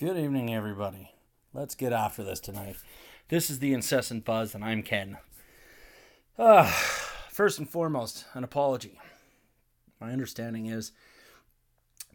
Good 0.00 0.16
evening, 0.16 0.54
everybody. 0.54 1.12
Let's 1.52 1.74
get 1.74 1.92
after 1.92 2.24
this 2.24 2.40
tonight. 2.40 2.76
This 3.28 3.50
is 3.50 3.58
the 3.58 3.74
incessant 3.74 4.24
buzz, 4.24 4.54
and 4.54 4.64
I'm 4.64 4.82
Ken. 4.82 5.18
Uh, 6.38 6.64
first 7.28 7.58
and 7.58 7.68
foremost, 7.68 8.24
an 8.32 8.42
apology. 8.42 8.98
My 10.00 10.10
understanding 10.10 10.64
is 10.64 10.92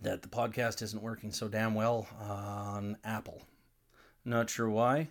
that 0.01 0.23
the 0.23 0.27
podcast 0.27 0.81
isn't 0.81 1.03
working 1.03 1.31
so 1.31 1.47
damn 1.47 1.75
well 1.75 2.07
on 2.20 2.98
Apple. 3.04 3.43
Not 4.25 4.49
sure 4.49 4.67
why. 4.67 5.09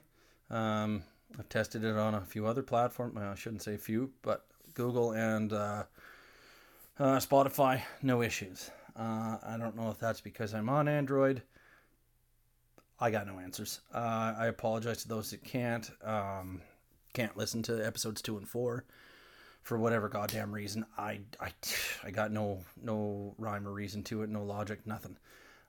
Um, 0.51 1.05
I've 1.39 1.49
tested 1.49 1.85
it 1.85 1.95
on 1.97 2.17
a 2.17 2.23
few 2.23 2.45
other 2.45 2.65
platforms. 2.65 3.17
I 3.17 3.37
shouldn't 3.37 3.63
say 3.63 3.77
few, 3.77 4.11
but 4.21 4.47
Google 4.75 5.13
and 5.13 5.53
uh, 5.53 5.85
uh, 6.99 7.19
Spotify, 7.19 7.83
no 8.03 8.21
issues. 8.21 8.69
Uh, 8.97 9.37
I 9.45 9.59
don't 9.61 9.77
know 9.77 9.91
if 9.91 10.01
that's 10.01 10.21
because 10.21 10.55
I'm 10.55 10.69
on 10.69 10.89
Android. 10.89 11.43
I 13.01 13.11
got 13.11 13.27
no 13.27 13.39
answers. 13.39 13.81
Uh, 13.93 14.35
I 14.39 14.47
apologize 14.47 15.03
to 15.03 15.09
those 15.09 15.31
that 15.31 15.45
can't 15.45 15.91
um, 16.05 16.63
can't 17.13 17.37
listen 17.37 17.63
to 17.65 17.85
episodes 17.85 18.23
two 18.23 18.37
and 18.37 18.49
four 18.49 18.85
for 19.63 19.79
whatever 19.79 20.09
goddamn 20.09 20.53
reason. 20.53 20.85
I, 20.97 21.21
I, 21.41 21.53
I 22.05 22.11
got 22.11 22.31
no 22.31 22.65
no 22.81 23.35
rhyme 23.39 23.67
or 23.67 23.73
reason 23.73 24.03
to 24.05 24.23
it, 24.23 24.31
no 24.31 24.45
logic, 24.45 24.87
nothing. 24.87 25.17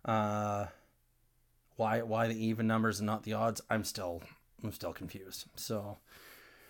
Uh, 0.03 0.67
why 1.77 2.01
why 2.01 2.27
the 2.27 2.45
even 2.45 2.67
numbers 2.67 2.99
and 2.99 3.07
not 3.07 3.23
the 3.23 3.33
odds? 3.33 3.61
I'm 3.69 3.83
still 3.83 4.21
I'm 4.63 4.71
still 4.71 4.93
confused. 4.93 5.45
So, 5.55 5.97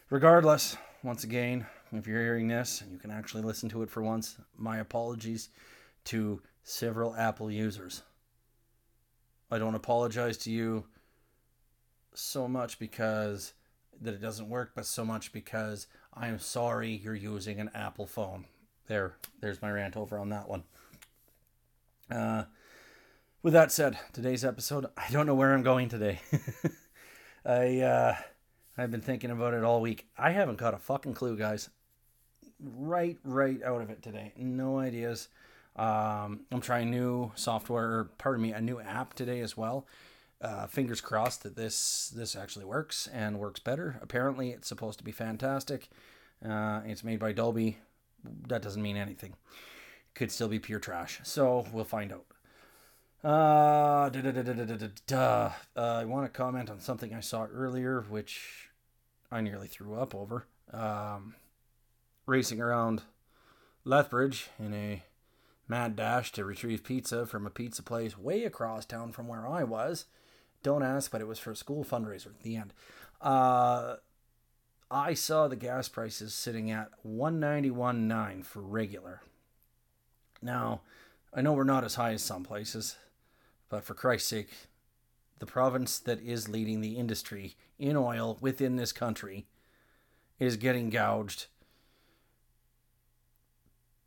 regardless, 0.10 0.78
once 1.04 1.24
again, 1.24 1.66
if 1.92 2.08
you're 2.08 2.22
hearing 2.22 2.48
this 2.48 2.82
and 2.82 2.92
you 2.92 2.98
can 2.98 3.12
actually 3.12 3.44
listen 3.44 3.70
to 3.70 3.84
it 3.84 3.90
for 3.90 4.02
once, 4.02 4.38
my 4.58 4.78
apologies 4.78 5.50
to 6.06 6.42
several 6.64 7.16
Apple 7.16 7.52
users. 7.52 8.04
I 9.52 9.60
don't 9.60 9.76
apologize 9.76 10.38
to 10.40 10.52
you 10.52 10.86
so 12.14 12.48
much 12.48 12.80
because 12.80 13.54
that 14.02 14.14
it 14.14 14.22
doesn't 14.22 14.50
work, 14.50 14.72
but 14.76 14.86
so 14.86 15.06
much 15.06 15.32
because 15.32 15.88
I 16.14 16.28
am 16.28 16.40
sorry 16.40 17.02
you're 17.04 17.16
using 17.16 17.60
an 17.60 17.70
Apple 17.74 18.08
phone. 18.08 18.46
There, 18.88 19.16
there's 19.42 19.62
my 19.62 19.72
rant 19.72 19.98
over 19.98 20.18
on 20.18 20.30
that 20.30 20.50
one. 20.50 20.64
Uh, 22.10 22.44
with 23.42 23.54
that 23.54 23.72
said, 23.72 23.98
today's 24.14 24.44
episode, 24.46 24.88
I 24.98 25.10
don't 25.12 25.26
know 25.26 25.36
where 25.36 25.54
I'm 25.54 25.64
going 25.64 25.90
today. 25.90 26.20
I 27.46 27.80
uh, 27.80 28.16
I've 28.78 28.92
been 28.92 29.02
thinking 29.02 29.32
about 29.32 29.54
it 29.54 29.64
all 29.64 29.82
week. 29.82 30.08
I 30.18 30.32
haven't 30.32 30.58
got 30.58 30.74
a 30.74 30.80
fucking 30.80 31.14
clue, 31.14 31.38
guys. 31.38 31.70
Right, 32.60 33.18
right 33.24 33.62
out 33.64 33.82
of 33.82 33.90
it 33.90 34.02
today. 34.02 34.34
No 34.36 34.80
ideas. 34.80 35.28
Um, 35.76 36.42
I'm 36.52 36.62
trying 36.62 36.90
new 36.90 37.32
software, 37.36 38.00
or 38.00 38.04
pardon 38.18 38.42
me, 38.42 38.52
a 38.52 38.62
new 38.62 38.80
app 38.80 39.14
today 39.14 39.42
as 39.42 39.58
well. 39.58 39.86
Uh, 40.42 40.68
fingers 40.68 41.02
crossed 41.02 41.44
that 41.44 41.56
this 41.56 42.12
this 42.16 42.36
actually 42.36 42.66
works 42.66 43.08
and 43.12 43.40
works 43.40 43.60
better. 43.60 43.98
Apparently, 44.02 44.52
it's 44.52 44.68
supposed 44.68 44.98
to 45.00 45.04
be 45.04 45.12
fantastic. 45.12 45.90
Uh, 46.48 46.82
it's 46.86 47.04
made 47.04 47.20
by 47.20 47.32
Dolby. 47.32 47.78
That 48.48 48.62
doesn't 48.62 48.82
mean 48.82 48.98
anything. 48.98 49.34
Could 50.14 50.32
still 50.32 50.48
be 50.48 50.60
pure 50.60 50.80
trash. 50.80 51.20
So 51.24 51.66
we'll 51.72 51.84
find 51.84 52.14
out. 52.14 52.26
Uh, 53.24 54.10
I 55.76 56.06
want 56.06 56.26
to 56.26 56.30
comment 56.30 56.70
on 56.70 56.80
something 56.80 57.14
I 57.14 57.22
saw 57.22 57.46
earlier, 57.46 58.02
which 58.02 58.70
I 59.32 59.42
nearly 59.42 59.68
threw 59.68 59.96
up 59.96 60.14
over. 60.14 60.46
Um, 60.72 61.36
racing 62.28 62.62
around 62.62 63.02
Lethbridge 63.84 64.50
in 64.60 64.74
a 64.74 65.04
mad 65.68 65.96
dash 65.96 66.32
to 66.34 66.46
retrieve 66.46 66.84
pizza 66.84 67.26
from 67.26 67.46
a 67.46 67.50
pizza 67.50 67.82
place 67.84 68.18
way 68.18 68.44
across 68.44 68.86
town 68.86 69.12
from 69.12 69.28
where 69.28 69.48
I 69.48 69.64
was. 69.64 70.06
Don't 70.64 70.84
ask, 70.84 71.12
but 71.12 71.22
it 71.22 71.28
was 71.28 71.40
for 71.40 71.52
a 71.52 71.56
school 71.56 71.84
fundraiser 71.84 72.28
at 72.28 72.42
the 72.42 72.56
end. 72.56 72.74
Uh, 73.22 73.96
I 74.90 75.14
saw 75.14 75.48
the 75.48 75.56
gas 75.56 75.88
prices 75.88 76.34
sitting 76.34 76.72
at 76.72 76.92
191.9 77.06 78.46
for 78.46 78.62
regular. 78.62 79.22
Now, 80.42 80.82
I 81.34 81.42
know 81.42 81.54
we're 81.54 81.64
not 81.64 81.84
as 81.84 81.96
high 81.96 82.14
as 82.14 82.22
some 82.22 82.44
places, 82.44 82.96
but 83.70 83.84
for 83.84 83.94
Christ's 83.94 84.30
sake, 84.30 84.50
the 85.40 85.46
province 85.46 86.00
that 86.00 86.22
is 86.22 86.48
leading 86.48 86.82
the 86.82 86.98
industry 86.98 87.56
in 87.78 87.98
oil 87.98 88.38
within 88.40 88.76
this 88.76 88.92
country 88.92 89.48
is 90.40 90.58
getting 90.58 90.90
gouged 90.90 91.48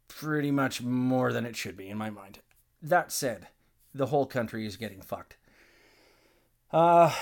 pretty 0.09 0.51
much 0.51 0.83
more 0.83 1.33
than 1.33 1.47
it 1.47 1.57
should 1.57 1.77
be 1.77 1.89
in 1.89 1.97
my 1.97 2.11
mind. 2.11 2.41
That 2.83 3.13
said, 3.13 3.49
the 3.95 4.07
whole 4.07 4.27
country 4.27 4.67
is 4.67 4.77
getting 4.77 5.01
fucked. 5.01 5.37
Uh 6.73 7.15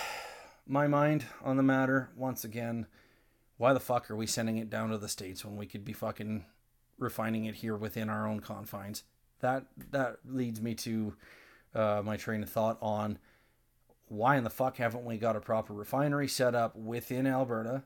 my 0.66 0.86
mind 0.88 1.24
on 1.44 1.56
the 1.56 1.62
matter 1.62 2.10
once 2.16 2.42
again, 2.44 2.86
why 3.56 3.72
the 3.72 3.80
fuck 3.80 4.10
are 4.10 4.16
we 4.16 4.26
sending 4.26 4.58
it 4.58 4.68
down 4.68 4.90
to 4.90 4.98
the 4.98 5.08
states 5.08 5.44
when 5.44 5.56
we 5.56 5.66
could 5.66 5.84
be 5.84 5.92
fucking 5.92 6.44
refining 6.98 7.44
it 7.44 7.56
here 7.56 7.76
within 7.76 8.10
our 8.10 8.26
own 8.26 8.40
confines? 8.40 9.04
That 9.40 9.66
that 9.90 10.18
leads 10.24 10.60
me 10.60 10.74
to 10.74 11.14
uh, 11.74 12.02
my 12.04 12.16
train 12.16 12.42
of 12.42 12.50
thought 12.50 12.78
on 12.80 13.18
why 14.08 14.36
in 14.36 14.44
the 14.44 14.50
fuck 14.50 14.76
haven't 14.76 15.04
we 15.04 15.18
got 15.18 15.36
a 15.36 15.40
proper 15.40 15.72
refinery 15.72 16.28
set 16.28 16.54
up 16.54 16.76
within 16.76 17.26
Alberta, 17.26 17.82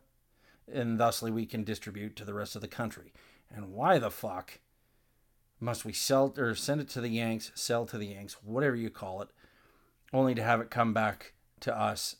and 0.73 0.99
thusly 0.99 1.31
we 1.31 1.47
can 1.47 1.65
distribute 1.65 2.15
to 2.17 2.25
the 2.25 2.35
rest 2.35 2.55
of 2.55 2.63
the 2.63 2.69
country? 2.69 3.13
And 3.51 3.73
why 3.73 3.99
the 3.99 4.11
fuck 4.11 4.61
must 5.61 5.85
we 5.85 5.93
sell 5.93 6.35
or 6.39 6.55
send 6.55 6.81
it 6.81 6.89
to 6.91 7.01
the 7.01 7.09
Yanks, 7.09 7.53
sell 7.55 7.85
to 7.87 7.99
the 7.99 8.07
Yanks, 8.07 8.39
whatever 8.43 8.75
you 8.75 8.91
call 8.91 9.21
it, 9.23 9.29
only 10.13 10.35
to 10.35 10.43
have 10.43 10.61
it 10.61 10.71
come 10.71 10.95
back 10.95 11.35
to 11.61 11.79
us 11.79 12.17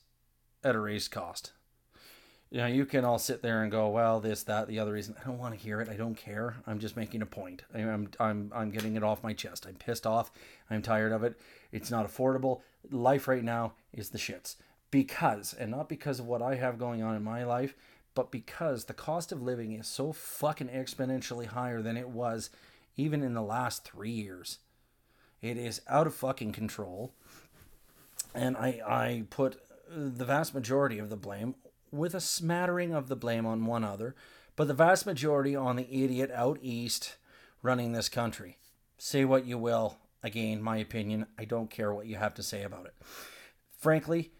at 0.63 0.75
a 0.75 0.81
raised 0.81 1.11
cost? 1.11 1.53
You 2.51 2.59
know, 2.59 2.67
you 2.67 2.85
can 2.85 3.05
all 3.05 3.19
sit 3.19 3.43
there 3.43 3.63
and 3.63 3.71
go, 3.71 3.89
well, 3.89 4.19
this, 4.19 4.43
that, 4.43 4.67
the 4.67 4.81
other 4.81 4.93
reason. 4.93 5.15
I 5.21 5.25
don't 5.25 5.39
want 5.39 5.55
to 5.55 5.61
hear 5.61 5.81
it. 5.81 5.89
I 5.89 5.95
don't 5.95 6.17
care. 6.17 6.57
I'm 6.67 6.81
just 6.81 6.97
making 6.97 7.23
a 7.23 7.27
point. 7.27 7.63
I'm, 7.73 8.11
I'm, 8.19 8.53
I'm 8.53 8.71
getting 8.73 8.97
it 8.97 9.05
off 9.05 9.23
my 9.23 9.33
chest. 9.33 9.67
I'm 9.67 9.77
pissed 9.77 10.05
off. 10.05 10.33
I'm 10.69 10.83
tired 10.83 11.13
of 11.13 11.23
it. 11.23 11.39
It's 11.71 11.93
not 11.93 12.09
affordable. 12.09 12.63
Life 12.91 13.29
right 13.29 13.45
now 13.45 13.75
is 13.93 14.11
the 14.11 14.19
shits. 14.19 14.57
Because, 14.91 15.55
and 15.55 15.71
not 15.71 15.89
because 15.89 16.19
of 16.19 16.27
what 16.27 16.43
I 16.43 16.57
have 16.57 16.77
going 16.77 17.05
on 17.05 17.15
in 17.15 17.23
my 17.23 17.45
life, 17.45 17.77
but 18.17 18.33
because 18.33 18.85
the 18.85 18.95
cost 18.95 19.31
of 19.31 19.41
living 19.41 19.73
is 19.73 19.87
so 19.87 20.13
fucking 20.13 20.69
exponentially 20.69 21.47
higher 21.47 21.81
than 21.81 21.97
it 21.97 22.09
was 22.09 22.51
even 23.01 23.23
in 23.23 23.35
the 23.35 23.43
last 23.43 23.85
three 23.85 24.11
years. 24.11 24.59
It 25.41 25.57
is 25.57 25.81
out 25.89 26.07
of 26.07 26.15
fucking 26.15 26.53
control. 26.53 27.15
And 28.35 28.57
I, 28.57 28.81
I 28.87 29.25
put 29.31 29.61
the 29.89 30.25
vast 30.25 30.55
majority 30.55 30.99
of 30.99 31.11
the 31.11 31.17
blame, 31.17 31.55
with 31.91 32.15
a 32.15 32.21
smattering 32.21 32.95
of 32.95 33.09
the 33.09 33.17
blame 33.17 33.47
on 33.47 33.67
one 33.67 33.83
other, 33.83 34.15
but 34.55 34.69
the 34.69 34.75
vast 34.75 35.07
majority 35.07 35.57
on 35.57 35.77
the 35.77 36.05
idiot 36.05 36.31
out 36.33 36.59
east 36.63 37.17
running 37.63 37.93
this 37.93 38.09
country. 38.09 38.59
Say 38.99 39.25
what 39.25 39.47
you 39.47 39.59
will. 39.59 39.97
Again, 40.23 40.63
my 40.63 40.77
opinion. 40.77 41.27
I 41.39 41.47
don't 41.47 41.71
care 41.71 41.93
what 41.93 42.07
you 42.07 42.17
have 42.17 42.35
to 42.35 42.43
say 42.43 42.63
about 42.63 42.87
it. 42.87 42.95
Frankly, 43.77 44.31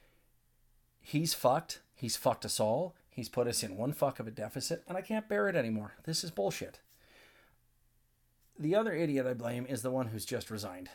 he's 1.01 1.35
fucked. 1.35 1.81
He's 1.95 2.17
fucked 2.17 2.45
us 2.45 2.61
all. 2.61 2.95
He's 3.09 3.29
put 3.29 3.49
us 3.49 3.63
in 3.63 3.77
one 3.77 3.93
fuck 3.93 4.21
of 4.21 4.29
a 4.29 4.31
deficit, 4.31 4.85
and 4.87 4.97
I 4.97 5.01
can't 5.01 5.29
bear 5.29 5.49
it 5.49 5.57
anymore. 5.57 5.95
This 6.05 6.23
is 6.23 6.31
bullshit. 6.31 6.81
The 8.61 8.75
other 8.75 8.93
idiot 8.93 9.27
I 9.27 9.33
blame 9.33 9.65
is 9.67 9.81
the 9.81 9.91
one 9.91 10.09
who's 10.09 10.27
just 10.27 10.51
resigned. 10.51 10.91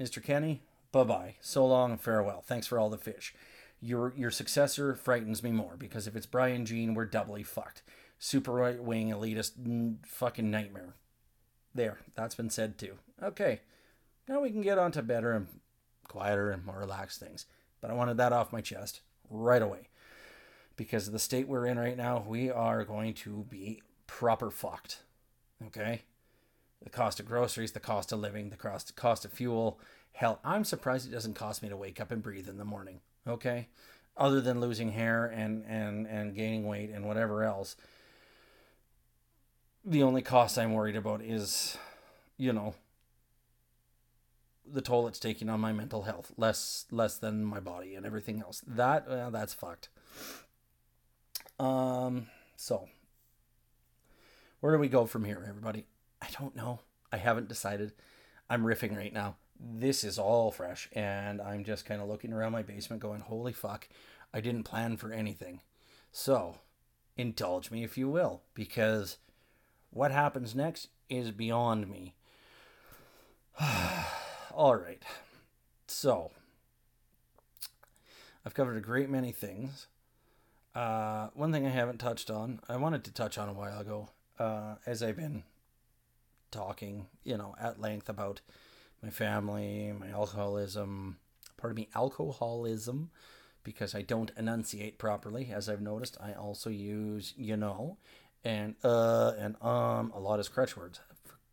Mr. 0.00 0.20
Kenney, 0.20 0.62
bye 0.90 1.04
bye. 1.04 1.36
So 1.40 1.64
long 1.64 1.92
and 1.92 2.00
farewell. 2.00 2.42
Thanks 2.44 2.66
for 2.66 2.76
all 2.76 2.90
the 2.90 2.98
fish. 2.98 3.32
Your 3.80 4.12
your 4.16 4.32
successor 4.32 4.96
frightens 4.96 5.40
me 5.40 5.52
more 5.52 5.76
because 5.78 6.08
if 6.08 6.16
it's 6.16 6.26
Brian 6.26 6.66
Jean, 6.66 6.94
we're 6.94 7.04
doubly 7.04 7.44
fucked. 7.44 7.82
Super 8.18 8.50
right 8.52 8.82
wing 8.82 9.10
elitist 9.10 9.52
n- 9.64 10.00
fucking 10.04 10.50
nightmare. 10.50 10.94
There, 11.72 11.98
that's 12.16 12.34
been 12.34 12.50
said 12.50 12.76
too. 12.78 12.94
Okay, 13.22 13.60
now 14.28 14.40
we 14.40 14.50
can 14.50 14.62
get 14.62 14.78
on 14.78 14.90
to 14.92 15.02
better 15.02 15.32
and 15.32 15.46
quieter 16.08 16.50
and 16.50 16.64
more 16.64 16.80
relaxed 16.80 17.20
things. 17.20 17.46
But 17.80 17.92
I 17.92 17.94
wanted 17.94 18.16
that 18.16 18.32
off 18.32 18.52
my 18.52 18.60
chest 18.60 19.02
right 19.30 19.62
away. 19.62 19.88
Because 20.74 21.06
of 21.06 21.12
the 21.12 21.20
state 21.20 21.46
we're 21.46 21.66
in 21.66 21.78
right 21.78 21.96
now, 21.96 22.24
we 22.26 22.50
are 22.50 22.84
going 22.84 23.14
to 23.14 23.46
be 23.48 23.82
proper 24.08 24.50
fucked. 24.50 25.02
Okay? 25.64 26.02
The 26.82 26.90
cost 26.90 27.20
of 27.20 27.26
groceries, 27.26 27.72
the 27.72 27.80
cost 27.80 28.12
of 28.12 28.20
living, 28.20 28.50
the 28.50 28.56
cost 28.56 28.94
cost 28.96 29.24
of 29.24 29.32
fuel. 29.32 29.80
Hell, 30.12 30.40
I'm 30.44 30.64
surprised 30.64 31.08
it 31.08 31.12
doesn't 31.12 31.34
cost 31.34 31.62
me 31.62 31.68
to 31.68 31.76
wake 31.76 32.00
up 32.00 32.10
and 32.10 32.22
breathe 32.22 32.48
in 32.48 32.58
the 32.58 32.64
morning. 32.64 33.00
Okay, 33.26 33.68
other 34.16 34.40
than 34.40 34.60
losing 34.60 34.92
hair 34.92 35.26
and 35.26 35.64
and 35.66 36.06
and 36.06 36.34
gaining 36.34 36.66
weight 36.66 36.90
and 36.90 37.06
whatever 37.06 37.44
else. 37.44 37.76
The 39.84 40.02
only 40.02 40.22
cost 40.22 40.58
I'm 40.58 40.74
worried 40.74 40.96
about 40.96 41.22
is, 41.22 41.78
you 42.36 42.52
know, 42.52 42.74
the 44.66 44.82
toll 44.82 45.08
it's 45.08 45.18
taking 45.18 45.48
on 45.48 45.60
my 45.60 45.72
mental 45.72 46.02
health, 46.02 46.32
less 46.36 46.86
less 46.90 47.18
than 47.18 47.44
my 47.44 47.60
body 47.60 47.94
and 47.94 48.04
everything 48.04 48.40
else. 48.40 48.62
That 48.66 49.08
well, 49.08 49.30
that's 49.30 49.54
fucked. 49.54 49.88
Um, 51.58 52.28
so 52.56 52.88
where 54.60 54.72
do 54.72 54.78
we 54.78 54.88
go 54.88 55.06
from 55.06 55.24
here, 55.24 55.44
everybody? 55.48 55.86
I 56.20 56.28
don't 56.38 56.56
know. 56.56 56.80
I 57.12 57.16
haven't 57.16 57.48
decided. 57.48 57.92
I'm 58.50 58.64
riffing 58.64 58.96
right 58.96 59.12
now. 59.12 59.36
this 59.60 60.04
is 60.04 60.18
all 60.18 60.52
fresh, 60.52 60.88
and 60.92 61.40
I'm 61.40 61.64
just 61.64 61.84
kind 61.84 62.00
of 62.00 62.08
looking 62.08 62.32
around 62.32 62.52
my 62.52 62.62
basement 62.62 63.02
going, 63.02 63.22
holy 63.22 63.52
fuck, 63.52 63.88
I 64.32 64.40
didn't 64.40 64.62
plan 64.62 64.96
for 64.96 65.12
anything. 65.12 65.62
So, 66.12 66.58
indulge 67.16 67.70
me 67.70 67.82
if 67.82 67.98
you 67.98 68.08
will, 68.08 68.42
because 68.54 69.16
what 69.90 70.12
happens 70.12 70.54
next 70.54 70.88
is 71.08 71.32
beyond 71.32 71.88
me. 71.88 72.14
all 74.54 74.76
right. 74.76 75.02
So, 75.88 76.30
I've 78.46 78.54
covered 78.54 78.76
a 78.76 78.80
great 78.80 79.10
many 79.10 79.32
things. 79.32 79.88
Uh, 80.74 81.28
one 81.34 81.50
thing 81.50 81.66
I 81.66 81.70
haven't 81.70 81.98
touched 81.98 82.30
on, 82.30 82.60
I 82.68 82.76
wanted 82.76 83.02
to 83.04 83.12
touch 83.12 83.38
on 83.38 83.48
a 83.48 83.52
while 83.52 83.80
ago, 83.80 84.10
uh, 84.38 84.76
as 84.86 85.02
I've 85.02 85.16
been 85.16 85.42
talking, 86.50 87.06
you 87.24 87.36
know, 87.36 87.54
at 87.60 87.80
length 87.80 88.08
about 88.08 88.40
my 89.02 89.10
family, 89.10 89.92
my 89.98 90.08
alcoholism, 90.08 91.18
pardon 91.56 91.76
me, 91.76 91.88
alcoholism, 91.94 93.10
because 93.62 93.94
I 93.94 94.02
don't 94.02 94.30
enunciate 94.36 94.98
properly, 94.98 95.50
as 95.52 95.68
I've 95.68 95.80
noticed. 95.80 96.16
I 96.20 96.32
also 96.32 96.70
use 96.70 97.34
you 97.36 97.56
know 97.56 97.98
and 98.44 98.76
uh 98.84 99.32
and 99.38 99.56
um 99.62 100.12
a 100.14 100.20
lot 100.20 100.38
as 100.40 100.48
crutch 100.48 100.76
words. 100.76 101.00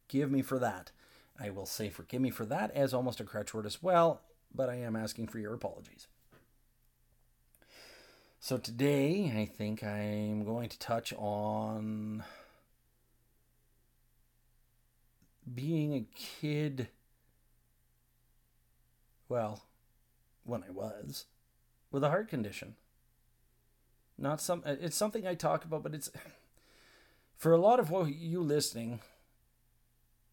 Forgive 0.07 0.31
me 0.31 0.42
for 0.42 0.59
that. 0.59 0.92
I 1.39 1.50
will 1.50 1.65
say 1.65 1.89
forgive 1.89 2.21
me 2.21 2.30
for 2.30 2.45
that 2.45 2.71
as 2.71 2.94
almost 2.94 3.19
a 3.19 3.24
crutch 3.24 3.53
word 3.53 3.65
as 3.65 3.83
well, 3.83 4.21
but 4.53 4.69
I 4.69 4.75
am 4.75 4.95
asking 4.95 5.27
for 5.27 5.39
your 5.39 5.53
apologies. 5.53 6.07
So 8.39 8.57
today, 8.57 9.33
I 9.36 9.45
think 9.45 9.83
I'm 9.83 10.45
going 10.45 10.69
to 10.69 10.77
touch 10.77 11.13
on 11.18 12.24
being 15.53 15.94
a 15.94 16.06
kid. 16.15 16.88
Well, 19.27 19.63
when 20.44 20.63
I 20.63 20.71
was 20.71 21.25
with 21.92 22.03
a 22.03 22.09
heart 22.09 22.30
condition. 22.30 22.75
Not 24.18 24.39
some 24.39 24.63
it's 24.65 24.95
something 24.95 25.27
I 25.27 25.36
talk 25.36 25.65
about, 25.65 25.83
but 25.83 25.94
it's 25.94 26.09
for 27.36 27.51
a 27.51 27.57
lot 27.57 27.80
of 27.80 28.09
you 28.09 28.42
listening 28.42 29.00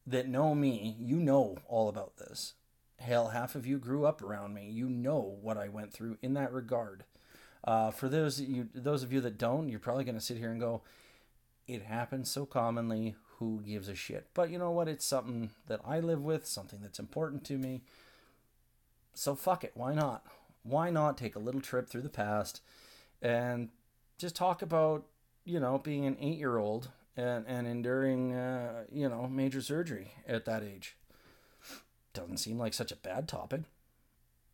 that 0.06 0.28
know 0.28 0.54
me, 0.54 0.96
you 0.98 1.16
know 1.16 1.56
all 1.66 1.88
about 1.88 2.16
this. 2.16 2.54
Hell, 2.98 3.28
half 3.28 3.54
of 3.54 3.66
you 3.66 3.78
grew 3.78 4.04
up 4.04 4.22
around 4.22 4.54
me. 4.54 4.70
You 4.70 4.88
know 4.88 5.38
what 5.40 5.56
I 5.56 5.68
went 5.68 5.92
through 5.92 6.18
in 6.22 6.34
that 6.34 6.52
regard. 6.52 7.04
Uh, 7.64 7.90
for 7.90 8.08
those 8.08 8.40
you, 8.40 8.68
those 8.74 9.02
of 9.02 9.12
you 9.12 9.20
that 9.20 9.38
don't, 9.38 9.68
you're 9.68 9.80
probably 9.80 10.04
going 10.04 10.16
to 10.16 10.20
sit 10.20 10.38
here 10.38 10.50
and 10.50 10.60
go, 10.60 10.82
"It 11.66 11.82
happens 11.82 12.30
so 12.30 12.46
commonly. 12.46 13.16
Who 13.42 13.60
gives 13.64 13.88
a 13.88 13.94
shit?" 13.94 14.28
But 14.34 14.50
you 14.50 14.58
know 14.58 14.70
what? 14.70 14.88
It's 14.88 15.04
something 15.04 15.50
that 15.66 15.80
I 15.84 16.00
live 16.00 16.22
with, 16.22 16.46
something 16.46 16.80
that's 16.80 16.98
important 16.98 17.44
to 17.46 17.58
me. 17.58 17.82
So 19.14 19.34
fuck 19.34 19.64
it. 19.64 19.72
Why 19.74 19.94
not? 19.94 20.24
Why 20.62 20.90
not 20.90 21.18
take 21.18 21.34
a 21.34 21.40
little 21.40 21.60
trip 21.60 21.88
through 21.88 22.02
the 22.02 22.08
past 22.08 22.60
and 23.20 23.70
just 24.18 24.36
talk 24.36 24.62
about 24.62 25.06
you 25.44 25.58
know 25.58 25.78
being 25.78 26.06
an 26.06 26.16
eight 26.20 26.38
year 26.38 26.56
old 26.56 26.90
and 27.16 27.44
and 27.48 27.66
enduring 27.66 28.32
uh, 28.32 28.84
you 28.90 29.08
know 29.08 29.26
major 29.26 29.60
surgery 29.60 30.12
at 30.26 30.44
that 30.44 30.62
age. 30.62 30.96
Doesn't 32.14 32.38
seem 32.38 32.58
like 32.58 32.74
such 32.74 32.92
a 32.92 32.96
bad 32.96 33.26
topic. 33.26 33.62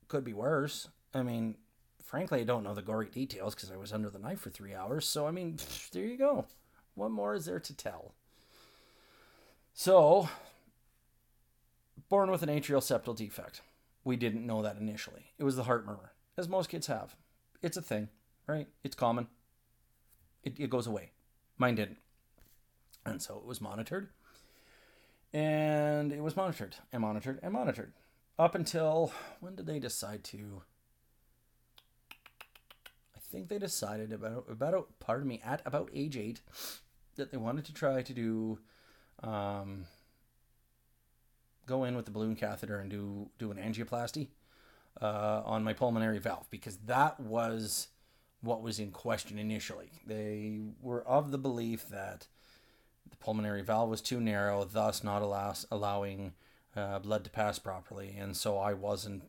Could 0.09 0.25
be 0.25 0.33
worse. 0.33 0.89
I 1.13 1.23
mean, 1.23 1.57
frankly, 2.03 2.41
I 2.41 2.45
don't 2.45 2.65
know 2.65 2.75
the 2.75 2.83
gory 2.83 3.09
details 3.11 3.55
because 3.55 3.71
I 3.71 3.77
was 3.77 3.93
under 3.93 4.09
the 4.09 4.19
knife 4.19 4.41
for 4.41 4.51
three 4.51 4.75
hours. 4.75 5.07
So, 5.07 5.27
I 5.27 5.31
mean, 5.31 5.59
there 5.93 6.05
you 6.05 6.17
go. 6.17 6.47
What 6.95 7.11
more 7.11 7.35
is 7.35 7.45
there 7.45 7.61
to 7.61 7.77
tell? 7.77 8.15
So, 9.81 10.29
born 12.09 12.33
with 12.33 12.43
an 12.43 12.49
atrial 12.49 12.83
septal 12.83 13.15
defect. 13.15 13.63
We 14.03 14.17
didn't 14.17 14.45
know 14.45 14.61
that 14.61 14.77
initially. 14.77 15.27
It 15.39 15.45
was 15.45 15.55
the 15.55 15.63
heart 15.63 15.87
murmur, 15.87 16.15
as 16.37 16.49
most 16.49 16.69
kids 16.69 16.89
have. 16.89 17.15
It's 17.63 17.77
a 17.77 17.83
thing, 17.83 18.09
right? 18.49 18.67
It's 18.83 18.97
common. 18.97 19.29
It, 20.43 20.59
it 20.59 20.69
goes 20.69 20.89
away. 20.89 21.13
Mine 21.59 21.77
didn't. 21.77 21.99
And 23.07 23.23
so 23.23 23.37
it 23.37 23.45
was 23.45 23.61
monitored. 23.61 24.09
And 25.33 26.13
it 26.13 26.25
was 26.25 26.35
monitored 26.35 26.75
and 26.93 27.01
monitored 27.01 27.39
and 27.41 27.53
monitored. 27.53 27.93
Up 28.37 28.57
until 28.57 29.13
when 29.39 29.55
did 29.55 29.67
they 29.67 29.79
decide 29.79 30.25
to 30.25 30.63
I 33.15 33.21
think 33.21 33.47
they 33.47 33.61
decided 33.61 34.13
about 34.13 34.47
about 34.51 34.89
pardon 34.99 35.29
me 35.29 35.41
at 35.45 35.63
about 35.65 35.89
age 35.95 36.17
eight 36.17 36.41
that 37.15 37.31
they 37.31 37.37
wanted 37.37 37.65
to 37.67 37.73
try 37.73 38.03
to 38.03 38.13
do 38.13 38.59
um, 39.23 39.87
go 41.67 41.85
in 41.85 41.97
with 41.97 42.05
the 42.05 42.11
balloon 42.11 42.37
catheter 42.37 42.79
and 42.79 42.91
do 42.91 43.29
do 43.39 43.51
an 43.51 43.59
angioplasty 43.59 44.29
uh, 45.01 45.43
on 45.45 45.65
my 45.65 45.73
pulmonary 45.73 46.19
valve 46.19 46.47
because 46.51 46.77
that 46.87 47.19
was 47.21 47.89
what 48.41 48.63
was 48.63 48.79
in 48.79 48.91
question 48.91 49.39
initially. 49.39 49.91
They 50.07 50.61
were 50.81 51.03
of 51.03 51.31
the 51.31 51.39
belief 51.39 51.89
that 51.89 52.27
the 53.11 53.17
pulmonary 53.17 53.63
valve 53.63 53.91
was 53.91 54.01
too 54.01 54.21
narrow, 54.21 54.65
thus 54.65 55.03
not 55.03 55.23
allow, 55.23 55.55
allowing 55.71 56.35
uh, 56.77 57.01
blood 57.01 57.25
to 57.25 57.31
pass 57.31 57.59
properly, 57.59 58.17
and 58.19 58.37
so 58.37 58.59
I 58.59 58.75
wasn't 58.75 59.25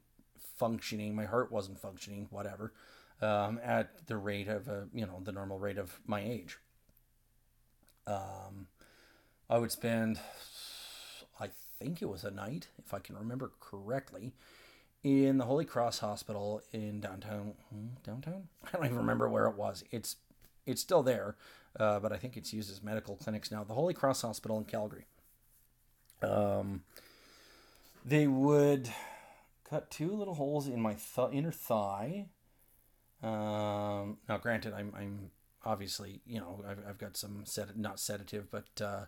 functioning. 0.57 1.15
My 1.15 1.25
heart 1.25 1.51
wasn't 1.51 1.80
functioning. 1.80 2.27
Whatever 2.30 2.74
um, 3.21 3.59
at 3.63 4.07
the 4.07 4.18
rate 4.18 4.47
of 4.47 4.68
a 4.68 4.88
you 4.94 5.06
know 5.06 5.21
the 5.24 5.31
normal 5.31 5.59
rate 5.59 5.77
of 5.77 6.00
my 6.06 6.21
age. 6.21 6.57
Um, 8.07 8.68
I 9.49 9.57
would 9.57 9.71
spend, 9.71 10.19
I 11.39 11.49
think 11.79 12.01
it 12.01 12.09
was 12.09 12.23
a 12.23 12.31
night, 12.31 12.67
if 12.83 12.93
I 12.93 12.99
can 12.99 13.15
remember 13.15 13.51
correctly, 13.59 14.33
in 15.03 15.37
the 15.37 15.45
Holy 15.45 15.65
Cross 15.65 15.99
Hospital 15.99 16.61
in 16.71 16.99
downtown. 16.99 17.53
Hmm, 17.69 17.87
downtown? 18.03 18.47
I 18.67 18.77
don't 18.77 18.85
even 18.85 18.97
remember 18.97 19.29
where 19.29 19.47
it 19.47 19.55
was. 19.55 19.83
It's 19.91 20.17
it's 20.65 20.81
still 20.81 21.01
there, 21.01 21.35
uh, 21.79 21.99
but 21.99 22.11
I 22.11 22.17
think 22.17 22.37
it's 22.37 22.53
used 22.53 22.69
as 22.69 22.83
medical 22.83 23.15
clinics 23.15 23.49
now. 23.49 23.63
The 23.63 23.73
Holy 23.73 23.93
Cross 23.93 24.21
Hospital 24.21 24.57
in 24.59 24.65
Calgary. 24.65 25.05
Um, 26.21 26.83
they 28.05 28.27
would 28.27 28.89
cut 29.67 29.89
two 29.89 30.11
little 30.11 30.35
holes 30.35 30.67
in 30.67 30.79
my 30.79 30.93
th- 30.93 31.29
inner 31.31 31.51
thigh 31.51 32.27
um, 33.21 34.17
now, 34.27 34.37
granted, 34.37 34.73
I'm, 34.73 34.93
I'm 34.97 35.31
obviously, 35.65 36.21
you 36.25 36.39
know, 36.39 36.63
I've, 36.67 36.79
I've 36.87 36.97
got 36.97 37.17
some 37.17 37.41
sed- 37.45 37.77
not 37.77 37.99
sedative, 37.99 38.49
but, 38.49 38.81
uh, 38.81 39.05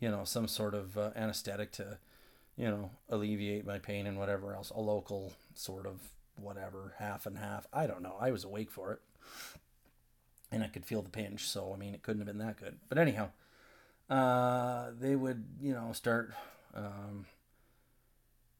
you 0.00 0.10
know, 0.10 0.24
some 0.24 0.48
sort 0.48 0.74
of 0.74 0.96
uh, 0.96 1.10
anesthetic 1.16 1.72
to, 1.72 1.98
you 2.56 2.68
know, 2.68 2.90
alleviate 3.08 3.66
my 3.66 3.78
pain 3.78 4.06
and 4.06 4.18
whatever 4.18 4.54
else. 4.54 4.70
A 4.70 4.80
local 4.80 5.32
sort 5.54 5.86
of 5.86 6.00
whatever, 6.40 6.94
half 6.98 7.26
and 7.26 7.38
half. 7.38 7.66
I 7.72 7.86
don't 7.86 8.02
know. 8.02 8.16
I 8.20 8.30
was 8.30 8.44
awake 8.44 8.70
for 8.70 8.92
it. 8.92 9.00
And 10.52 10.62
I 10.62 10.68
could 10.68 10.84
feel 10.84 11.02
the 11.02 11.10
pinch. 11.10 11.48
So, 11.48 11.72
I 11.74 11.76
mean, 11.76 11.94
it 11.94 12.02
couldn't 12.02 12.20
have 12.20 12.26
been 12.26 12.46
that 12.46 12.58
good. 12.58 12.76
But 12.88 12.98
anyhow, 12.98 13.30
uh, 14.08 14.90
they 14.98 15.16
would, 15.16 15.44
you 15.60 15.72
know, 15.72 15.90
start 15.92 16.32
um, 16.74 17.26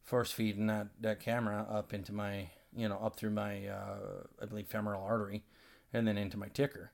force 0.03 0.31
feeding 0.31 0.67
that, 0.67 0.87
that 0.99 1.19
camera 1.19 1.65
up 1.69 1.93
into 1.93 2.11
my 2.11 2.49
you 2.77 2.87
know, 2.87 2.97
up 2.97 3.15
through 3.15 3.31
my, 3.31 3.67
uh, 3.67 4.23
I 4.41 4.45
believe, 4.45 4.67
femoral 4.67 5.03
artery 5.03 5.43
and 5.91 6.07
then 6.07 6.17
into 6.17 6.37
my 6.37 6.47
ticker. 6.47 6.91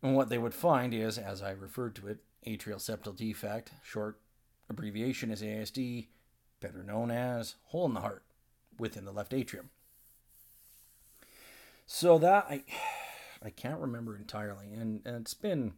And 0.00 0.14
what 0.14 0.28
they 0.28 0.38
would 0.38 0.54
find 0.54 0.94
is, 0.94 1.18
as 1.18 1.42
I 1.42 1.50
referred 1.50 1.96
to 1.96 2.06
it, 2.06 2.18
atrial 2.46 2.76
septal 2.76 3.16
defect, 3.16 3.72
short 3.82 4.20
abbreviation 4.68 5.30
is 5.30 5.42
ASD, 5.42 6.08
better 6.60 6.82
known 6.82 7.10
as 7.10 7.56
hole 7.64 7.86
in 7.86 7.94
the 7.94 8.00
heart 8.00 8.24
within 8.78 9.04
the 9.04 9.12
left 9.12 9.32
atrium. 9.32 9.70
So 11.86 12.18
that 12.18 12.46
I 12.48 12.64
I 13.42 13.50
can't 13.50 13.80
remember 13.80 14.16
entirely 14.16 14.72
and, 14.72 15.00
and 15.04 15.16
it's 15.16 15.34
been, 15.34 15.74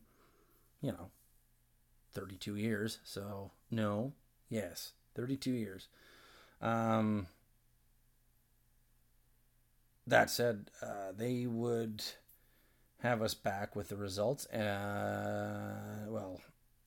you 0.81 0.93
know, 0.93 1.11
32 2.13 2.57
years. 2.57 2.99
So 3.05 3.51
no, 3.71 4.15
yes, 4.49 4.93
32 5.15 5.53
years. 5.53 5.89
Um 6.61 7.27
that 10.07 10.29
said, 10.29 10.71
uh, 10.83 11.13
they 11.17 11.47
would 11.47 12.03
have 13.03 13.23
us 13.23 13.35
back 13.35 13.75
with 13.75 13.89
the 13.89 13.97
results. 13.97 14.47
Uh, 14.47 16.07
well, 16.09 16.41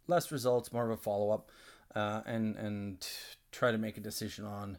less 0.08 0.32
results, 0.32 0.72
more 0.72 0.86
of 0.86 0.92
a 0.92 0.98
follow 0.98 1.32
up, 1.32 1.50
uh, 1.96 2.22
and 2.26 2.56
and 2.56 3.08
try 3.52 3.72
to 3.72 3.78
make 3.78 3.98
a 3.98 4.02
decision 4.02 4.46
on 4.46 4.78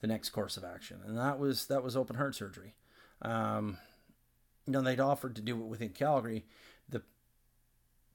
the 0.00 0.06
next 0.06 0.30
course 0.30 0.56
of 0.56 0.64
action. 0.64 1.00
And 1.06 1.16
that 1.18 1.38
was 1.38 1.66
that 1.66 1.82
was 1.82 1.96
open 1.96 2.16
heart 2.16 2.34
surgery. 2.34 2.74
Um, 3.22 3.78
you 4.66 4.72
know, 4.72 4.82
they'd 4.82 5.00
offered 5.00 5.36
to 5.36 5.42
do 5.42 5.60
it 5.60 5.66
within 5.66 5.90
Calgary. 5.90 6.44
The 6.88 7.02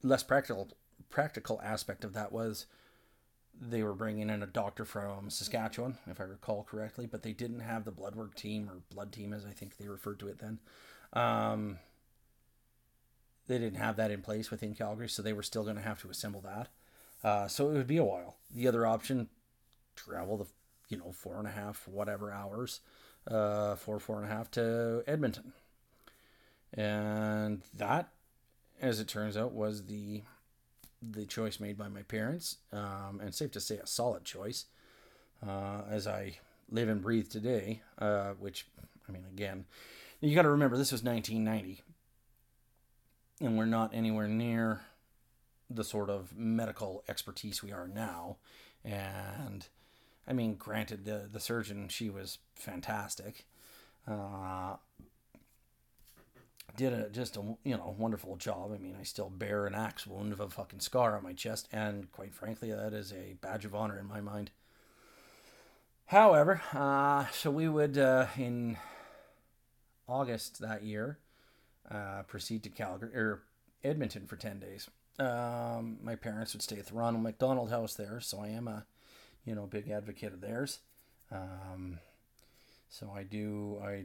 less 0.02 0.22
practical 0.22 0.68
practical 1.10 1.60
aspect 1.62 2.04
of 2.04 2.12
that 2.14 2.32
was 2.32 2.66
they 3.60 3.82
were 3.82 3.94
bringing 3.94 4.30
in 4.30 4.42
a 4.42 4.46
doctor 4.46 4.84
from 4.84 5.30
Saskatchewan, 5.30 5.98
if 6.06 6.20
I 6.20 6.24
recall 6.24 6.64
correctly, 6.64 7.06
but 7.06 7.22
they 7.22 7.32
didn't 7.32 7.60
have 7.60 7.84
the 7.84 7.92
blood 7.92 8.16
work 8.16 8.34
team 8.34 8.68
or 8.68 8.82
blood 8.92 9.12
team, 9.12 9.32
as 9.32 9.44
I 9.44 9.50
think 9.50 9.76
they 9.76 9.88
referred 9.88 10.18
to 10.20 10.28
it 10.28 10.38
then. 10.38 10.58
Um, 11.12 11.78
they 13.48 13.58
didn't 13.58 13.78
have 13.78 13.96
that 13.96 14.10
in 14.10 14.22
place 14.22 14.50
within 14.50 14.74
Calgary, 14.74 15.08
so 15.08 15.22
they 15.22 15.32
were 15.32 15.42
still 15.42 15.64
going 15.64 15.76
to 15.76 15.82
have 15.82 16.00
to 16.02 16.10
assemble 16.10 16.40
that. 16.42 16.68
Uh, 17.24 17.48
so 17.48 17.70
it 17.70 17.74
would 17.74 17.86
be 17.86 17.96
a 17.96 18.04
while. 18.04 18.36
The 18.54 18.68
other 18.68 18.86
option, 18.86 19.28
travel 19.96 20.36
the 20.36 20.46
you 20.92 20.98
know, 20.98 21.10
four 21.10 21.38
and 21.38 21.48
a 21.48 21.50
half, 21.50 21.88
whatever 21.88 22.30
hours, 22.30 22.80
uh, 23.26 23.74
four, 23.76 23.98
four 23.98 24.16
and 24.20 24.30
a 24.30 24.34
half 24.34 24.50
to 24.50 25.02
Edmonton. 25.06 25.54
And 26.74 27.62
that, 27.74 28.10
as 28.80 29.00
it 29.00 29.08
turns 29.08 29.36
out, 29.36 29.52
was 29.52 29.86
the 29.86 30.22
the 31.00 31.26
choice 31.26 31.58
made 31.58 31.76
by 31.76 31.88
my 31.88 32.02
parents, 32.02 32.58
um, 32.72 33.20
and 33.20 33.34
safe 33.34 33.50
to 33.50 33.60
say, 33.60 33.76
a 33.78 33.86
solid 33.88 34.24
choice. 34.24 34.66
Uh, 35.44 35.80
as 35.90 36.06
I 36.06 36.38
live 36.70 36.88
and 36.88 37.02
breathe 37.02 37.28
today, 37.28 37.82
uh, 37.98 38.34
which, 38.38 38.66
I 39.08 39.12
mean, 39.12 39.24
again, 39.32 39.64
you 40.20 40.32
got 40.36 40.42
to 40.42 40.50
remember 40.50 40.76
this 40.76 40.92
was 40.92 41.02
1990, 41.02 41.82
and 43.40 43.58
we're 43.58 43.64
not 43.64 43.94
anywhere 43.94 44.28
near 44.28 44.82
the 45.70 45.84
sort 45.84 46.10
of 46.10 46.36
medical 46.36 47.02
expertise 47.08 47.62
we 47.62 47.72
are 47.72 47.88
now. 47.88 48.36
And 48.84 49.66
I 50.26 50.32
mean, 50.32 50.54
granted, 50.54 51.04
the 51.04 51.28
the 51.30 51.40
surgeon 51.40 51.88
she 51.88 52.10
was 52.10 52.38
fantastic, 52.54 53.46
uh, 54.06 54.76
did 56.76 56.92
a 56.92 57.08
just 57.10 57.36
a 57.36 57.42
you 57.64 57.76
know 57.76 57.94
wonderful 57.98 58.36
job. 58.36 58.72
I 58.72 58.78
mean, 58.78 58.96
I 58.98 59.04
still 59.04 59.30
bear 59.30 59.66
an 59.66 59.74
axe 59.74 60.06
wound 60.06 60.32
of 60.32 60.40
a 60.40 60.48
fucking 60.48 60.80
scar 60.80 61.16
on 61.16 61.22
my 61.22 61.32
chest, 61.32 61.68
and 61.72 62.10
quite 62.12 62.34
frankly, 62.34 62.72
that 62.72 62.92
is 62.92 63.12
a 63.12 63.34
badge 63.40 63.64
of 63.64 63.74
honor 63.74 63.98
in 63.98 64.06
my 64.06 64.20
mind. 64.20 64.50
However, 66.06 66.60
uh, 66.74 67.26
so 67.32 67.50
we 67.50 67.68
would 67.68 67.96
uh, 67.96 68.26
in 68.36 68.76
August 70.08 70.60
that 70.60 70.82
year 70.82 71.18
uh, 71.92 72.22
proceed 72.26 72.62
to 72.64 72.70
Calgary 72.70 73.14
or 73.14 73.42
Edmonton 73.84 74.26
for 74.26 74.36
ten 74.36 74.58
days. 74.58 74.88
Um, 75.18 75.98
my 76.02 76.14
parents 76.14 76.52
would 76.54 76.62
stay 76.62 76.78
at 76.78 76.86
the 76.86 76.94
Ronald 76.94 77.22
McDonald 77.22 77.70
House 77.70 77.94
there, 77.94 78.20
so 78.20 78.40
I 78.40 78.48
am 78.48 78.66
a 78.68 78.86
you 79.44 79.54
know 79.54 79.66
big 79.66 79.90
advocate 79.90 80.32
of 80.32 80.40
theirs. 80.40 80.78
Um, 81.30 81.98
so 82.88 83.10
I 83.14 83.22
do 83.22 83.78
I 83.84 84.04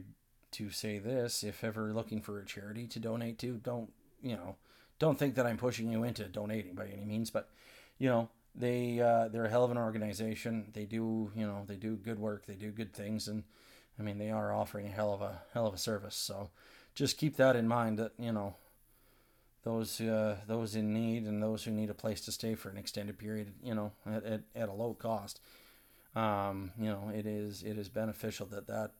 to 0.52 0.70
say 0.70 0.98
this 0.98 1.42
if 1.44 1.62
ever 1.62 1.92
looking 1.92 2.20
for 2.20 2.40
a 2.40 2.46
charity 2.46 2.86
to 2.86 2.98
donate 2.98 3.38
to 3.38 3.54
don't 3.62 3.92
you 4.22 4.34
know 4.34 4.56
don't 4.98 5.18
think 5.18 5.34
that 5.34 5.46
i'm 5.46 5.56
pushing 5.58 5.90
you 5.90 6.04
into 6.04 6.24
donating 6.24 6.74
by 6.74 6.86
any 6.86 7.04
means 7.04 7.30
but 7.30 7.50
you 7.98 8.08
know 8.08 8.28
they 8.54 9.00
uh, 9.00 9.28
they're 9.28 9.44
a 9.44 9.50
hell 9.50 9.64
of 9.64 9.70
an 9.70 9.76
organization 9.76 10.70
they 10.72 10.84
do 10.84 11.30
you 11.36 11.46
know 11.46 11.64
they 11.66 11.76
do 11.76 11.96
good 11.96 12.18
work 12.18 12.46
they 12.46 12.54
do 12.54 12.70
good 12.70 12.92
things 12.92 13.28
and 13.28 13.44
i 13.98 14.02
mean 14.02 14.18
they 14.18 14.30
are 14.30 14.52
offering 14.52 14.86
a 14.86 14.90
hell 14.90 15.12
of 15.12 15.20
a 15.20 15.42
hell 15.52 15.66
of 15.66 15.74
a 15.74 15.78
service 15.78 16.16
so 16.16 16.50
just 16.94 17.18
keep 17.18 17.36
that 17.36 17.56
in 17.56 17.68
mind 17.68 17.98
that 17.98 18.12
you 18.18 18.32
know 18.32 18.54
those 19.64 20.00
uh, 20.00 20.36
those 20.46 20.74
in 20.74 20.92
need 20.92 21.24
and 21.24 21.42
those 21.42 21.64
who 21.64 21.70
need 21.70 21.90
a 21.90 21.94
place 21.94 22.20
to 22.22 22.32
stay 22.32 22.54
for 22.54 22.70
an 22.70 22.78
extended 22.78 23.18
period 23.18 23.52
you 23.62 23.74
know 23.74 23.92
at, 24.06 24.24
at, 24.24 24.40
at 24.54 24.68
a 24.68 24.72
low 24.72 24.94
cost 24.94 25.40
um, 26.16 26.72
you 26.78 26.88
know 26.88 27.10
it 27.14 27.26
is 27.26 27.62
it 27.62 27.78
is 27.78 27.88
beneficial 27.88 28.46
that 28.46 28.66
that 28.66 28.92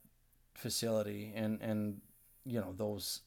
facility 0.54 1.32
and 1.34 1.60
and 1.62 2.00
you 2.44 2.60
know 2.60 2.74
those 2.76 3.20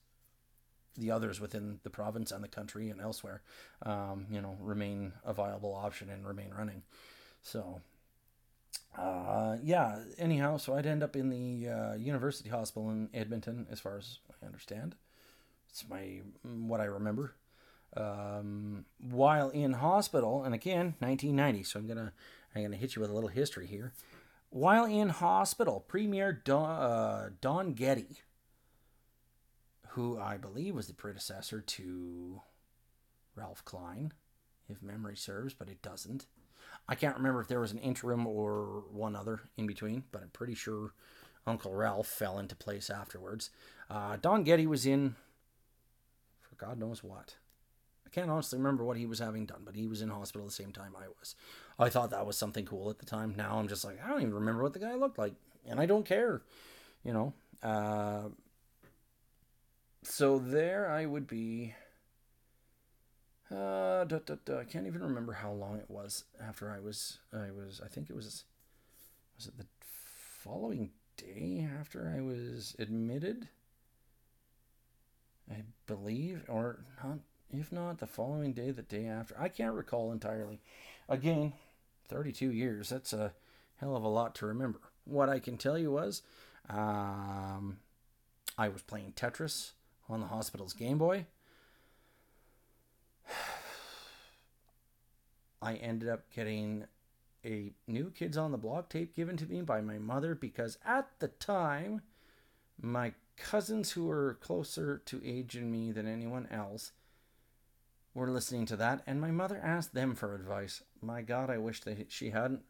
the 0.98 1.10
others 1.10 1.40
within 1.40 1.80
the 1.84 1.90
province 1.90 2.32
and 2.32 2.44
the 2.44 2.50
country 2.50 2.90
and 2.90 3.00
elsewhere 3.00 3.42
um, 3.86 4.26
you 4.30 4.42
know 4.42 4.58
remain 4.60 5.14
a 5.24 5.34
viable 5.34 5.74
option 5.74 6.10
and 6.10 6.28
remain 6.28 6.52
running. 6.56 6.84
So 7.42 7.82
uh, 8.98 9.58
yeah 9.64 10.00
anyhow 10.18 10.58
so 10.58 10.76
i'd 10.76 10.86
end 10.86 11.02
up 11.04 11.16
in 11.16 11.30
the 11.30 11.70
uh, 11.70 11.94
university 11.96 12.50
hospital 12.50 12.90
in 12.90 13.10
edmonton 13.14 13.66
as 13.72 13.80
far 13.80 13.98
as 13.98 14.20
i 14.42 14.46
understand 14.46 14.96
it's 15.70 15.86
my 15.90 16.22
what 16.44 16.82
i 16.82 16.86
remember 16.86 17.36
um, 17.98 18.86
while 19.02 19.50
in 19.50 19.74
hospital 19.74 20.44
and 20.44 20.56
again 20.56 20.96
1990 21.00 21.64
so 21.64 21.80
i'm 21.80 21.88
gonna 21.88 22.14
i'm 22.56 22.64
gonna 22.64 22.78
hit 22.78 22.96
you 22.96 23.02
with 23.02 23.12
a 23.12 23.14
little 23.14 23.30
history 23.30 23.68
here 23.68 23.94
while 24.52 24.84
in 24.84 25.10
hospital, 25.10 25.80
Premier 25.80 26.34
Don, 26.34 26.70
uh, 26.70 27.30
Don 27.40 27.72
Getty, 27.74 28.20
who 29.90 30.20
I 30.20 30.36
believe 30.36 30.76
was 30.76 30.88
the 30.88 30.94
predecessor 30.94 31.62
to 31.62 32.42
Ralph 33.34 33.64
Klein, 33.64 34.12
if 34.68 34.84
memory 34.84 35.16
serves, 35.16 35.54
but 35.54 35.70
it 35.70 35.82
doesn't. 35.82 36.26
I 36.88 36.96
can't 36.96 37.16
remember 37.16 37.40
if 37.40 37.48
there 37.48 37.62
was 37.62 37.72
an 37.72 37.78
interim 37.78 38.28
or 38.28 38.84
one 38.92 39.16
other 39.16 39.40
in 39.56 39.68
between, 39.68 40.04
but 40.12 40.22
I'm 40.22 40.32
pretty 40.32 40.56
sure 40.56 40.92
Uncle 41.48 41.74
Ralph 41.74 42.08
fell 42.08 42.38
into 42.38 42.56
place 42.56 42.90
afterwards. 42.90 43.52
Uh, 43.92 44.16
Don 44.22 44.44
Getty 44.44 44.68
was 44.68 44.86
in 44.86 45.16
for 46.40 46.56
God 46.56 46.80
knows 46.80 47.04
what. 47.04 47.36
I 48.06 48.10
can't 48.10 48.32
honestly 48.32 48.58
remember 48.58 48.86
what 48.86 48.96
he 48.96 49.06
was 49.06 49.20
having 49.20 49.46
done, 49.46 49.64
but 49.66 49.76
he 49.76 49.86
was 49.86 50.02
in 50.02 50.10
hospital 50.10 50.48
the 50.48 50.54
same 50.54 50.72
time 50.72 50.96
I 50.96 51.08
was. 51.20 51.36
I 51.78 51.90
thought 51.90 52.10
that 52.12 52.26
was 52.26 52.38
something 52.38 52.66
cool 52.66 52.90
at 52.90 53.00
the 53.00 53.06
time. 53.06 53.34
Now 53.36 53.58
I'm 53.58 53.68
just 53.68 53.84
like, 53.84 54.02
I 54.04 54.08
don't 54.08 54.22
even 54.22 54.34
remember 54.34 54.64
what 54.64 54.72
the 54.72 54.80
guy 54.80 54.96
looked 54.96 55.18
like, 55.18 55.34
and 55.68 55.78
I 55.78 55.88
don't 55.88 56.06
care, 56.06 56.42
you 57.04 57.12
know. 57.12 57.34
Uh, 57.62 58.30
so 60.04 60.40
there 60.40 60.90
I 60.90 61.06
would 61.06 61.28
be. 61.28 61.74
Uh. 63.54 64.06
I 64.06 64.64
can't 64.64 64.88
even 64.88 65.02
remember 65.02 65.34
how 65.34 65.52
long 65.52 65.76
it 65.76 65.90
was 65.90 66.24
after 66.42 66.72
I 66.72 66.80
was. 66.80 67.20
I 67.34 67.52
was. 67.52 67.82
I 67.84 67.90
think 67.90 68.10
it 68.10 68.16
was. 68.16 68.46
Was 69.36 69.48
it 69.48 69.58
the 69.58 69.66
following 69.84 70.92
day 71.18 71.68
after 71.78 72.14
I 72.18 72.22
was 72.22 72.74
admitted? 72.80 73.50
I 75.52 75.64
believe, 75.86 76.44
or 76.48 76.80
not. 77.04 77.20
If 77.54 77.72
not 77.72 78.00
the 78.00 78.08
following 78.08 78.54
day, 78.54 78.72
the 78.72 78.82
day 78.82 79.08
after. 79.08 79.36
I 79.38 79.50
can't 79.50 79.76
recall 79.76 80.14
entirely. 80.14 80.62
Again, 81.10 81.52
32 82.08 82.52
years. 82.52 82.90
That's 82.90 83.12
a 83.12 83.34
hell 83.78 83.96
of 83.96 84.04
a 84.04 84.08
lot 84.08 84.36
to 84.36 84.46
remember. 84.46 84.80
What 85.04 85.28
I 85.28 85.40
can 85.40 85.58
tell 85.58 85.78
you 85.78 85.92
was 85.92 86.22
um, 86.70 87.80
I 88.58 88.70
was 88.70 88.82
playing 88.84 89.14
Tetris 89.16 89.72
on 90.08 90.22
the 90.22 90.28
hospital's 90.28 90.74
Game 90.74 90.98
Boy. 90.98 91.26
I 95.62 95.76
ended 95.76 96.08
up 96.10 96.32
getting 96.34 96.86
a 97.44 97.74
new 97.88 98.12
Kids 98.12 98.38
on 98.38 98.52
the 98.52 98.58
Block 98.58 98.90
tape 98.90 99.16
given 99.16 99.36
to 99.38 99.46
me 99.46 99.62
by 99.62 99.82
my 99.82 99.98
mother 99.98 100.36
because 100.36 100.78
at 100.86 101.10
the 101.20 101.28
time, 101.28 102.02
my 102.82 103.14
cousins 103.38 103.92
who 103.92 104.06
were 104.06 104.38
closer 104.42 105.02
to 105.06 105.22
age 105.26 105.54
than 105.54 105.72
me 105.72 105.92
than 105.92 106.08
anyone 106.08 106.48
else 106.52 106.92
were 108.14 108.30
listening 108.30 108.66
to 108.68 108.76
that, 108.76 109.02
and 109.08 109.22
my 109.22 109.32
mother 109.32 109.60
asked 109.64 109.94
them 109.94 110.16
for 110.16 110.36
advice. 110.36 110.84
My 111.02 111.22
God, 111.22 111.50
I 111.50 111.58
wish 111.58 111.82
that 111.82 112.12
she 112.12 112.32
hadn't, 112.32 112.64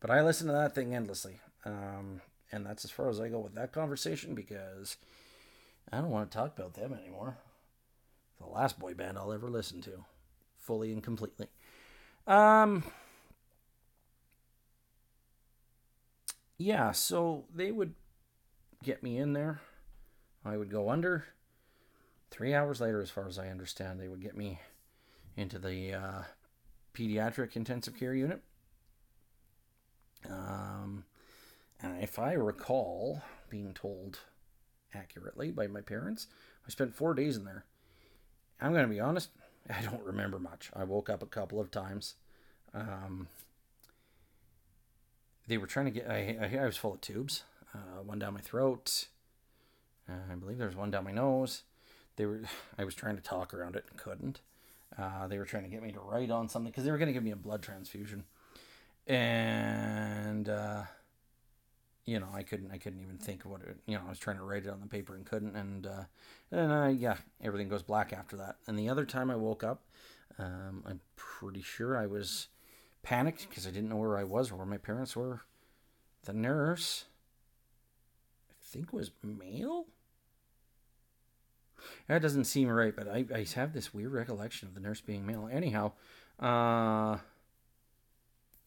but 0.00 0.10
I 0.10 0.22
listened 0.22 0.48
to 0.48 0.54
that 0.54 0.74
thing 0.74 0.94
endlessly. 0.94 1.40
Um, 1.64 2.20
and 2.50 2.66
that's 2.66 2.84
as 2.84 2.90
far 2.90 3.08
as 3.08 3.20
I 3.20 3.28
go 3.28 3.38
with 3.38 3.54
that 3.54 3.72
conversation 3.72 4.34
because 4.34 4.96
I 5.92 5.98
don't 5.98 6.10
want 6.10 6.30
to 6.30 6.36
talk 6.36 6.58
about 6.58 6.74
them 6.74 6.92
anymore. 6.92 7.38
The 8.40 8.46
last 8.48 8.78
boy 8.78 8.94
band 8.94 9.18
I'll 9.18 9.32
ever 9.32 9.48
listen 9.48 9.80
to, 9.82 10.04
fully 10.58 10.92
and 10.92 11.02
completely. 11.02 11.46
Um, 12.26 12.84
yeah, 16.58 16.92
so 16.92 17.44
they 17.54 17.70
would 17.70 17.94
get 18.82 19.02
me 19.02 19.18
in 19.18 19.32
there. 19.32 19.60
I 20.44 20.56
would 20.56 20.70
go 20.70 20.90
under. 20.90 21.26
Three 22.30 22.54
hours 22.54 22.80
later, 22.80 23.00
as 23.00 23.10
far 23.10 23.26
as 23.26 23.38
I 23.38 23.48
understand, 23.48 24.00
they 24.00 24.08
would 24.08 24.22
get 24.22 24.36
me 24.36 24.60
into 25.36 25.58
the 25.58 25.94
uh, 25.94 26.22
pediatric 26.94 27.56
intensive 27.56 27.98
care 27.98 28.14
unit. 28.14 28.40
Um, 30.28 31.04
and 31.82 32.02
if 32.02 32.18
I 32.18 32.32
recall 32.32 33.22
being 33.48 33.74
told 33.74 34.20
accurately 34.94 35.50
by 35.50 35.66
my 35.66 35.80
parents, 35.80 36.28
I 36.66 36.70
spent 36.70 36.94
four 36.94 37.14
days 37.14 37.36
in 37.36 37.44
there. 37.44 37.64
I'm 38.60 38.72
going 38.72 38.86
to 38.86 38.92
be 38.92 39.00
honest, 39.00 39.30
I 39.70 39.82
don't 39.82 40.04
remember 40.04 40.38
much. 40.38 40.70
I 40.74 40.84
woke 40.84 41.10
up 41.10 41.22
a 41.22 41.26
couple 41.26 41.60
of 41.60 41.70
times. 41.70 42.14
Um, 42.72 43.28
they 45.48 45.58
were 45.58 45.66
trying 45.66 45.86
to 45.86 45.90
get, 45.90 46.08
I, 46.08 46.36
I, 46.40 46.62
I 46.62 46.66
was 46.66 46.76
full 46.76 46.94
of 46.94 47.00
tubes, 47.00 47.42
uh, 47.74 48.02
one 48.04 48.18
down 48.18 48.34
my 48.34 48.40
throat. 48.40 49.08
Uh, 50.08 50.32
I 50.32 50.34
believe 50.34 50.58
there 50.58 50.66
was 50.66 50.76
one 50.76 50.90
down 50.90 51.04
my 51.04 51.12
nose. 51.12 51.62
They 52.16 52.26
were, 52.26 52.42
I 52.78 52.84
was 52.84 52.94
trying 52.94 53.16
to 53.16 53.22
talk 53.22 53.54
around 53.54 53.76
it 53.76 53.84
and 53.90 53.98
couldn't. 53.98 54.40
Uh, 54.98 55.26
they 55.28 55.38
were 55.38 55.44
trying 55.44 55.62
to 55.62 55.68
get 55.68 55.82
me 55.82 55.92
to 55.92 56.00
write 56.00 56.30
on 56.30 56.48
something 56.48 56.70
because 56.70 56.84
they 56.84 56.90
were 56.90 56.98
going 56.98 57.08
to 57.08 57.12
give 57.12 57.22
me 57.22 57.30
a 57.30 57.36
blood 57.36 57.62
transfusion, 57.62 58.24
and 59.06 60.48
uh, 60.48 60.82
you 62.04 62.18
know 62.18 62.26
I 62.34 62.42
couldn't 62.42 62.72
I 62.72 62.78
couldn't 62.78 63.00
even 63.00 63.16
think 63.16 63.44
of 63.44 63.52
what 63.52 63.60
it. 63.62 63.76
You 63.86 63.96
know 63.96 64.02
I 64.04 64.08
was 64.08 64.18
trying 64.18 64.38
to 64.38 64.42
write 64.42 64.64
it 64.64 64.68
on 64.68 64.80
the 64.80 64.88
paper 64.88 65.14
and 65.14 65.24
couldn't, 65.24 65.54
and 65.54 65.86
uh, 65.86 66.04
and 66.50 66.98
yeah, 66.98 67.18
everything 67.40 67.68
goes 67.68 67.84
black 67.84 68.12
after 68.12 68.36
that. 68.38 68.56
And 68.66 68.76
the 68.76 68.88
other 68.88 69.04
time 69.04 69.30
I 69.30 69.36
woke 69.36 69.62
up, 69.62 69.84
um, 70.38 70.82
I'm 70.84 71.00
pretty 71.14 71.62
sure 71.62 71.96
I 71.96 72.06
was 72.06 72.48
panicked 73.02 73.48
because 73.48 73.66
I 73.66 73.70
didn't 73.70 73.90
know 73.90 73.96
where 73.96 74.18
I 74.18 74.24
was 74.24 74.50
or 74.50 74.56
where 74.56 74.66
my 74.66 74.78
parents 74.78 75.14
were. 75.14 75.42
The 76.24 76.32
nurse, 76.32 77.04
think 78.70 78.92
was 78.92 79.10
male 79.22 79.86
that 82.08 82.22
doesn't 82.22 82.44
seem 82.44 82.68
right, 82.68 82.94
but 82.94 83.08
I, 83.08 83.24
I 83.34 83.46
have 83.54 83.72
this 83.72 83.94
weird 83.94 84.12
recollection 84.12 84.68
of 84.68 84.74
the 84.74 84.80
nurse 84.80 85.00
being 85.00 85.26
male. 85.26 85.48
Anyhow, 85.50 85.92
uh, 86.38 87.18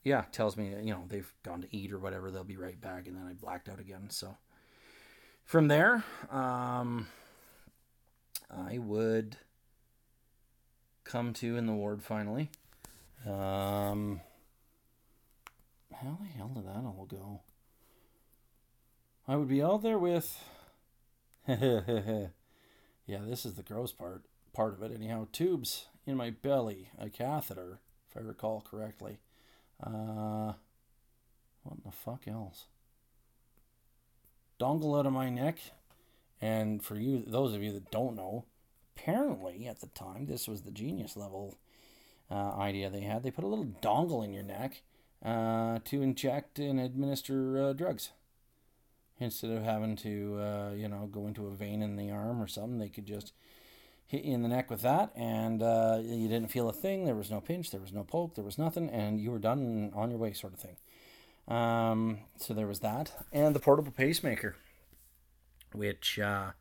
yeah, 0.04 0.26
tells 0.32 0.58
me 0.58 0.74
you 0.82 0.94
know 0.94 1.04
they've 1.08 1.32
gone 1.44 1.62
to 1.62 1.76
eat 1.76 1.92
or 1.92 2.00
whatever. 2.00 2.32
They'll 2.32 2.44
be 2.44 2.58
right 2.58 2.80
back, 2.80 3.08
and 3.08 3.16
then 3.16 3.26
I 3.26 3.34
blacked 3.34 3.70
out 3.70 3.80
again. 3.80 4.10
So 4.10 4.38
from 5.44 5.68
there, 5.68 6.04
um, 6.30 7.08
I 8.50 8.78
would 8.78 9.38
come 11.04 11.34
to 11.34 11.58
in 11.58 11.66
the 11.66 11.74
ward 11.74 12.04
finally. 12.04 12.50
Um, 13.26 14.22
how 15.94 16.18
the 16.20 16.28
hell 16.38 16.52
did 16.54 16.66
that 16.68 16.84
all 16.86 17.08
go? 17.10 17.42
I 19.28 19.38
would 19.38 19.48
be 19.48 19.64
out 19.64 19.84
there 19.84 19.98
with. 19.98 20.38
yeah, 21.48 22.28
this 23.08 23.46
is 23.46 23.54
the 23.54 23.64
gross 23.64 23.92
part 23.92 24.24
part 24.54 24.74
of 24.74 24.84
it 24.84 24.94
anyhow. 24.94 25.28
Tubes 25.32 25.88
in 26.06 26.18
my 26.18 26.30
belly, 26.30 26.90
a 27.00 27.10
catheter, 27.10 27.80
if 28.10 28.18
I 28.18 28.26
recall 28.26 28.66
correctly. 28.70 29.20
Uh, 29.82 30.54
what 31.64 31.84
the 31.86 31.92
fuck 31.92 32.28
else? 32.28 32.66
Dongle 34.60 35.00
out 35.00 35.06
of 35.06 35.14
my 35.14 35.30
neck, 35.30 35.58
and 36.42 36.84
for 36.84 36.96
you, 36.96 37.24
those 37.26 37.54
of 37.54 37.64
you 37.64 37.72
that 37.72 37.92
don't 37.92 38.16
know, 38.16 38.46
apparently 38.96 39.68
at 39.68 39.80
the 39.80 39.88
time 39.88 40.26
this 40.26 40.48
was 40.48 40.62
the 40.62 40.72
genius 40.72 41.16
level 41.16 41.56
uh, 42.30 42.56
idea 42.58 42.90
they 42.90 43.02
had. 43.02 43.24
They 43.24 43.32
put 43.32 43.46
a 43.46 43.48
little 43.48 43.74
dongle 43.82 44.24
in 44.24 44.34
your 44.34 44.44
neck 44.44 44.82
uh, 45.24 45.80
to 45.86 46.02
inject 46.02 46.60
and 46.60 46.80
administer 46.80 47.70
uh, 47.70 47.74
drugs 47.74 48.12
instead 49.20 49.52
of 49.52 49.64
having 49.64 49.96
to 49.98 50.40
uh, 50.40 50.72
you 50.76 50.88
know 50.88 51.08
go 51.12 51.28
into 51.28 51.48
a 51.48 51.52
vein 51.52 51.82
in 51.82 51.96
the 51.96 52.12
arm 52.12 52.42
or 52.42 52.48
something. 52.48 52.80
They 52.80 52.90
could 52.90 53.06
just 53.06 53.34
hit 54.06 54.24
you 54.24 54.34
in 54.34 54.44
the 54.44 54.50
neck 54.50 54.70
with 54.70 54.82
that, 54.82 55.12
and 55.16 55.64
uh, 55.64 56.00
you 56.02 56.28
didn't 56.28 56.52
feel 56.52 56.70
a 56.70 56.74
thing. 56.74 57.06
There 57.06 57.16
was 57.16 57.32
no 57.32 57.42
pinch, 57.42 57.72
there 57.72 57.82
was 57.82 57.94
no 57.94 58.04
poke, 58.04 58.36
there 58.36 58.44
was 58.44 58.58
nothing, 58.58 58.90
and 58.90 59.20
you 59.20 59.32
were 59.32 59.40
done 59.40 59.92
on 59.96 60.12
your 60.12 60.20
way, 60.20 60.34
sort 60.34 60.54
of 60.54 60.60
thing. 60.60 60.78
Um, 61.48 62.20
so 62.38 62.54
there 62.54 62.68
was 62.68 62.80
that, 62.80 63.12
and 63.32 63.56
the 63.56 63.60
portable 63.60 63.92
pacemaker, 63.92 64.56
which 65.74 66.20
uh, 66.20 66.52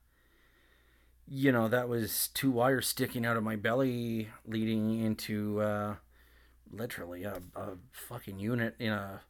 you 1.28 1.52
know 1.52 1.68
that 1.68 1.88
was 1.88 2.28
two 2.34 2.50
wires 2.50 2.88
sticking 2.88 3.24
out 3.26 3.36
of 3.36 3.42
my 3.42 3.56
belly, 3.56 4.28
leading 4.46 5.00
into 5.00 5.60
uh, 5.60 5.96
literally 6.70 7.24
a, 7.24 7.42
a 7.54 7.76
fucking 7.92 8.38
unit 8.38 8.74
in 8.78 8.92
a 8.92 9.20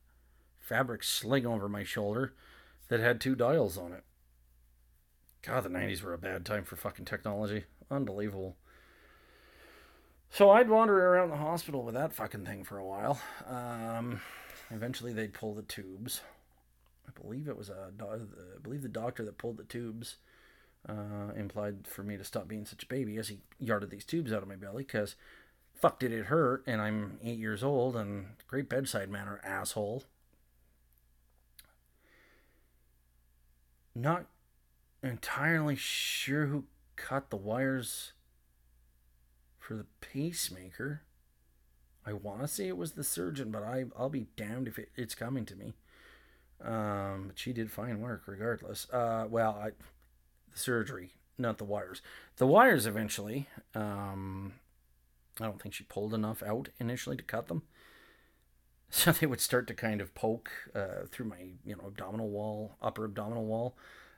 fabric 0.59 1.03
sling 1.03 1.45
over 1.45 1.69
my 1.69 1.83
shoulder 1.83 2.35
that 2.89 3.01
had 3.01 3.21
two 3.21 3.35
dials 3.35 3.79
on 3.79 3.93
it. 3.93 4.05
God, 5.43 5.65
the 5.65 5.69
90s 5.69 6.03
were 6.03 6.15
a 6.15 6.19
bad 6.19 6.45
time 6.45 6.65
for 6.65 6.77
fucking 6.77 7.05
technology. 7.05 7.65
Unbelievable. 7.91 8.57
So 10.31 10.51
I'd 10.51 10.71
wander 10.71 11.09
around 11.09 11.31
the 11.31 11.37
hospital 11.37 11.83
with 11.83 11.95
that 11.95 12.15
fucking 12.15 12.47
thing 12.47 12.65
for 12.65 12.79
a 12.79 12.87
while. 12.87 13.21
Um, 13.47 14.21
eventually, 14.71 15.13
they'd 15.13 15.35
pull 15.35 15.55
the 15.55 15.63
tubes. 15.63 16.23
I 17.07 17.21
believe 17.21 17.49
it 17.49 17.57
was 17.57 17.69
a, 17.69 17.91
I 18.01 18.61
believe 18.63 18.83
the 18.83 18.89
doctor 18.89 19.25
that 19.25 19.37
pulled 19.37 19.59
the 19.59 19.65
tubes 19.65 20.17
uh, 20.89 21.33
implied 21.37 21.87
for 21.87 22.03
me 22.03 22.17
to 22.17 22.25
stop 22.25 22.49
being 22.49 22.65
such 22.65 22.85
a 22.85 22.87
baby 22.87 23.17
as 23.19 23.29
he 23.29 23.39
yarded 23.59 23.91
these 23.91 24.05
tubes 24.05 24.33
out 24.33 24.43
of 24.43 24.49
my 24.49 24.57
belly 24.57 24.85
because 24.85 25.17
fuck 25.75 25.99
did 25.99 26.13
it 26.13 26.27
hurt 26.27 26.63
and 26.67 26.81
I'm 26.81 27.19
eight 27.23 27.39
years 27.39 27.63
old 27.63 27.97
and 27.97 28.27
great 28.47 28.69
bedside 28.69 29.11
manner 29.11 29.41
asshole. 29.45 30.05
Not 33.95 34.27
entirely 35.03 35.77
sure 35.77 36.47
who 36.47 36.65
cut 36.97 37.31
the 37.31 37.37
wires 37.37 38.13
for 39.59 39.75
the 39.75 39.87
pacemaker. 40.01 41.03
I 42.05 42.13
want 42.13 42.41
to 42.41 42.49
say 42.49 42.69
it 42.69 42.77
was 42.77 42.93
the 42.93 43.05
surgeon, 43.05 43.51
but 43.51 43.63
I, 43.63 43.85
I'll 43.97 44.09
be 44.09 44.27
damned 44.37 44.67
if 44.67 44.79
it, 44.79 44.91
it's 44.97 45.15
coming 45.15 45.45
to 45.47 45.57
me. 45.57 45.75
Um, 46.65 47.25
but 47.29 47.39
she 47.39 47.53
did 47.53 47.71
fine 47.71 48.01
work 48.01 48.23
regardless. 48.27 48.89
Uh, 48.91 49.27
well, 49.29 49.59
I, 49.61 49.71
the 50.53 50.59
surgery, 50.59 51.13
not 51.39 51.59
the 51.59 51.65
wires. 51.65 52.03
The 52.37 52.47
wires 52.47 52.87
eventually, 52.87 53.49
um, 53.75 54.55
I 55.41 55.45
don't 55.45 55.61
think 55.61 55.75
she 55.75 55.85
pulled 55.85 56.15
enough 56.15 56.43
out 56.43 56.69
initially 56.79 57.17
to 57.17 57.23
cut 57.23 57.49
them. 57.49 57.63
So 58.93 59.11
they 59.21 59.27
would 59.27 59.41
start 59.41 59.67
to 59.69 59.75
kind 59.75 60.01
of 60.01 60.15
poke 60.15 60.51
uh, 60.75 61.07
through 61.11 61.27
my, 61.27 61.55
you 61.65 61.75
know, 61.75 61.85
abdominal 61.87 62.29
wall, 62.29 62.77
upper 62.81 63.07
abdominal 63.07 63.47
wall, 63.47 63.75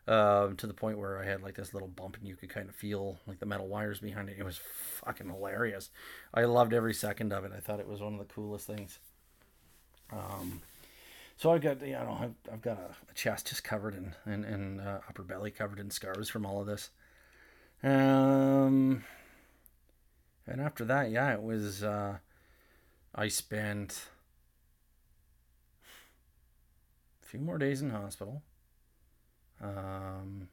uh, 0.08 0.48
to 0.56 0.66
the 0.66 0.74
point 0.74 0.98
where 0.98 1.18
I 1.18 1.24
had 1.24 1.42
like 1.42 1.54
this 1.54 1.72
little 1.72 1.88
bump 1.88 2.16
and 2.18 2.26
you 2.26 2.34
could 2.34 2.50
kind 2.50 2.68
of 2.68 2.74
feel 2.74 3.18
like 3.26 3.38
the 3.38 3.46
metal 3.46 3.68
wires 3.68 4.00
behind 4.00 4.28
it. 4.28 4.36
It 4.36 4.44
was 4.44 4.58
fucking 5.04 5.28
hilarious. 5.28 5.90
I 6.34 6.44
loved 6.44 6.74
every 6.74 6.92
second 6.92 7.32
of 7.32 7.44
it. 7.44 7.52
I 7.56 7.60
thought 7.60 7.78
it 7.78 7.86
was 7.86 8.02
one 8.02 8.14
of 8.14 8.18
the 8.18 8.34
coolest 8.34 8.66
things. 8.66 8.98
Um, 10.12 10.60
so 11.36 11.52
I've 11.52 11.62
got, 11.62 11.80
you 11.80 11.92
know, 11.92 12.18
I've, 12.20 12.52
I've 12.52 12.62
got 12.62 12.78
a, 12.78 12.90
a 13.10 13.14
chest 13.14 13.46
just 13.46 13.62
covered 13.62 13.94
in, 13.94 14.14
and, 14.26 14.44
and 14.44 14.80
uh, 14.80 14.98
upper 15.08 15.22
belly 15.22 15.52
covered 15.52 15.78
in 15.78 15.90
scars 15.90 16.28
from 16.28 16.44
all 16.44 16.60
of 16.60 16.66
this. 16.66 16.90
Um, 17.82 19.04
and 20.48 20.60
after 20.60 20.84
that, 20.84 21.12
yeah, 21.12 21.32
it 21.32 21.42
was, 21.42 21.84
uh, 21.84 22.18
I 23.14 23.28
spent 23.28 24.08
a 27.23 27.23
few 27.34 27.44
more 27.44 27.58
days 27.58 27.82
in 27.82 27.90
hospital. 27.90 28.42
Um, 29.60 30.46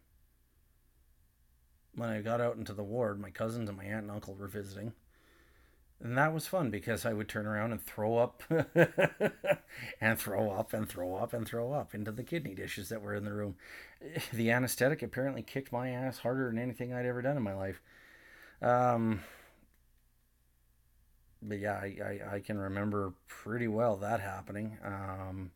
when 1.94 2.10
I 2.10 2.22
got 2.22 2.42
out 2.42 2.56
into 2.56 2.74
the 2.74 2.84
ward, 2.84 3.20
my 3.20 3.30
cousins 3.30 3.70
and 3.70 3.78
my 3.78 3.84
aunt 3.84 4.04
and 4.04 4.12
uncle 4.12 4.34
were 4.34 4.48
visiting. 4.48 4.94
And 6.04 6.18
that 6.18 6.34
was 6.34 6.48
fun 6.48 6.72
because 6.72 7.06
I 7.06 7.14
would 7.14 7.30
turn 7.30 7.46
around 7.46 7.72
and 7.72 7.80
throw 7.80 8.18
up 8.18 8.42
and 10.02 10.18
throw 10.18 10.50
up 10.50 10.74
and 10.74 10.90
throw 10.90 11.14
up 11.14 11.34
and 11.34 11.48
throw 11.48 11.72
up 11.72 11.94
into 11.94 12.12
the 12.12 12.24
kidney 12.24 12.56
dishes 12.56 12.90
that 12.90 13.04
were 13.04 13.14
in 13.14 13.26
the 13.26 13.34
room. 13.34 13.56
The 14.34 14.50
anesthetic 14.50 15.04
apparently 15.04 15.44
kicked 15.44 15.72
my 15.72 15.90
ass 15.90 16.18
harder 16.18 16.48
than 16.48 16.58
anything 16.58 16.92
I'd 16.92 17.06
ever 17.06 17.22
done 17.22 17.38
in 17.38 17.44
my 17.44 17.54
life. 17.54 17.80
Um, 18.60 19.22
but 21.44 21.60
yeah, 21.60 21.76
I, 21.76 21.98
I, 22.04 22.36
I 22.36 22.40
can 22.40 22.58
remember 22.58 23.14
pretty 23.28 23.68
well 23.68 23.98
that 23.98 24.20
happening. 24.20 24.80
Um, 24.84 25.52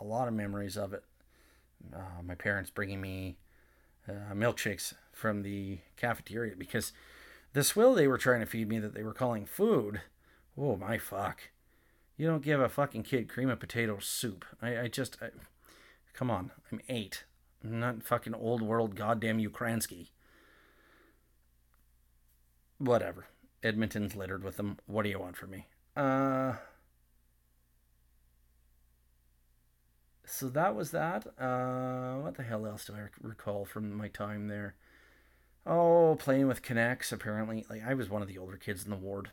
a 0.00 0.04
lot 0.04 0.28
of 0.28 0.34
memories 0.34 0.76
of 0.76 0.92
it 0.92 1.04
uh, 1.94 2.22
my 2.24 2.34
parents 2.34 2.70
bringing 2.70 3.00
me 3.00 3.36
uh, 4.08 4.34
milkshakes 4.34 4.94
from 5.12 5.42
the 5.42 5.78
cafeteria 5.96 6.54
because 6.56 6.92
the 7.52 7.64
swill 7.64 7.94
they 7.94 8.08
were 8.08 8.18
trying 8.18 8.40
to 8.40 8.46
feed 8.46 8.68
me 8.68 8.78
that 8.78 8.94
they 8.94 9.02
were 9.02 9.14
calling 9.14 9.46
food. 9.46 10.00
Oh 10.56 10.76
my 10.76 10.98
fuck! 10.98 11.50
You 12.16 12.26
don't 12.26 12.42
give 12.42 12.60
a 12.60 12.68
fucking 12.68 13.04
kid 13.04 13.28
cream 13.28 13.48
of 13.48 13.60
potato 13.60 13.98
soup. 14.00 14.44
I, 14.60 14.80
I 14.80 14.88
just, 14.88 15.16
I, 15.22 15.28
come 16.14 16.30
on. 16.30 16.50
I'm 16.72 16.80
eight. 16.88 17.24
I'm 17.62 17.80
not 17.80 18.02
fucking 18.02 18.34
old 18.34 18.62
world 18.62 18.96
goddamn 18.96 19.38
Ukrainsky. 19.38 20.08
Whatever. 22.78 23.26
Edmonton's 23.62 24.14
littered 24.14 24.44
with 24.44 24.56
them. 24.56 24.78
What 24.86 25.02
do 25.02 25.10
you 25.10 25.18
want 25.18 25.36
from 25.36 25.50
me? 25.50 25.66
Uh. 25.96 26.54
So 30.28 30.48
that 30.50 30.74
was 30.74 30.90
that. 30.90 31.26
Uh, 31.38 32.16
what 32.16 32.36
the 32.36 32.42
hell 32.42 32.66
else 32.66 32.84
do 32.84 32.94
I 32.94 33.08
recall 33.20 33.64
from 33.64 33.94
my 33.96 34.08
time 34.08 34.48
there? 34.48 34.74
Oh, 35.66 36.16
playing 36.18 36.46
with 36.46 36.62
K'NEX. 36.62 37.12
Apparently, 37.12 37.66
like 37.68 37.82
I 37.86 37.94
was 37.94 38.08
one 38.08 38.22
of 38.22 38.28
the 38.28 38.38
older 38.38 38.56
kids 38.56 38.84
in 38.84 38.90
the 38.90 38.96
ward. 38.96 39.30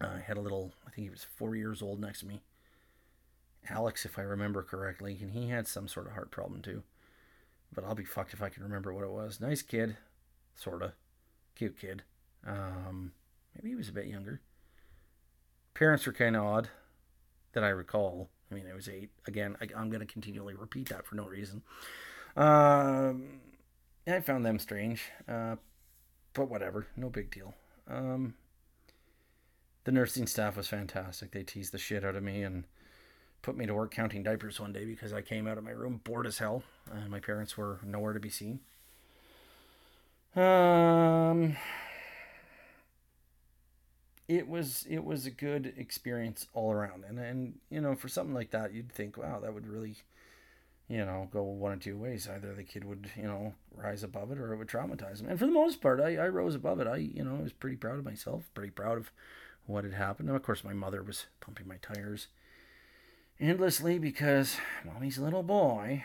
Uh, 0.00 0.08
I 0.16 0.20
had 0.20 0.36
a 0.36 0.40
little. 0.40 0.72
I 0.86 0.90
think 0.90 1.06
he 1.06 1.10
was 1.10 1.24
four 1.24 1.56
years 1.56 1.82
old 1.82 2.00
next 2.00 2.20
to 2.20 2.26
me. 2.26 2.42
Alex, 3.70 4.04
if 4.04 4.18
I 4.18 4.22
remember 4.22 4.62
correctly, 4.62 5.18
and 5.20 5.32
he 5.32 5.48
had 5.48 5.66
some 5.66 5.88
sort 5.88 6.06
of 6.06 6.12
heart 6.12 6.30
problem 6.30 6.62
too. 6.62 6.82
But 7.72 7.84
I'll 7.84 7.94
be 7.94 8.04
fucked 8.04 8.32
if 8.32 8.42
I 8.42 8.48
can 8.48 8.62
remember 8.62 8.92
what 8.92 9.04
it 9.04 9.10
was. 9.10 9.40
Nice 9.40 9.62
kid, 9.62 9.96
sorta, 10.54 10.94
cute 11.54 11.78
kid. 11.78 12.02
Um, 12.46 13.12
maybe 13.54 13.70
he 13.70 13.74
was 13.74 13.88
a 13.88 13.92
bit 13.92 14.06
younger. 14.06 14.40
Parents 15.74 16.06
were 16.06 16.12
kind 16.12 16.34
of 16.34 16.44
odd, 16.44 16.68
that 17.52 17.62
I 17.62 17.68
recall. 17.68 18.30
I 18.50 18.54
mean, 18.54 18.64
I 18.70 18.74
was 18.74 18.88
eight. 18.88 19.10
Again, 19.26 19.56
I, 19.60 19.68
am 19.78 19.90
going 19.90 20.00
to 20.00 20.06
continually 20.06 20.54
repeat 20.54 20.88
that 20.88 21.06
for 21.06 21.14
no 21.14 21.26
reason. 21.26 21.62
Um, 22.36 23.40
I 24.06 24.20
found 24.20 24.46
them 24.46 24.58
strange, 24.58 25.02
uh, 25.28 25.56
but 26.32 26.48
whatever, 26.48 26.86
no 26.96 27.10
big 27.10 27.30
deal. 27.30 27.54
Um, 27.88 28.34
the 29.84 29.92
nursing 29.92 30.26
staff 30.26 30.56
was 30.56 30.68
fantastic. 30.68 31.32
They 31.32 31.42
teased 31.42 31.72
the 31.72 31.78
shit 31.78 32.04
out 32.04 32.16
of 32.16 32.22
me 32.22 32.42
and 32.42 32.64
put 33.42 33.56
me 33.56 33.66
to 33.66 33.74
work 33.74 33.92
counting 33.92 34.22
diapers 34.22 34.60
one 34.60 34.72
day 34.72 34.84
because 34.84 35.12
I 35.12 35.22
came 35.22 35.46
out 35.46 35.58
of 35.58 35.64
my 35.64 35.70
room 35.70 36.00
bored 36.04 36.26
as 36.26 36.38
hell, 36.38 36.62
and 36.92 37.10
my 37.10 37.20
parents 37.20 37.56
were 37.56 37.80
nowhere 37.84 38.12
to 38.12 38.20
be 38.20 38.30
seen. 38.30 38.60
Um, 40.36 41.56
it 44.28 44.48
was 44.48 44.86
it 44.88 45.04
was 45.04 45.26
a 45.26 45.30
good 45.30 45.72
experience 45.76 46.46
all 46.52 46.72
around 46.72 47.04
and 47.08 47.18
and 47.18 47.58
you 47.70 47.80
know 47.80 47.94
for 47.94 48.08
something 48.08 48.34
like 48.34 48.50
that 48.50 48.72
you'd 48.72 48.92
think 48.92 49.16
wow 49.16 49.40
that 49.40 49.54
would 49.54 49.66
really 49.66 49.96
you 50.88 51.04
know 51.04 51.28
go 51.32 51.42
one 51.42 51.72
or 51.72 51.76
two 51.76 51.96
ways 51.96 52.28
either 52.28 52.54
the 52.54 52.62
kid 52.62 52.84
would 52.84 53.10
you 53.16 53.22
know 53.22 53.54
rise 53.74 54.02
above 54.02 54.30
it 54.30 54.38
or 54.38 54.52
it 54.52 54.56
would 54.56 54.68
traumatize 54.68 55.20
him 55.20 55.28
and 55.28 55.38
for 55.38 55.46
the 55.46 55.52
most 55.52 55.80
part 55.80 56.00
i, 56.00 56.16
I 56.16 56.28
rose 56.28 56.54
above 56.54 56.78
it 56.78 56.86
i 56.86 56.96
you 56.96 57.24
know 57.24 57.36
was 57.36 57.52
pretty 57.52 57.76
proud 57.76 57.98
of 57.98 58.04
myself 58.04 58.44
pretty 58.54 58.70
proud 58.70 58.98
of 58.98 59.10
what 59.68 59.84
had 59.84 59.94
happened. 59.94 60.28
And 60.28 60.36
of 60.36 60.42
course, 60.42 60.64
my 60.64 60.72
mother 60.72 61.02
was 61.02 61.26
pumping 61.40 61.68
my 61.68 61.76
tires 61.76 62.28
endlessly 63.38 63.98
because 63.98 64.56
mommy's 64.84 65.18
a 65.18 65.22
little 65.22 65.42
boy. 65.42 66.04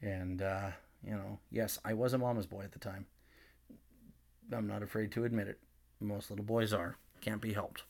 And, 0.00 0.42
uh, 0.42 0.72
you 1.04 1.12
know, 1.12 1.38
yes, 1.50 1.78
I 1.84 1.94
was 1.94 2.12
a 2.12 2.18
mama's 2.18 2.46
boy 2.46 2.62
at 2.62 2.72
the 2.72 2.78
time. 2.78 3.06
I'm 4.52 4.66
not 4.66 4.82
afraid 4.82 5.10
to 5.12 5.24
admit 5.24 5.48
it. 5.48 5.58
Most 6.02 6.30
little 6.30 6.44
boys 6.44 6.72
are. 6.72 6.96
Can't 7.20 7.40
be 7.40 7.52
helped. 7.52 7.84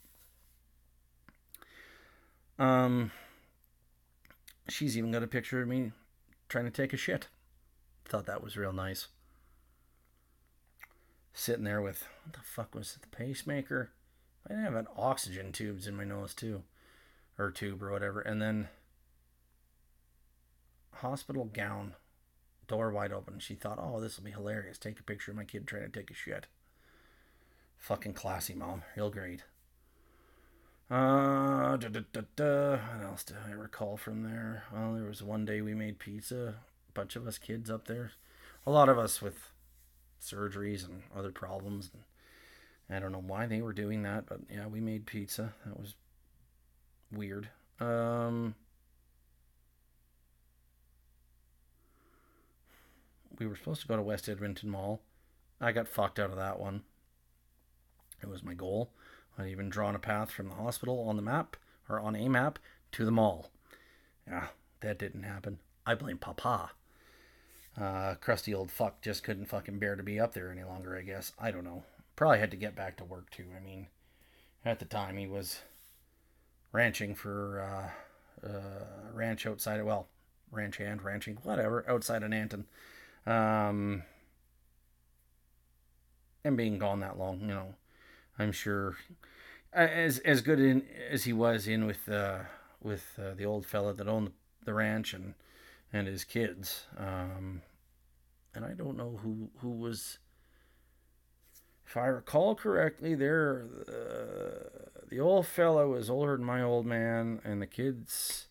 Um, 2.58 3.10
she's 4.68 4.96
even 4.96 5.10
got 5.10 5.22
a 5.22 5.28
picture 5.28 5.62
of 5.62 5.68
me 5.68 5.92
trying 6.48 6.66
to 6.66 6.70
take 6.70 6.92
a 6.92 6.96
shit. 6.96 7.28
Thought 8.04 8.26
that 8.26 8.42
was 8.42 8.56
real 8.56 8.72
nice. 8.72 9.08
Sitting 11.32 11.64
there 11.64 11.80
with 11.80 12.06
what 12.24 12.34
the 12.34 12.40
fuck 12.42 12.74
was 12.74 12.96
it, 12.96 13.02
the 13.02 13.16
pacemaker? 13.16 13.90
I 14.48 14.54
have 14.54 14.74
an 14.74 14.86
oxygen 14.96 15.52
tubes 15.52 15.86
in 15.86 15.96
my 15.96 16.04
nose 16.04 16.34
too, 16.34 16.62
or 17.38 17.50
tube 17.50 17.82
or 17.82 17.90
whatever, 17.90 18.20
and 18.20 18.42
then 18.42 18.68
hospital 20.96 21.44
gown, 21.44 21.94
door 22.68 22.90
wide 22.90 23.12
open. 23.12 23.38
She 23.38 23.54
thought, 23.54 23.78
oh, 23.80 24.00
this 24.00 24.16
will 24.16 24.24
be 24.24 24.30
hilarious. 24.30 24.78
Take 24.78 25.00
a 25.00 25.04
picture 25.04 25.30
of 25.30 25.36
my 25.36 25.44
kid 25.44 25.66
trying 25.66 25.82
to 25.82 25.88
take 25.88 26.10
a 26.10 26.14
shit. 26.14 26.46
Fucking 27.82 28.12
classy, 28.12 28.54
mom. 28.54 28.84
Real 28.96 29.10
great. 29.10 29.42
Uh, 30.88 31.76
da, 31.76 31.88
da, 31.88 32.00
da, 32.12 32.20
da. 32.36 32.70
What 32.76 33.04
else 33.04 33.24
do 33.24 33.34
I 33.44 33.50
recall 33.50 33.96
from 33.96 34.22
there? 34.22 34.62
Well, 34.72 34.94
there 34.94 35.08
was 35.08 35.20
one 35.20 35.44
day 35.44 35.60
we 35.62 35.74
made 35.74 35.98
pizza. 35.98 36.54
A 36.88 36.92
bunch 36.94 37.16
of 37.16 37.26
us 37.26 37.38
kids 37.38 37.68
up 37.68 37.88
there. 37.88 38.12
A 38.68 38.70
lot 38.70 38.88
of 38.88 39.00
us 39.00 39.20
with 39.20 39.50
surgeries 40.20 40.86
and 40.86 41.02
other 41.12 41.32
problems. 41.32 41.90
And 42.88 42.96
I 42.96 43.00
don't 43.00 43.10
know 43.10 43.24
why 43.26 43.46
they 43.46 43.60
were 43.60 43.72
doing 43.72 44.04
that, 44.04 44.26
but 44.26 44.38
yeah, 44.48 44.68
we 44.68 44.80
made 44.80 45.04
pizza. 45.04 45.52
That 45.66 45.76
was 45.76 45.96
weird. 47.10 47.48
Um, 47.80 48.54
we 53.40 53.48
were 53.48 53.56
supposed 53.56 53.80
to 53.80 53.88
go 53.88 53.96
to 53.96 54.02
West 54.02 54.28
Edmonton 54.28 54.70
Mall. 54.70 55.00
I 55.60 55.72
got 55.72 55.88
fucked 55.88 56.20
out 56.20 56.30
of 56.30 56.36
that 56.36 56.60
one. 56.60 56.84
It 58.22 58.28
was 58.28 58.42
my 58.42 58.54
goal. 58.54 58.90
I'd 59.38 59.48
even 59.48 59.68
drawn 59.68 59.94
a 59.94 59.98
path 59.98 60.30
from 60.30 60.48
the 60.48 60.54
hospital 60.54 61.06
on 61.08 61.16
the 61.16 61.22
map, 61.22 61.56
or 61.88 61.98
on 61.98 62.14
a 62.14 62.28
map, 62.28 62.58
to 62.92 63.04
the 63.04 63.10
mall. 63.10 63.50
Yeah, 64.26 64.48
that 64.80 64.98
didn't 64.98 65.24
happen. 65.24 65.58
I 65.86 65.94
blame 65.94 66.18
Papa. 66.18 66.70
Uh, 67.80 68.14
crusty 68.16 68.52
old 68.52 68.70
fuck 68.70 69.00
just 69.00 69.24
couldn't 69.24 69.46
fucking 69.46 69.78
bear 69.78 69.96
to 69.96 70.02
be 70.02 70.20
up 70.20 70.34
there 70.34 70.52
any 70.52 70.62
longer, 70.62 70.96
I 70.96 71.02
guess. 71.02 71.32
I 71.38 71.50
don't 71.50 71.64
know. 71.64 71.84
Probably 72.16 72.38
had 72.38 72.50
to 72.50 72.56
get 72.56 72.76
back 72.76 72.98
to 72.98 73.04
work 73.04 73.30
too. 73.30 73.46
I 73.56 73.64
mean, 73.64 73.86
at 74.64 74.78
the 74.78 74.84
time 74.84 75.16
he 75.16 75.26
was 75.26 75.60
ranching 76.70 77.14
for 77.14 77.60
uh, 78.44 78.46
uh, 78.46 79.10
ranch 79.12 79.46
outside 79.46 79.80
of, 79.80 79.86
well, 79.86 80.06
ranch 80.50 80.76
hand, 80.76 81.02
ranching, 81.02 81.38
whatever, 81.42 81.84
outside 81.88 82.22
of 82.22 82.30
Nanton. 82.30 82.64
Um, 83.26 84.02
and 86.44 86.56
being 86.56 86.78
gone 86.78 87.00
that 87.00 87.18
long, 87.18 87.40
you 87.40 87.46
know, 87.48 87.74
I'm 88.38 88.52
sure 88.52 88.96
as 89.72 90.18
as 90.20 90.40
good 90.40 90.60
in 90.60 90.82
as 91.10 91.24
he 91.24 91.32
was 91.32 91.66
in 91.66 91.86
with 91.86 92.08
uh, 92.08 92.40
with 92.82 93.18
uh, 93.18 93.34
the 93.34 93.44
old 93.44 93.66
fella 93.66 93.94
that 93.94 94.08
owned 94.08 94.32
the 94.64 94.74
ranch 94.74 95.14
and 95.14 95.34
and 95.92 96.06
his 96.06 96.24
kids. 96.24 96.86
Um, 96.96 97.62
and 98.54 98.64
I 98.64 98.72
don't 98.72 98.96
know 98.96 99.18
who 99.22 99.50
who 99.58 99.70
was. 99.70 100.18
If 101.86 101.96
I 101.96 102.06
recall 102.06 102.54
correctly, 102.54 103.14
there 103.14 103.66
uh, 103.86 105.02
the 105.08 105.20
old 105.20 105.46
fellow 105.46 105.90
was 105.90 106.08
older 106.08 106.36
than 106.36 106.46
my 106.46 106.62
old 106.62 106.86
man, 106.86 107.40
and 107.44 107.60
the 107.60 107.66
kids, 107.66 108.46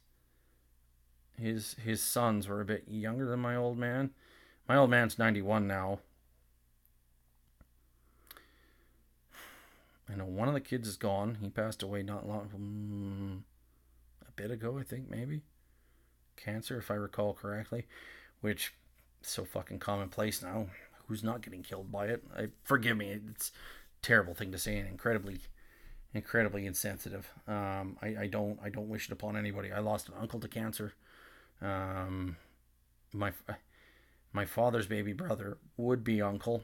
his 1.39 1.76
his 1.84 2.04
sons 2.04 2.48
were 2.48 2.62
a 2.62 2.65
bit 2.65 2.84
younger 2.88 3.28
than 3.30 3.39
my 3.39 3.56
old 3.56 3.78
man. 3.78 4.12
My 4.67 4.78
old 4.78 4.91
man's 4.91 5.17
ninety 5.17 5.41
one 5.41 5.67
now. 5.67 6.00
I 10.12 10.15
know 10.15 10.26
one 10.26 10.47
of 10.47 10.54
the 10.54 10.60
kids 10.60 10.88
is 10.88 10.97
gone. 10.97 11.38
He 11.41 11.50
passed 11.50 11.84
away 11.84 12.04
not 12.04 12.28
long, 12.28 12.50
mm, 12.56 14.28
a 14.28 14.32
bit 14.34 14.52
ago, 14.52 14.78
I 14.78 14.84
think, 14.84 15.10
maybe. 15.10 15.41
Cancer, 16.36 16.78
if 16.78 16.91
I 16.91 16.95
recall 16.95 17.34
correctly, 17.34 17.86
which 18.41 18.74
so 19.21 19.45
fucking 19.45 19.80
commonplace 19.80 20.41
now. 20.41 20.67
Who's 21.08 21.24
not 21.24 21.41
getting 21.41 21.63
killed 21.63 21.91
by 21.91 22.08
it? 22.08 22.24
I 22.36 22.47
forgive 22.63 22.97
me. 22.97 23.19
It's 23.30 23.52
a 24.02 24.06
terrible 24.06 24.34
thing 24.34 24.52
to 24.52 24.58
say 24.58 24.78
and 24.78 24.88
incredibly, 24.88 25.41
incredibly 26.13 26.65
insensitive. 26.65 27.30
Um, 27.47 27.97
I, 28.02 28.15
I 28.21 28.28
don't, 28.28 28.60
I 28.63 28.69
don't 28.69 28.89
wish 28.89 29.08
it 29.08 29.12
upon 29.12 29.38
anybody. 29.38 29.71
I 29.71 29.80
lost 29.80 30.08
an 30.08 30.15
uncle 30.19 30.39
to 30.39 30.47
cancer. 30.47 30.93
Um, 31.62 32.38
my, 33.13 33.32
my 34.34 34.45
father's 34.45 34.88
baby 34.88 35.13
brother 35.13 35.58
would 35.78 36.04
be 36.04 36.21
uncle 36.21 36.63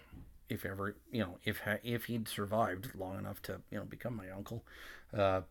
if 0.50 0.66
ever 0.66 0.96
you 1.12 1.22
know 1.22 1.38
if 1.44 1.62
if 1.84 2.06
he'd 2.06 2.28
survived 2.28 2.90
long 2.96 3.18
enough 3.18 3.42
to 3.42 3.62
you 3.70 3.78
know 3.78 3.84
become 3.86 4.16
my 4.16 4.30
uncle 4.30 4.64
uh 5.16 5.42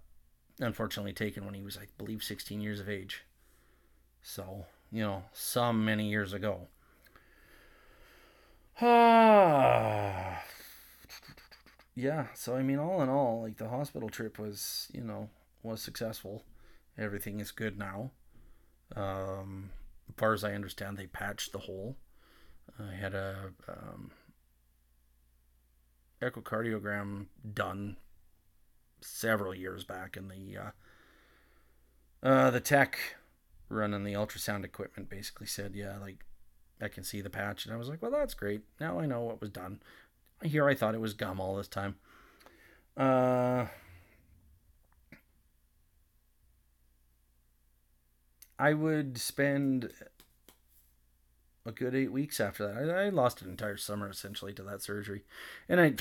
unfortunately 0.61 1.13
taken 1.13 1.45
when 1.45 1.55
he 1.55 1.63
was 1.63 1.77
i 1.77 1.87
believe 1.99 2.23
16 2.23 2.61
years 2.61 2.81
of 2.81 2.89
age. 2.89 3.25
So 4.23 4.67
you 4.91 5.03
know 5.03 5.25
some 5.33 5.85
many 5.85 6.09
years 6.09 6.33
ago. 6.33 6.69
Ah 8.81 10.43
yeah 11.99 12.27
so 12.35 12.55
i 12.55 12.63
mean 12.63 12.79
all 12.79 13.01
in 13.01 13.09
all 13.09 13.41
like 13.41 13.57
the 13.57 13.71
hospital 13.71 14.11
trip 14.11 14.39
was 14.39 14.89
you 14.93 15.01
know 15.03 15.29
was 15.63 15.81
successful. 15.81 16.45
Everything 16.99 17.41
is 17.41 17.51
good 17.53 17.79
now. 17.79 18.11
Um 18.95 19.71
as 20.09 20.15
far 20.17 20.33
as 20.33 20.45
i 20.45 20.53
understand 20.53 20.97
they 20.97 21.07
patched 21.07 21.53
the 21.53 21.59
hole. 21.59 21.97
I 22.79 22.95
had 22.95 23.15
a 23.15 23.53
um 23.69 24.11
echocardiogram 26.31 27.27
done 27.55 27.97
several 29.01 29.55
years 29.55 29.85
back, 29.85 30.17
in 30.17 30.29
the 30.29 30.59
uh, 30.59 32.27
uh, 32.27 32.51
the 32.51 32.61
tech 32.61 32.99
running 33.69 34.05
the 34.05 34.13
ultrasound 34.13 34.65
equipment 34.65 35.09
basically 35.09 35.47
said, 35.47 35.75
"Yeah, 35.75 35.99
like 35.99 36.25
I 36.81 36.89
can 36.89 37.05
see 37.05 37.21
the 37.21 37.31
patch," 37.31 37.65
and 37.65 37.75
I 37.75 37.77
was 37.79 37.89
like, 37.89 38.03
"Well, 38.03 38.11
that's 38.11 38.35
great. 38.35 38.63
Now 38.81 38.99
I 38.99 39.07
know 39.07 39.21
what 39.23 39.41
was 39.41 39.51
done." 39.51 39.81
Here, 40.43 40.69
I 40.69 40.75
thought 40.75 40.95
it 40.95 41.01
was 41.01 41.15
gum 41.15 41.41
all 41.41 41.57
this 41.57 41.69
time. 41.69 41.97
Uh, 42.97 43.67
I 48.59 48.75
would 48.75 49.19
spend 49.19 49.93
a 51.67 51.73
good 51.73 51.95
eight 51.95 52.13
weeks 52.13 52.41
after 52.41 52.67
that. 52.67 52.91
I, 52.91 53.07
I, 53.07 53.09
lost 53.09 53.43
an 53.43 53.51
entire 53.51 53.77
summer 53.77 54.09
essentially 54.09 54.53
to 54.55 54.63
that 54.63 54.83
surgery, 54.83 55.23
and 55.69 55.81
I, 55.81 55.95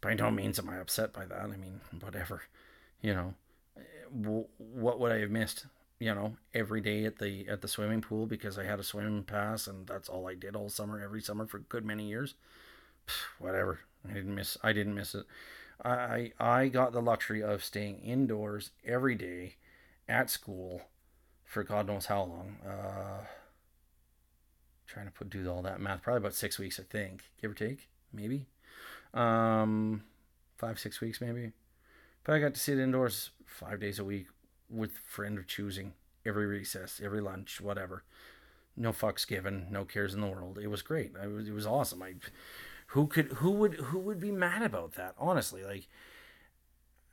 by 0.00 0.14
no 0.14 0.30
means 0.30 0.58
am 0.58 0.68
I 0.68 0.78
upset 0.78 1.12
by 1.12 1.26
that. 1.26 1.42
I 1.42 1.56
mean, 1.56 1.80
whatever, 2.00 2.42
you 3.00 3.14
know, 3.14 3.34
what 4.58 4.98
would 4.98 5.12
I 5.12 5.18
have 5.18 5.30
missed? 5.30 5.66
You 5.98 6.14
know, 6.14 6.36
every 6.54 6.80
day 6.80 7.04
at 7.04 7.18
the 7.18 7.46
at 7.48 7.60
the 7.60 7.68
swimming 7.68 8.00
pool 8.00 8.26
because 8.26 8.58
I 8.58 8.64
had 8.64 8.80
a 8.80 8.84
swimming 8.84 9.22
pass, 9.22 9.66
and 9.66 9.86
that's 9.86 10.08
all 10.08 10.26
I 10.26 10.34
did 10.34 10.56
all 10.56 10.70
summer, 10.70 11.00
every 11.00 11.20
summer 11.20 11.46
for 11.46 11.58
a 11.58 11.62
good 11.62 11.84
many 11.84 12.08
years. 12.08 12.34
Whatever, 13.38 13.80
I 14.08 14.14
didn't 14.14 14.34
miss. 14.34 14.56
I 14.62 14.72
didn't 14.72 14.94
miss 14.94 15.14
it. 15.14 15.26
I 15.84 16.32
I 16.38 16.68
got 16.68 16.92
the 16.92 17.02
luxury 17.02 17.42
of 17.42 17.62
staying 17.62 18.00
indoors 18.00 18.70
every 18.84 19.14
day 19.14 19.56
at 20.08 20.30
school 20.30 20.82
for 21.50 21.64
God 21.64 21.88
knows 21.88 22.06
how 22.06 22.22
long. 22.22 22.56
Uh, 22.64 23.24
trying 24.90 25.06
to 25.06 25.12
put 25.12 25.30
do 25.30 25.48
all 25.50 25.62
that 25.62 25.80
math. 25.80 26.02
Probably 26.02 26.18
about 26.18 26.34
six 26.34 26.58
weeks, 26.58 26.80
I 26.80 26.82
think, 26.82 27.22
give 27.40 27.52
or 27.52 27.54
take, 27.54 27.88
maybe. 28.12 28.46
Um, 29.14 30.02
five 30.56 30.78
six 30.78 31.00
weeks 31.00 31.20
maybe. 31.20 31.52
But 32.24 32.34
I 32.34 32.38
got 32.38 32.54
to 32.54 32.60
sit 32.60 32.78
indoors 32.78 33.30
five 33.46 33.80
days 33.80 33.98
a 33.98 34.04
week 34.04 34.26
with 34.68 34.98
friend 35.06 35.38
of 35.38 35.46
choosing 35.46 35.94
every 36.26 36.46
recess, 36.46 37.00
every 37.02 37.20
lunch, 37.20 37.60
whatever. 37.60 38.04
No 38.76 38.92
fucks 38.92 39.26
given, 39.26 39.66
no 39.70 39.84
cares 39.84 40.14
in 40.14 40.20
the 40.20 40.26
world. 40.26 40.58
It 40.58 40.68
was 40.68 40.82
great. 40.82 41.12
I 41.20 41.26
was, 41.26 41.48
it 41.48 41.54
was 41.54 41.66
awesome. 41.66 42.02
I, 42.02 42.14
who 42.88 43.06
could, 43.06 43.26
who 43.34 43.50
would, 43.52 43.74
who 43.74 43.98
would 43.98 44.20
be 44.20 44.30
mad 44.30 44.62
about 44.62 44.94
that? 44.94 45.14
Honestly, 45.18 45.64
like, 45.64 45.88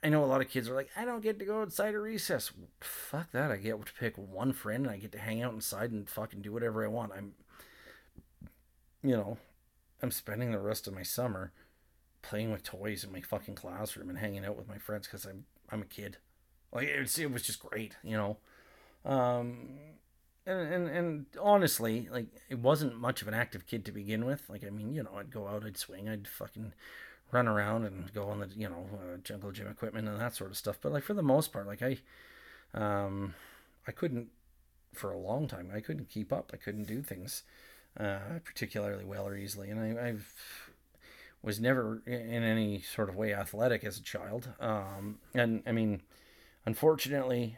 I 0.04 0.10
know 0.10 0.24
a 0.24 0.28
lot 0.28 0.42
of 0.42 0.50
kids 0.50 0.70
are 0.70 0.76
like, 0.76 0.90
I 0.96 1.06
don't 1.06 1.24
get 1.24 1.40
to 1.40 1.46
go 1.46 1.62
outside 1.62 1.96
a 1.96 2.00
recess. 2.00 2.52
Fuck 2.82 3.32
that. 3.32 3.52
I 3.52 3.58
get 3.58 3.84
to 3.84 3.94
pick 3.94 4.16
one 4.16 4.54
friend 4.54 4.86
and 4.86 4.94
I 4.94 4.98
get 4.98 5.12
to 5.14 5.20
hang 5.20 5.42
out 5.42 5.54
inside 5.54 5.92
and 5.92 6.08
fucking 6.08 6.42
do 6.42 6.52
whatever 6.52 6.86
I 6.86 6.88
want. 6.88 7.12
I'm 7.18 7.34
you 9.04 9.16
know, 9.16 9.38
I'm 10.02 10.12
spending 10.12 10.52
the 10.52 10.60
rest 10.60 10.88
of 10.88 10.94
my 10.94 11.04
summer 11.04 11.52
playing 12.22 12.52
with 12.52 12.64
toys 12.64 13.04
in 13.04 13.12
my 13.12 13.22
fucking 13.22 13.56
classroom 13.56 14.10
and 14.10 14.18
hanging 14.18 14.46
out 14.46 14.58
with 14.58 14.68
my 14.68 14.78
friends 14.78 15.08
because 15.08 15.26
I'm 15.26 15.46
I'm 15.70 15.82
a 15.82 15.86
kid. 15.86 16.18
Like 16.72 16.88
it 16.88 17.00
was, 17.00 17.18
it 17.18 17.32
was 17.32 17.44
just 17.44 17.60
great, 17.60 17.96
you 18.04 18.18
know. 18.18 18.38
Um, 19.06 19.70
and, 20.46 20.74
and 20.74 20.88
and 20.90 21.26
honestly, 21.42 22.08
like 22.12 22.28
it 22.50 22.60
wasn't 22.60 23.00
much 23.00 23.22
of 23.22 23.28
an 23.28 23.34
active 23.34 23.66
kid 23.66 23.86
to 23.86 23.92
begin 23.92 24.26
with. 24.26 24.44
Like 24.50 24.64
I 24.66 24.70
mean, 24.70 24.94
you 24.94 25.04
know, 25.04 25.16
I'd 25.18 25.32
go 25.32 25.48
out, 25.48 25.66
I'd 25.66 25.78
swing, 25.78 26.10
I'd 26.10 26.28
fucking 26.28 26.74
run 27.32 27.48
around 27.48 27.84
and 27.84 28.14
go 28.14 28.30
on 28.30 28.40
the 28.40 28.50
you 28.56 28.70
know 28.70 28.88
uh, 28.94 29.18
jungle 29.24 29.52
gym 29.52 29.68
equipment 29.68 30.08
and 30.08 30.20
that 30.20 30.36
sort 30.36 30.52
of 30.52 30.58
stuff. 30.58 30.78
But 30.82 30.92
like 30.92 31.04
for 31.04 31.14
the 31.14 31.24
most 31.24 31.52
part, 31.54 31.68
like 31.68 31.82
I, 31.82 31.98
um, 32.74 33.34
I 33.88 33.92
couldn't 33.92 34.30
for 34.94 35.12
a 35.12 35.18
long 35.18 35.48
time. 35.48 35.72
I 35.74 35.82
couldn't 35.82 36.10
keep 36.10 36.34
up. 36.34 36.52
I 36.54 36.58
couldn't 36.58 36.88
do 36.88 37.02
things 37.02 37.44
uh, 38.00 38.40
particularly 38.44 39.06
well 39.06 39.28
or 39.28 39.36
easily, 39.36 39.70
and 39.70 40.00
I, 40.00 40.08
I've 40.08 40.34
was 41.42 41.60
never 41.60 42.02
in 42.06 42.44
any 42.44 42.82
sort 42.82 43.10
of 43.10 43.16
way 43.16 43.34
athletic 43.34 43.84
as 43.84 43.98
a 43.98 44.04
child. 44.04 44.50
Um, 44.60 45.20
and 45.34 45.64
I 45.66 45.72
mean, 45.72 46.02
unfortunately, 46.66 47.58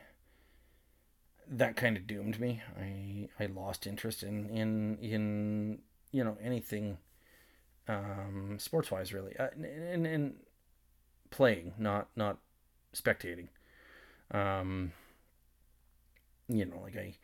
that 1.49 1.75
kind 1.75 1.97
of 1.97 2.05
doomed 2.05 2.39
me. 2.39 2.61
I 2.79 3.29
I 3.43 3.47
lost 3.47 3.87
interest 3.87 4.23
in 4.23 4.49
in 4.49 4.97
in 4.97 5.79
you 6.11 6.23
know 6.23 6.37
anything 6.41 6.97
um, 7.87 8.57
sports 8.59 8.91
wise 8.91 9.13
really, 9.13 9.35
uh, 9.37 9.47
and, 9.55 10.05
and 10.05 10.35
playing, 11.31 11.73
not 11.77 12.07
not 12.15 12.37
spectating. 12.93 13.47
Um, 14.31 14.93
you 16.47 16.65
know, 16.65 16.79
like 16.83 16.95
I 16.95 17.15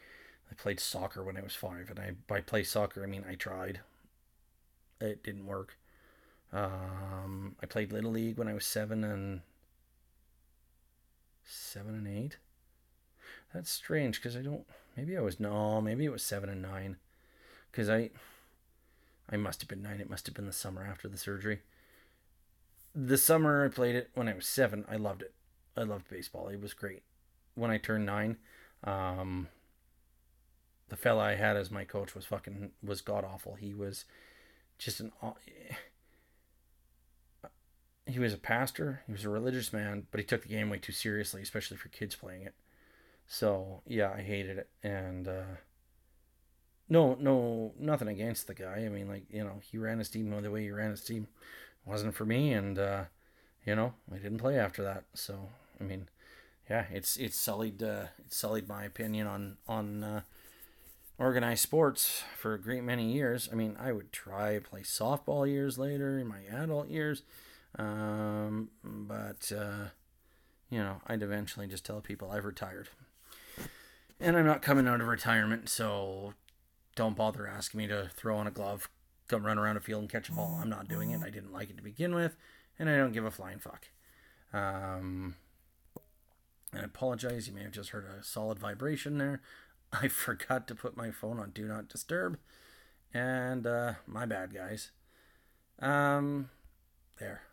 I 0.52 0.54
played 0.56 0.80
soccer 0.80 1.24
when 1.24 1.38
I 1.38 1.42
was 1.42 1.56
five, 1.56 1.90
and 1.90 2.00
I 2.00 2.12
by 2.28 2.42
play 2.42 2.64
soccer 2.64 3.04
I 3.04 3.08
mean 3.08 3.26
I 3.30 3.36
tried. 3.36 3.80
It 5.02 5.24
didn't 5.24 5.46
work. 5.46 5.78
Um, 6.54 7.56
I 7.62 7.66
played 7.66 7.92
little 7.92 8.12
league 8.12 8.38
when 8.38 8.48
I 8.48 8.54
was 8.54 8.66
seven 8.66 9.04
and 9.04 9.42
seven 11.44 11.96
and 11.96 12.08
eight. 12.08 12.38
That's 13.54 13.72
strange 13.72 14.22
because 14.22 14.36
I 14.36 14.42
don't. 14.42 14.66
Maybe 14.96 15.18
I 15.18 15.22
was 15.22 15.40
no. 15.40 15.82
Maybe 15.82 16.06
it 16.06 16.12
was 16.12 16.24
seven 16.24 16.50
and 16.50 16.62
nine, 16.62 16.98
because 17.72 17.90
I. 17.90 18.12
I 19.28 19.38
must 19.38 19.60
have 19.62 19.68
been 19.68 19.82
nine. 19.82 20.00
It 20.00 20.10
must 20.10 20.28
have 20.28 20.36
been 20.36 20.46
the 20.46 20.54
summer 20.54 20.86
after 20.86 21.08
the 21.08 21.18
surgery. 21.18 21.62
The 22.94 23.18
summer 23.18 23.66
I 23.66 23.70
played 23.70 23.96
it 23.96 24.12
when 24.14 24.30
I 24.30 24.36
was 24.36 24.46
seven. 24.46 24.86
I 24.90 24.98
loved 24.98 25.24
it. 25.24 25.34
I 25.76 25.82
loved 25.82 26.10
baseball. 26.10 26.48
It 26.48 26.62
was 26.62 26.74
great. 26.74 27.02
When 27.56 27.72
I 27.72 27.78
turned 27.78 28.06
nine, 28.06 28.38
um, 28.84 29.48
the 30.90 30.96
fella 30.96 31.24
I 31.24 31.36
had 31.36 31.58
as 31.58 31.72
my 31.72 31.84
coach 31.84 32.16
was 32.16 32.26
fucking 32.26 32.72
was 32.84 33.02
god 33.02 33.24
awful. 33.24 33.56
He 33.56 33.74
was 33.74 34.06
just 34.78 35.00
an 35.00 35.12
he 38.06 38.20
was 38.20 38.34
a 38.34 38.38
pastor, 38.38 39.02
he 39.08 39.12
was 39.12 39.26
a 39.26 39.30
religious 39.30 39.74
man, 39.74 40.06
but 40.12 40.20
he 40.20 40.26
took 40.26 40.44
the 40.44 40.50
game 40.50 40.70
way 40.70 40.78
too 40.78 40.92
seriously, 40.92 41.42
especially 41.42 41.78
for 41.78 41.90
kids 41.90 42.16
playing 42.16 42.44
it. 42.44 42.54
So 43.28 43.82
yeah, 43.88 44.14
I 44.16 44.22
hated 44.22 44.60
it, 44.60 44.70
and 44.84 45.28
uh, 45.28 45.56
no, 46.88 47.18
no, 47.20 47.74
nothing 47.80 48.08
against 48.08 48.46
the 48.46 48.54
guy. 48.54 48.84
I 48.86 48.90
mean, 48.90 49.08
like 49.08 49.26
you 49.30 49.44
know, 49.44 49.60
he 49.62 49.78
ran 49.78 50.00
his 50.00 50.10
team 50.10 50.30
the 50.30 50.52
way 50.52 50.64
he 50.64 50.72
ran 50.72 50.92
his 50.92 51.04
team 51.04 51.28
it 51.86 51.90
wasn't 51.90 52.14
for 52.14 52.26
me, 52.26 52.54
and 52.54 52.78
uh, 52.78 53.06
you 53.66 53.76
know, 53.76 53.94
I 54.14 54.18
didn't 54.18 54.38
play 54.38 54.60
after 54.60 54.84
that. 54.84 55.06
So 55.16 55.50
I 55.80 55.84
mean, 55.84 56.08
yeah, 56.70 56.86
it's 56.92 57.18
it's 57.18 57.38
sullied 57.38 57.82
uh, 57.82 58.06
it's 58.24 58.38
sullied 58.38 58.68
my 58.68 58.84
opinion 58.84 59.26
on 59.26 59.58
on 59.68 60.04
uh, 60.04 60.22
organized 61.18 61.64
sports 61.64 62.24
for 62.38 62.54
a 62.54 62.62
great 62.62 62.84
many 62.84 63.12
years. 63.12 63.50
I 63.52 63.56
mean, 63.56 63.76
I 63.80 63.92
would 63.92 64.12
try 64.12 64.60
play 64.60 64.82
softball 64.82 65.48
years 65.48 65.78
later 65.78 66.20
in 66.20 66.28
my 66.28 66.42
adult 66.52 66.90
years 66.90 67.24
um, 67.78 68.70
but, 68.84 69.52
uh, 69.52 69.90
you 70.70 70.80
know, 70.80 71.02
I'd 71.08 71.22
eventually 71.22 71.68
just 71.68 71.86
tell 71.86 72.02
people 72.02 72.32
I've 72.32 72.46
retired. 72.46 72.90
And 74.20 74.38
I'm 74.38 74.46
not 74.46 74.62
coming 74.62 74.88
out 74.88 75.02
of 75.02 75.08
retirement, 75.08 75.68
so 75.68 76.34
don't 76.96 77.18
bother 77.18 77.48
asking 77.48 77.80
me 77.80 77.88
to 77.88 78.10
throw 78.14 78.38
on 78.38 78.48
a 78.48 78.52
glove, 78.52 78.90
come 79.28 79.46
run 79.46 79.58
around 79.58 79.78
a 79.78 79.82
field 79.82 80.02
and 80.02 80.10
catch 80.10 80.30
a 80.30 80.32
ball. 80.32 80.58
I'm 80.62 80.70
not 80.70 80.88
doing 80.88 81.12
it. 81.12 81.22
I 81.22 81.30
didn't 81.30 81.52
like 81.52 81.70
it 81.70 81.78
to 81.78 81.84
begin 81.84 82.16
with, 82.16 82.38
and 82.80 82.90
I 82.90 82.96
don't 82.96 83.12
give 83.12 83.26
a 83.26 83.32
flying 83.32 83.60
fuck. 83.60 83.88
Um, 84.54 85.36
I 86.74 86.80
apologize. 86.80 87.48
You 87.48 87.54
may 87.54 87.64
have 87.64 87.72
just 87.72 87.90
heard 87.90 88.06
a 88.06 88.24
solid 88.24 88.58
vibration 88.58 89.18
there. 89.18 89.42
I 89.94 90.08
forgot 90.08 90.68
to 90.68 90.76
put 90.76 90.98
my 90.98 91.12
phone 91.12 91.40
on 91.40 91.52
Do 91.52 91.68
Not 91.68 91.90
Disturb, 91.90 92.38
and 93.14 93.66
uh, 93.66 93.94
my 94.08 94.26
bad, 94.26 94.54
guys. 94.54 94.92
Um, 95.80 96.50
there 97.20 97.44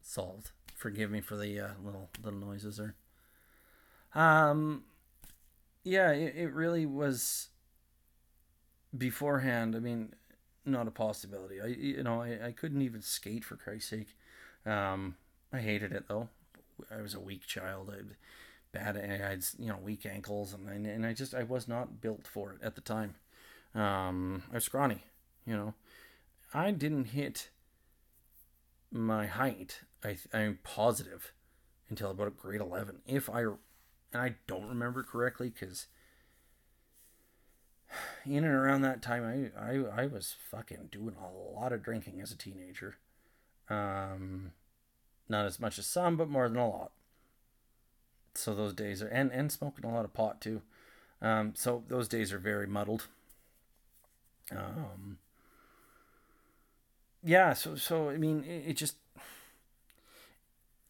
solved. 0.00 0.50
Forgive 0.74 1.10
me 1.10 1.20
for 1.20 1.36
the 1.36 1.58
uh, 1.60 1.68
little 1.82 2.10
little 2.22 2.40
noises 2.40 2.76
there. 2.78 2.94
Um, 4.14 4.84
yeah, 5.84 6.10
it, 6.10 6.34
it 6.36 6.52
really 6.52 6.86
was. 6.86 7.48
Beforehand, 8.96 9.74
I 9.74 9.78
mean, 9.78 10.12
not 10.66 10.86
a 10.86 10.90
possibility. 10.90 11.60
I 11.62 11.66
you 11.66 12.02
know 12.02 12.20
I, 12.20 12.48
I 12.48 12.52
couldn't 12.52 12.82
even 12.82 13.00
skate 13.00 13.44
for 13.44 13.56
Christ's 13.56 13.88
sake. 13.90 14.16
Um, 14.66 15.16
I 15.52 15.58
hated 15.58 15.92
it 15.92 16.08
though. 16.08 16.28
I 16.90 17.00
was 17.00 17.14
a 17.14 17.20
weak 17.20 17.46
child. 17.46 17.90
I 17.92 18.02
bad. 18.72 18.96
I 18.96 19.16
had 19.16 19.44
you 19.58 19.68
know 19.68 19.78
weak 19.82 20.06
ankles, 20.06 20.54
and 20.54 20.68
I, 20.68 20.90
and 20.90 21.06
I 21.06 21.12
just 21.12 21.34
I 21.34 21.42
was 21.42 21.68
not 21.68 22.00
built 22.00 22.26
for 22.26 22.52
it 22.52 22.62
at 22.62 22.74
the 22.74 22.80
time. 22.80 23.14
Um, 23.74 24.42
I 24.50 24.56
was 24.56 24.64
scrawny. 24.64 25.04
You 25.46 25.56
know, 25.56 25.74
I 26.54 26.70
didn't 26.70 27.06
hit 27.06 27.50
my 28.92 29.26
height, 29.26 29.80
I, 30.04 30.18
I'm 30.32 30.58
positive, 30.62 31.32
until 31.88 32.10
about 32.10 32.36
grade 32.36 32.60
11. 32.60 33.00
If 33.06 33.30
I, 33.30 33.42
and 33.42 33.58
I 34.14 34.34
don't 34.46 34.68
remember 34.68 35.02
correctly 35.02 35.48
because 35.50 35.86
in 38.26 38.44
and 38.44 38.54
around 38.54 38.82
that 38.82 39.02
time, 39.02 39.50
I, 39.56 39.60
I, 39.60 40.02
I 40.02 40.06
was 40.06 40.34
fucking 40.50 40.88
doing 40.90 41.16
a 41.16 41.58
lot 41.58 41.72
of 41.72 41.82
drinking 41.82 42.20
as 42.20 42.32
a 42.32 42.36
teenager. 42.36 42.96
Um, 43.70 44.52
not 45.28 45.46
as 45.46 45.58
much 45.58 45.78
as 45.78 45.86
some, 45.86 46.16
but 46.16 46.28
more 46.28 46.48
than 46.48 46.58
a 46.58 46.68
lot. 46.68 46.92
So 48.34 48.54
those 48.54 48.74
days 48.74 49.02
are, 49.02 49.08
and, 49.08 49.30
and 49.32 49.52
smoking 49.52 49.84
a 49.84 49.94
lot 49.94 50.04
of 50.04 50.14
pot 50.14 50.40
too. 50.40 50.62
Um, 51.20 51.52
so 51.54 51.84
those 51.88 52.08
days 52.08 52.32
are 52.32 52.38
very 52.38 52.66
muddled. 52.66 53.06
Um, 54.50 55.18
yeah, 57.22 57.52
so 57.52 57.76
so 57.76 58.10
I 58.10 58.16
mean, 58.16 58.44
it, 58.44 58.70
it 58.70 58.76
just 58.76 58.96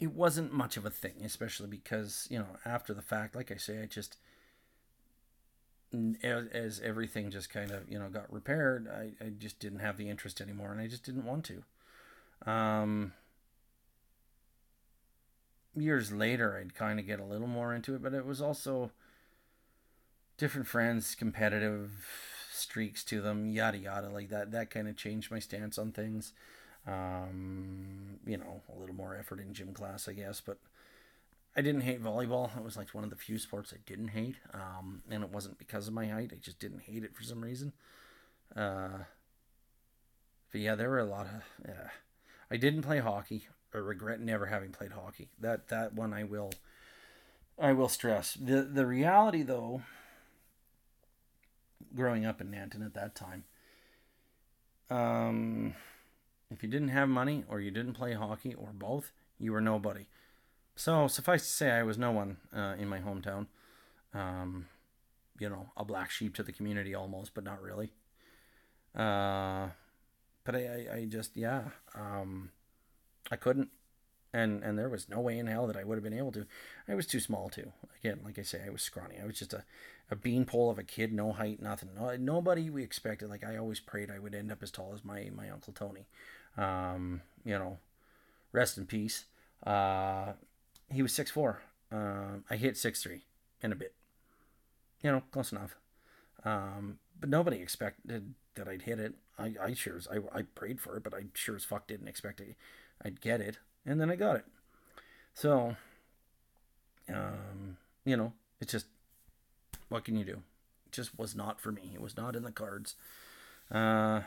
it 0.00 0.12
wasn't 0.12 0.52
much 0.52 0.76
of 0.76 0.84
a 0.86 0.90
thing, 0.90 1.22
especially 1.24 1.68
because 1.68 2.26
you 2.30 2.38
know 2.38 2.56
after 2.64 2.94
the 2.94 3.02
fact, 3.02 3.36
like 3.36 3.52
I 3.52 3.56
say, 3.56 3.82
I 3.82 3.86
just 3.86 4.16
as, 6.22 6.46
as 6.48 6.80
everything 6.80 7.30
just 7.30 7.50
kind 7.50 7.70
of 7.70 7.90
you 7.90 7.98
know 7.98 8.08
got 8.08 8.32
repaired, 8.32 8.88
I, 8.88 9.24
I 9.24 9.28
just 9.30 9.58
didn't 9.58 9.80
have 9.80 9.96
the 9.96 10.08
interest 10.08 10.40
anymore, 10.40 10.72
and 10.72 10.80
I 10.80 10.86
just 10.86 11.04
didn't 11.04 11.26
want 11.26 11.44
to. 11.44 12.50
Um, 12.50 13.12
years 15.76 16.12
later, 16.12 16.58
I'd 16.58 16.74
kind 16.74 16.98
of 16.98 17.06
get 17.06 17.20
a 17.20 17.24
little 17.24 17.46
more 17.46 17.74
into 17.74 17.94
it, 17.94 18.02
but 18.02 18.14
it 18.14 18.26
was 18.26 18.40
also 18.40 18.90
different 20.36 20.66
friends, 20.66 21.14
competitive 21.14 21.90
streaks 22.52 23.04
to 23.04 23.20
them, 23.20 23.50
yada 23.50 23.78
yada, 23.78 24.08
like 24.08 24.28
that. 24.30 24.52
That 24.52 24.70
kind 24.70 24.88
of 24.88 24.96
changed 24.96 25.30
my 25.30 25.38
stance 25.38 25.78
on 25.78 25.92
things. 25.92 26.32
Um, 26.86 28.18
you 28.26 28.36
know, 28.36 28.62
a 28.74 28.78
little 28.78 28.94
more 28.94 29.16
effort 29.16 29.38
in 29.40 29.54
gym 29.54 29.72
class, 29.72 30.08
I 30.08 30.14
guess, 30.14 30.40
but 30.40 30.58
I 31.56 31.60
didn't 31.60 31.82
hate 31.82 32.02
volleyball. 32.02 32.56
It 32.56 32.64
was 32.64 32.76
like 32.76 32.88
one 32.90 33.04
of 33.04 33.10
the 33.10 33.16
few 33.16 33.38
sports 33.38 33.72
I 33.74 33.78
didn't 33.86 34.08
hate, 34.08 34.36
um, 34.52 35.02
and 35.10 35.22
it 35.22 35.30
wasn't 35.30 35.58
because 35.58 35.86
of 35.86 35.94
my 35.94 36.06
height. 36.06 36.32
I 36.32 36.38
just 36.40 36.58
didn't 36.58 36.82
hate 36.82 37.04
it 37.04 37.14
for 37.14 37.22
some 37.22 37.40
reason. 37.42 37.72
Uh, 38.56 39.04
but 40.50 40.60
yeah, 40.60 40.74
there 40.74 40.90
were 40.90 40.98
a 40.98 41.04
lot 41.04 41.26
of. 41.26 41.42
Yeah. 41.66 41.88
I 42.50 42.56
didn't 42.56 42.82
play 42.82 42.98
hockey. 42.98 43.48
I 43.74 43.78
regret 43.78 44.20
never 44.20 44.46
having 44.46 44.70
played 44.70 44.92
hockey. 44.92 45.28
That 45.40 45.68
that 45.68 45.94
one 45.94 46.12
I 46.12 46.24
will. 46.24 46.52
I 47.58 47.72
will 47.72 47.88
stress 47.88 48.34
the 48.34 48.62
the 48.62 48.86
reality 48.86 49.42
though 49.42 49.82
growing 51.94 52.24
up 52.24 52.40
in 52.40 52.50
Nanton 52.50 52.84
at 52.84 52.94
that 52.94 53.14
time. 53.14 53.44
Um, 54.90 55.74
if 56.50 56.62
you 56.62 56.68
didn't 56.68 56.88
have 56.88 57.08
money 57.08 57.44
or 57.48 57.60
you 57.60 57.70
didn't 57.70 57.94
play 57.94 58.14
hockey 58.14 58.54
or 58.54 58.70
both, 58.72 59.12
you 59.38 59.52
were 59.52 59.60
nobody. 59.60 60.06
So 60.76 61.06
suffice 61.06 61.42
to 61.42 61.52
say, 61.52 61.70
I 61.70 61.82
was 61.82 61.98
no 61.98 62.10
one 62.10 62.38
uh, 62.54 62.74
in 62.78 62.88
my 62.88 63.00
hometown. 63.00 63.46
Um, 64.14 64.66
you 65.38 65.48
know, 65.48 65.70
a 65.76 65.84
black 65.84 66.10
sheep 66.10 66.34
to 66.36 66.42
the 66.42 66.52
community 66.52 66.94
almost, 66.94 67.34
but 67.34 67.44
not 67.44 67.62
really. 67.62 67.92
Uh, 68.94 69.68
but 70.44 70.54
I, 70.54 70.86
I, 70.90 70.96
I 70.96 71.04
just, 71.08 71.36
yeah, 71.36 71.62
um, 71.94 72.50
I 73.32 73.36
couldn't 73.36 73.70
and 74.32 74.62
and 74.62 74.78
there 74.78 74.88
was 74.88 75.08
no 75.08 75.20
way 75.20 75.38
in 75.38 75.46
hell 75.46 75.66
that 75.66 75.76
I 75.76 75.84
would 75.84 75.96
have 75.96 76.04
been 76.04 76.16
able 76.16 76.32
to. 76.32 76.46
I 76.88 76.94
was 76.94 77.06
too 77.06 77.20
small 77.20 77.48
to. 77.50 77.72
Again, 77.98 78.20
like 78.24 78.38
I 78.38 78.42
say, 78.42 78.62
I 78.66 78.70
was 78.70 78.82
scrawny. 78.82 79.16
I 79.22 79.26
was 79.26 79.38
just 79.38 79.52
a, 79.52 79.64
a 80.10 80.16
beanpole 80.16 80.70
of 80.70 80.78
a 80.78 80.82
kid, 80.82 81.12
no 81.12 81.32
height, 81.32 81.60
nothing. 81.60 81.90
No, 81.94 82.16
nobody 82.16 82.70
we 82.70 82.82
expected. 82.82 83.28
Like 83.28 83.44
I 83.44 83.56
always 83.56 83.80
prayed 83.80 84.10
I 84.10 84.18
would 84.18 84.34
end 84.34 84.50
up 84.50 84.62
as 84.62 84.70
tall 84.70 84.92
as 84.94 85.04
my 85.04 85.30
my 85.34 85.50
uncle 85.50 85.72
Tony. 85.72 86.06
Um, 86.56 87.22
you 87.44 87.58
know, 87.58 87.78
rest 88.52 88.78
in 88.78 88.86
peace. 88.86 89.24
Uh, 89.66 90.32
he 90.90 91.02
was 91.02 91.12
six 91.12 91.30
four. 91.30 91.62
Uh, 91.90 92.38
I 92.48 92.56
hit 92.56 92.76
six 92.76 93.02
three 93.02 93.24
in 93.62 93.72
a 93.72 93.76
bit. 93.76 93.94
You 95.02 95.12
know, 95.12 95.22
close 95.30 95.52
enough. 95.52 95.76
Um, 96.44 96.98
but 97.20 97.28
nobody 97.28 97.58
expected 97.58 98.34
that 98.54 98.68
I'd 98.68 98.82
hit 98.82 98.98
it. 98.98 99.14
I, 99.38 99.54
I 99.60 99.74
sure 99.74 99.96
as, 99.96 100.08
I, 100.08 100.38
I 100.38 100.42
prayed 100.42 100.80
for 100.80 100.96
it, 100.96 101.02
but 101.02 101.14
I 101.14 101.24
sure 101.34 101.56
as 101.56 101.64
fuck 101.64 101.86
didn't 101.86 102.08
expect 102.08 102.40
it. 102.40 102.56
I'd 103.04 103.20
get 103.20 103.40
it, 103.40 103.58
and 103.84 104.00
then 104.00 104.10
I 104.10 104.16
got 104.16 104.36
it. 104.36 104.44
So, 105.34 105.76
um, 107.08 107.76
you 108.04 108.16
know, 108.16 108.32
it's 108.60 108.72
just 108.72 108.86
what 109.88 110.04
can 110.04 110.16
you 110.16 110.24
do? 110.24 110.42
It 110.86 110.92
just 110.92 111.18
was 111.18 111.34
not 111.34 111.60
for 111.60 111.72
me. 111.72 111.92
It 111.94 112.00
was 112.00 112.16
not 112.16 112.36
in 112.36 112.42
the 112.42 112.52
cards. 112.52 112.94
Uh, 113.70 114.22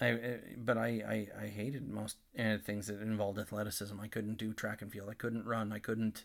I, 0.00 0.38
but 0.56 0.78
I, 0.78 0.86
I, 0.86 1.44
I 1.44 1.46
hated 1.48 1.88
most 1.88 2.16
uh, 2.38 2.58
things 2.64 2.86
that 2.86 3.02
involved 3.02 3.38
athleticism. 3.38 3.98
I 4.00 4.06
couldn't 4.06 4.38
do 4.38 4.52
track 4.52 4.80
and 4.80 4.92
field. 4.92 5.08
I 5.10 5.14
couldn't 5.14 5.44
run. 5.44 5.72
I 5.72 5.80
couldn't 5.80 6.24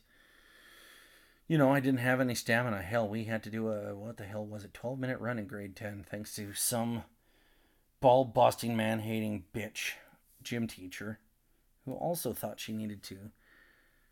you 1.47 1.57
know, 1.57 1.73
I 1.73 1.81
didn't 1.81 1.99
have 1.99 2.21
any 2.21 2.35
stamina. 2.35 2.81
Hell, 2.81 3.07
we 3.07 3.25
had 3.25 3.43
to 3.43 3.49
do 3.49 3.67
a 3.67 3.93
what 3.95 4.17
the 4.17 4.23
hell 4.23 4.45
was 4.45 4.63
it? 4.63 4.73
Twelve 4.73 4.99
minute 4.99 5.19
run 5.19 5.37
in 5.37 5.45
grade 5.45 5.75
ten, 5.75 6.05
thanks 6.09 6.35
to 6.35 6.53
some 6.53 7.03
ball 7.99 8.25
busting, 8.25 8.75
man 8.75 8.99
hating 8.99 9.43
bitch 9.53 9.93
gym 10.43 10.67
teacher, 10.67 11.19
who 11.85 11.93
also 11.93 12.33
thought 12.33 12.59
she 12.59 12.73
needed 12.73 13.03
to 13.03 13.31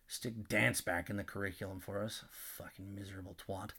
stick 0.08 0.48
dance 0.48 0.82
back 0.82 1.10
in 1.10 1.18
the 1.18 1.24
curriculum 1.24 1.80
for 1.80 2.02
us. 2.04 2.24
Fucking 2.32 2.94
miserable 2.94 3.36
twat. 3.36 3.72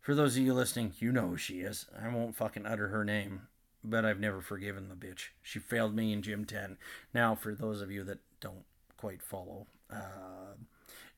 For 0.00 0.14
those 0.14 0.36
of 0.36 0.42
you 0.42 0.54
listening, 0.54 0.94
you 0.98 1.12
know 1.12 1.28
who 1.28 1.36
she 1.36 1.60
is. 1.60 1.86
I 2.00 2.08
won't 2.08 2.36
fucking 2.36 2.66
utter 2.66 2.88
her 2.88 3.04
name, 3.04 3.42
but 3.84 4.04
I've 4.04 4.20
never 4.20 4.40
forgiven 4.40 4.88
the 4.88 4.94
bitch. 4.94 5.28
She 5.42 5.58
failed 5.58 5.94
me 5.94 6.12
in 6.12 6.22
Gym 6.22 6.44
10. 6.44 6.76
Now, 7.14 7.34
for 7.34 7.54
those 7.54 7.80
of 7.80 7.90
you 7.90 8.02
that 8.04 8.18
don't 8.40 8.64
quite 8.96 9.22
follow, 9.22 9.66
uh, 9.92 10.54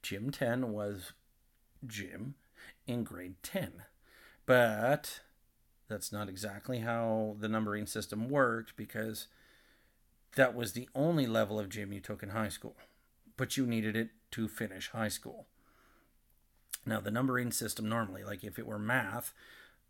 Gym 0.03 0.31
10 0.31 0.73
was 0.73 1.13
gym 1.87 2.35
in 2.87 3.05
grade 3.05 3.37
10. 3.43 3.85
But 4.47 5.21
that's 5.89 6.13
not 6.13 6.29
exactly 6.29 6.81
how 6.81 7.37
the 7.39 7.49
numbering 7.49 7.87
system 7.87 8.29
worked 8.29 8.77
because 8.77 9.29
that 10.37 10.55
was 10.55 10.73
the 10.73 10.89
only 10.95 11.27
level 11.27 11.59
of 11.59 11.69
gym 11.69 11.93
you 11.93 12.01
took 12.01 12.23
in 12.23 12.31
high 12.31 12.49
school. 12.49 12.77
But 13.37 13.57
you 13.57 13.67
needed 13.67 13.97
it 13.97 14.11
to 14.33 14.49
finish 14.49 14.91
high 14.91 15.09
school. 15.09 15.47
Now, 16.87 17.01
the 17.01 17.11
numbering 17.11 17.51
system 17.53 17.89
normally, 17.89 18.25
like 18.25 18.45
if 18.45 18.59
it 18.59 18.67
were 18.67 18.79
math, 18.79 19.33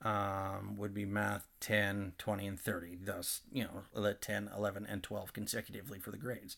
um, 0.03 0.77
would 0.77 0.95
be 0.95 1.05
math 1.05 1.47
10, 1.61 2.13
20, 2.19 2.47
and 2.47 2.61
30. 2.61 2.99
Thus, 3.05 3.41
you 3.51 3.65
know, 3.65 4.13
10, 4.21 4.51
11, 4.57 4.87
and 4.87 5.03
12 5.03 5.33
consecutively 5.33 5.99
for 5.99 6.11
the 6.11 6.17
grades. 6.17 6.57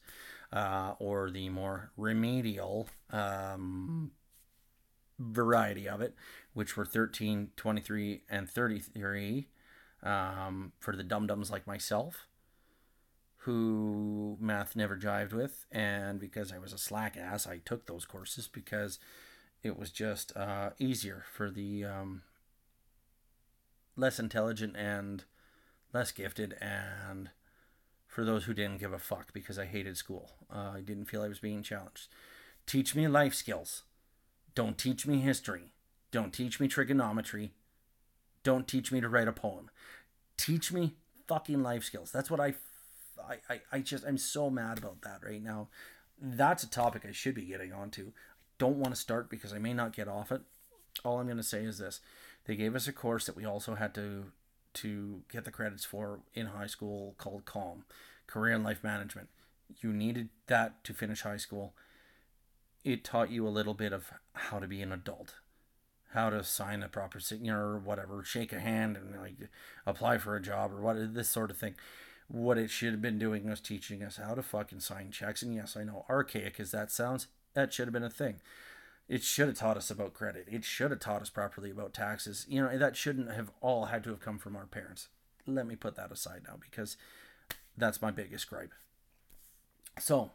Uh, 0.52 0.94
or 0.98 1.30
the 1.30 1.48
more 1.48 1.90
remedial 1.96 2.88
um, 3.10 4.12
variety 5.18 5.88
of 5.88 6.00
it, 6.00 6.14
which 6.54 6.76
were 6.76 6.84
13, 6.84 7.50
23, 7.56 8.22
and 8.28 8.48
33 8.48 9.48
um, 10.02 10.72
for 10.78 10.94
the 10.94 11.02
dum 11.02 11.26
dums 11.26 11.50
like 11.50 11.66
myself, 11.66 12.26
who 13.46 14.36
math 14.40 14.74
never 14.74 14.96
jived 14.96 15.32
with. 15.32 15.66
And 15.70 16.18
because 16.18 16.52
I 16.52 16.58
was 16.58 16.72
a 16.72 16.78
slack 16.78 17.16
ass, 17.16 17.46
I 17.46 17.58
took 17.58 17.86
those 17.86 18.04
courses 18.04 18.48
because 18.48 18.98
it 19.62 19.78
was 19.78 19.92
just 19.92 20.36
uh, 20.36 20.70
easier 20.80 21.24
for 21.32 21.48
the 21.48 21.84
um, 21.84 22.22
less 23.96 24.18
intelligent 24.18 24.76
and 24.76 25.24
less 25.92 26.10
gifted 26.10 26.56
and 26.60 27.30
for 28.08 28.24
those 28.24 28.44
who 28.44 28.54
didn't 28.54 28.80
give 28.80 28.92
a 28.92 28.98
fuck 28.98 29.32
because 29.32 29.60
I 29.60 29.66
hated 29.66 29.96
school. 29.96 30.32
Uh, 30.52 30.72
I 30.74 30.80
didn't 30.80 31.04
feel 31.04 31.22
I 31.22 31.28
was 31.28 31.38
being 31.38 31.62
challenged. 31.62 32.08
Teach 32.66 32.96
me 32.96 33.06
life 33.06 33.34
skills. 33.34 33.84
Don't 34.56 34.76
teach 34.76 35.06
me 35.06 35.20
history. 35.20 35.72
Don't 36.10 36.32
teach 36.32 36.58
me 36.58 36.66
trigonometry. 36.66 37.52
Don't 38.42 38.66
teach 38.66 38.90
me 38.90 39.00
to 39.00 39.08
write 39.08 39.28
a 39.28 39.32
poem. 39.32 39.70
Teach 40.36 40.72
me 40.72 40.96
fucking 41.28 41.62
life 41.62 41.84
skills. 41.84 42.10
That's 42.10 42.30
what 42.30 42.40
I, 42.40 42.54
I, 43.18 43.36
I, 43.52 43.60
I 43.72 43.80
just, 43.80 44.04
I'm 44.04 44.18
so 44.18 44.50
mad 44.50 44.78
about 44.78 45.02
that 45.02 45.20
right 45.24 45.42
now. 45.42 45.68
That's 46.20 46.62
a 46.62 46.70
topic 46.70 47.04
I 47.06 47.12
should 47.12 47.34
be 47.34 47.42
getting 47.44 47.72
onto. 47.72 48.08
I 48.08 48.10
don't 48.58 48.78
want 48.78 48.94
to 48.94 49.00
start 49.00 49.28
because 49.28 49.52
I 49.52 49.58
may 49.58 49.74
not 49.74 49.94
get 49.94 50.08
off 50.08 50.32
it. 50.32 50.42
All 51.04 51.18
I'm 51.18 51.26
going 51.26 51.36
to 51.36 51.42
say 51.42 51.64
is 51.64 51.78
this. 51.78 52.00
They 52.46 52.56
gave 52.56 52.74
us 52.74 52.88
a 52.88 52.92
course 52.92 53.26
that 53.26 53.36
we 53.36 53.44
also 53.44 53.74
had 53.74 53.94
to 53.94 54.26
to 54.74 55.22
get 55.32 55.46
the 55.46 55.50
credits 55.50 55.86
for 55.86 56.20
in 56.34 56.48
high 56.48 56.66
school 56.66 57.14
called 57.16 57.46
CALM, 57.46 57.84
Career 58.26 58.54
and 58.54 58.62
Life 58.62 58.84
Management. 58.84 59.28
You 59.80 59.90
needed 59.90 60.28
that 60.48 60.84
to 60.84 60.92
finish 60.92 61.22
high 61.22 61.38
school 61.38 61.72
it 62.86 63.02
taught 63.02 63.32
you 63.32 63.46
a 63.46 63.50
little 63.50 63.74
bit 63.74 63.92
of 63.92 64.12
how 64.32 64.60
to 64.60 64.68
be 64.68 64.80
an 64.80 64.92
adult, 64.92 65.34
how 66.12 66.30
to 66.30 66.44
sign 66.44 66.84
a 66.84 66.88
proper 66.88 67.18
signature 67.18 67.58
or 67.58 67.78
whatever, 67.78 68.22
shake 68.22 68.52
a 68.52 68.60
hand 68.60 68.96
and 68.96 69.20
like 69.20 69.34
apply 69.84 70.18
for 70.18 70.36
a 70.36 70.40
job 70.40 70.72
or 70.72 70.80
what 70.80 71.12
this 71.12 71.28
sort 71.28 71.50
of 71.50 71.56
thing. 71.56 71.74
What 72.28 72.58
it 72.58 72.70
should 72.70 72.92
have 72.92 73.02
been 73.02 73.18
doing 73.18 73.48
was 73.48 73.60
teaching 73.60 74.02
us 74.02 74.16
how 74.16 74.34
to 74.34 74.42
fucking 74.42 74.80
sign 74.80 75.10
checks. 75.10 75.42
And 75.42 75.54
yes, 75.54 75.76
I 75.76 75.84
know 75.84 76.04
archaic 76.10 76.58
as 76.58 76.72
that 76.72 76.90
sounds, 76.90 77.28
that 77.54 77.72
should 77.72 77.86
have 77.86 77.92
been 77.92 78.02
a 78.02 78.10
thing. 78.10 78.40
It 79.08 79.22
should 79.22 79.46
have 79.46 79.56
taught 79.56 79.76
us 79.76 79.90
about 79.90 80.14
credit. 80.14 80.46
It 80.50 80.64
should 80.64 80.90
have 80.90 80.98
taught 80.98 81.22
us 81.22 81.30
properly 81.30 81.70
about 81.70 81.94
taxes. 81.94 82.44
You 82.48 82.62
know, 82.62 82.76
that 82.76 82.96
shouldn't 82.96 83.30
have 83.30 83.52
all 83.60 83.86
had 83.86 84.02
to 84.04 84.10
have 84.10 84.20
come 84.20 84.38
from 84.38 84.56
our 84.56 84.66
parents. 84.66 85.08
Let 85.46 85.66
me 85.66 85.76
put 85.76 85.94
that 85.94 86.10
aside 86.10 86.42
now 86.48 86.56
because 86.60 86.96
that's 87.76 88.02
my 88.02 88.10
biggest 88.10 88.48
gripe. 88.50 88.72
So, 90.00 90.32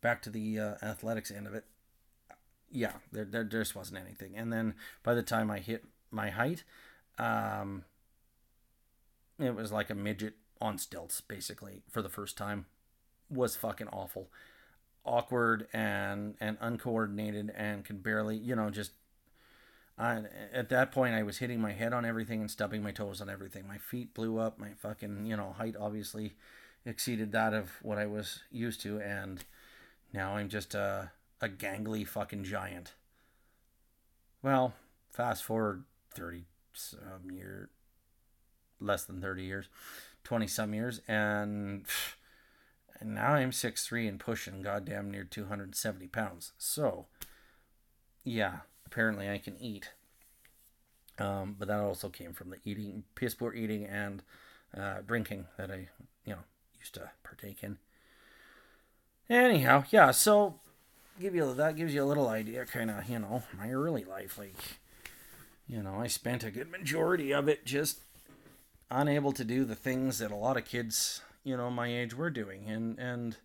back 0.00 0.22
to 0.22 0.30
the 0.30 0.58
uh, 0.58 0.74
athletics 0.82 1.30
end 1.30 1.46
of 1.46 1.54
it 1.54 1.64
yeah, 2.70 2.92
there, 3.12 3.24
there 3.24 3.44
just 3.44 3.74
wasn't 3.74 4.00
anything. 4.00 4.36
And 4.36 4.52
then 4.52 4.74
by 5.02 5.14
the 5.14 5.22
time 5.22 5.50
I 5.50 5.58
hit 5.58 5.84
my 6.10 6.30
height, 6.30 6.64
um, 7.18 7.84
it 9.38 9.54
was 9.54 9.72
like 9.72 9.90
a 9.90 9.94
midget 9.94 10.34
on 10.60 10.78
stilts, 10.78 11.20
basically, 11.20 11.82
for 11.90 12.02
the 12.02 12.08
first 12.08 12.36
time. 12.36 12.66
Was 13.30 13.56
fucking 13.56 13.88
awful. 13.88 14.28
Awkward 15.04 15.66
and, 15.72 16.34
and 16.40 16.56
uncoordinated 16.60 17.52
and 17.56 17.84
could 17.84 18.02
barely, 18.02 18.36
you 18.36 18.54
know, 18.54 18.70
just. 18.70 18.92
I, 19.98 20.24
at 20.52 20.68
that 20.68 20.92
point, 20.92 21.14
I 21.14 21.22
was 21.22 21.38
hitting 21.38 21.60
my 21.60 21.72
head 21.72 21.94
on 21.94 22.04
everything 22.04 22.40
and 22.40 22.50
stubbing 22.50 22.82
my 22.82 22.90
toes 22.90 23.20
on 23.22 23.30
everything. 23.30 23.66
My 23.66 23.78
feet 23.78 24.12
blew 24.12 24.38
up. 24.38 24.58
My 24.58 24.70
fucking, 24.76 25.24
you 25.24 25.36
know, 25.36 25.54
height 25.56 25.74
obviously 25.78 26.34
exceeded 26.84 27.32
that 27.32 27.54
of 27.54 27.70
what 27.82 27.96
I 27.96 28.06
was 28.06 28.40
used 28.50 28.82
to. 28.82 29.00
And 29.00 29.42
now 30.12 30.36
I'm 30.36 30.50
just, 30.50 30.74
uh, 30.74 31.06
a 31.40 31.48
gangly 31.48 32.06
fucking 32.06 32.44
giant. 32.44 32.94
Well, 34.42 34.74
fast 35.10 35.44
forward 35.44 35.84
30 36.14 36.44
some 36.72 37.30
year, 37.32 37.70
less 38.80 39.04
than 39.04 39.20
30 39.20 39.42
years, 39.42 39.68
20 40.26 40.48
some 40.48 40.74
years, 40.74 41.00
and, 41.06 41.86
and 42.98 43.10
now 43.14 43.34
I'm 43.34 43.52
6'3 43.52 44.08
and 44.08 44.20
pushing 44.20 44.60
goddamn 44.60 45.10
near 45.10 45.24
270 45.24 46.08
pounds. 46.08 46.52
So, 46.58 47.06
yeah, 48.24 48.58
apparently 48.84 49.30
I 49.30 49.38
can 49.38 49.56
eat. 49.60 49.90
Um, 51.18 51.56
but 51.58 51.68
that 51.68 51.80
also 51.80 52.08
came 52.08 52.32
from 52.34 52.50
the 52.50 52.58
eating, 52.64 53.04
piss 53.14 53.34
poor 53.34 53.54
eating 53.54 53.86
and 53.86 54.22
uh, 54.76 54.96
drinking 55.06 55.46
that 55.56 55.70
I, 55.70 55.88
you 56.24 56.32
know, 56.32 56.44
used 56.78 56.94
to 56.94 57.10
partake 57.22 57.62
in. 57.62 57.78
Anyhow, 59.30 59.84
yeah, 59.90 60.10
so 60.10 60.56
give 61.18 61.34
you 61.34 61.54
that 61.54 61.76
gives 61.76 61.94
you 61.94 62.02
a 62.02 62.04
little 62.04 62.28
idea, 62.28 62.66
kind 62.66 62.90
of, 62.90 63.08
you 63.08 63.18
know, 63.18 63.44
my 63.56 63.70
early 63.70 64.04
life. 64.04 64.38
Like, 64.38 64.80
you 65.66 65.82
know, 65.82 65.94
I 66.00 66.08
spent 66.08 66.44
a 66.44 66.50
good 66.50 66.70
majority 66.70 67.32
of 67.32 67.48
it 67.48 67.64
just 67.64 68.00
unable 68.90 69.32
to 69.32 69.44
do 69.44 69.64
the 69.64 69.74
things 69.74 70.18
that 70.18 70.30
a 70.30 70.36
lot 70.36 70.56
of 70.56 70.64
kids, 70.64 71.20
you 71.44 71.56
know, 71.56 71.70
my 71.70 71.88
age 71.88 72.14
were 72.14 72.30
doing, 72.30 72.68
and 72.68 72.98
and 72.98 73.36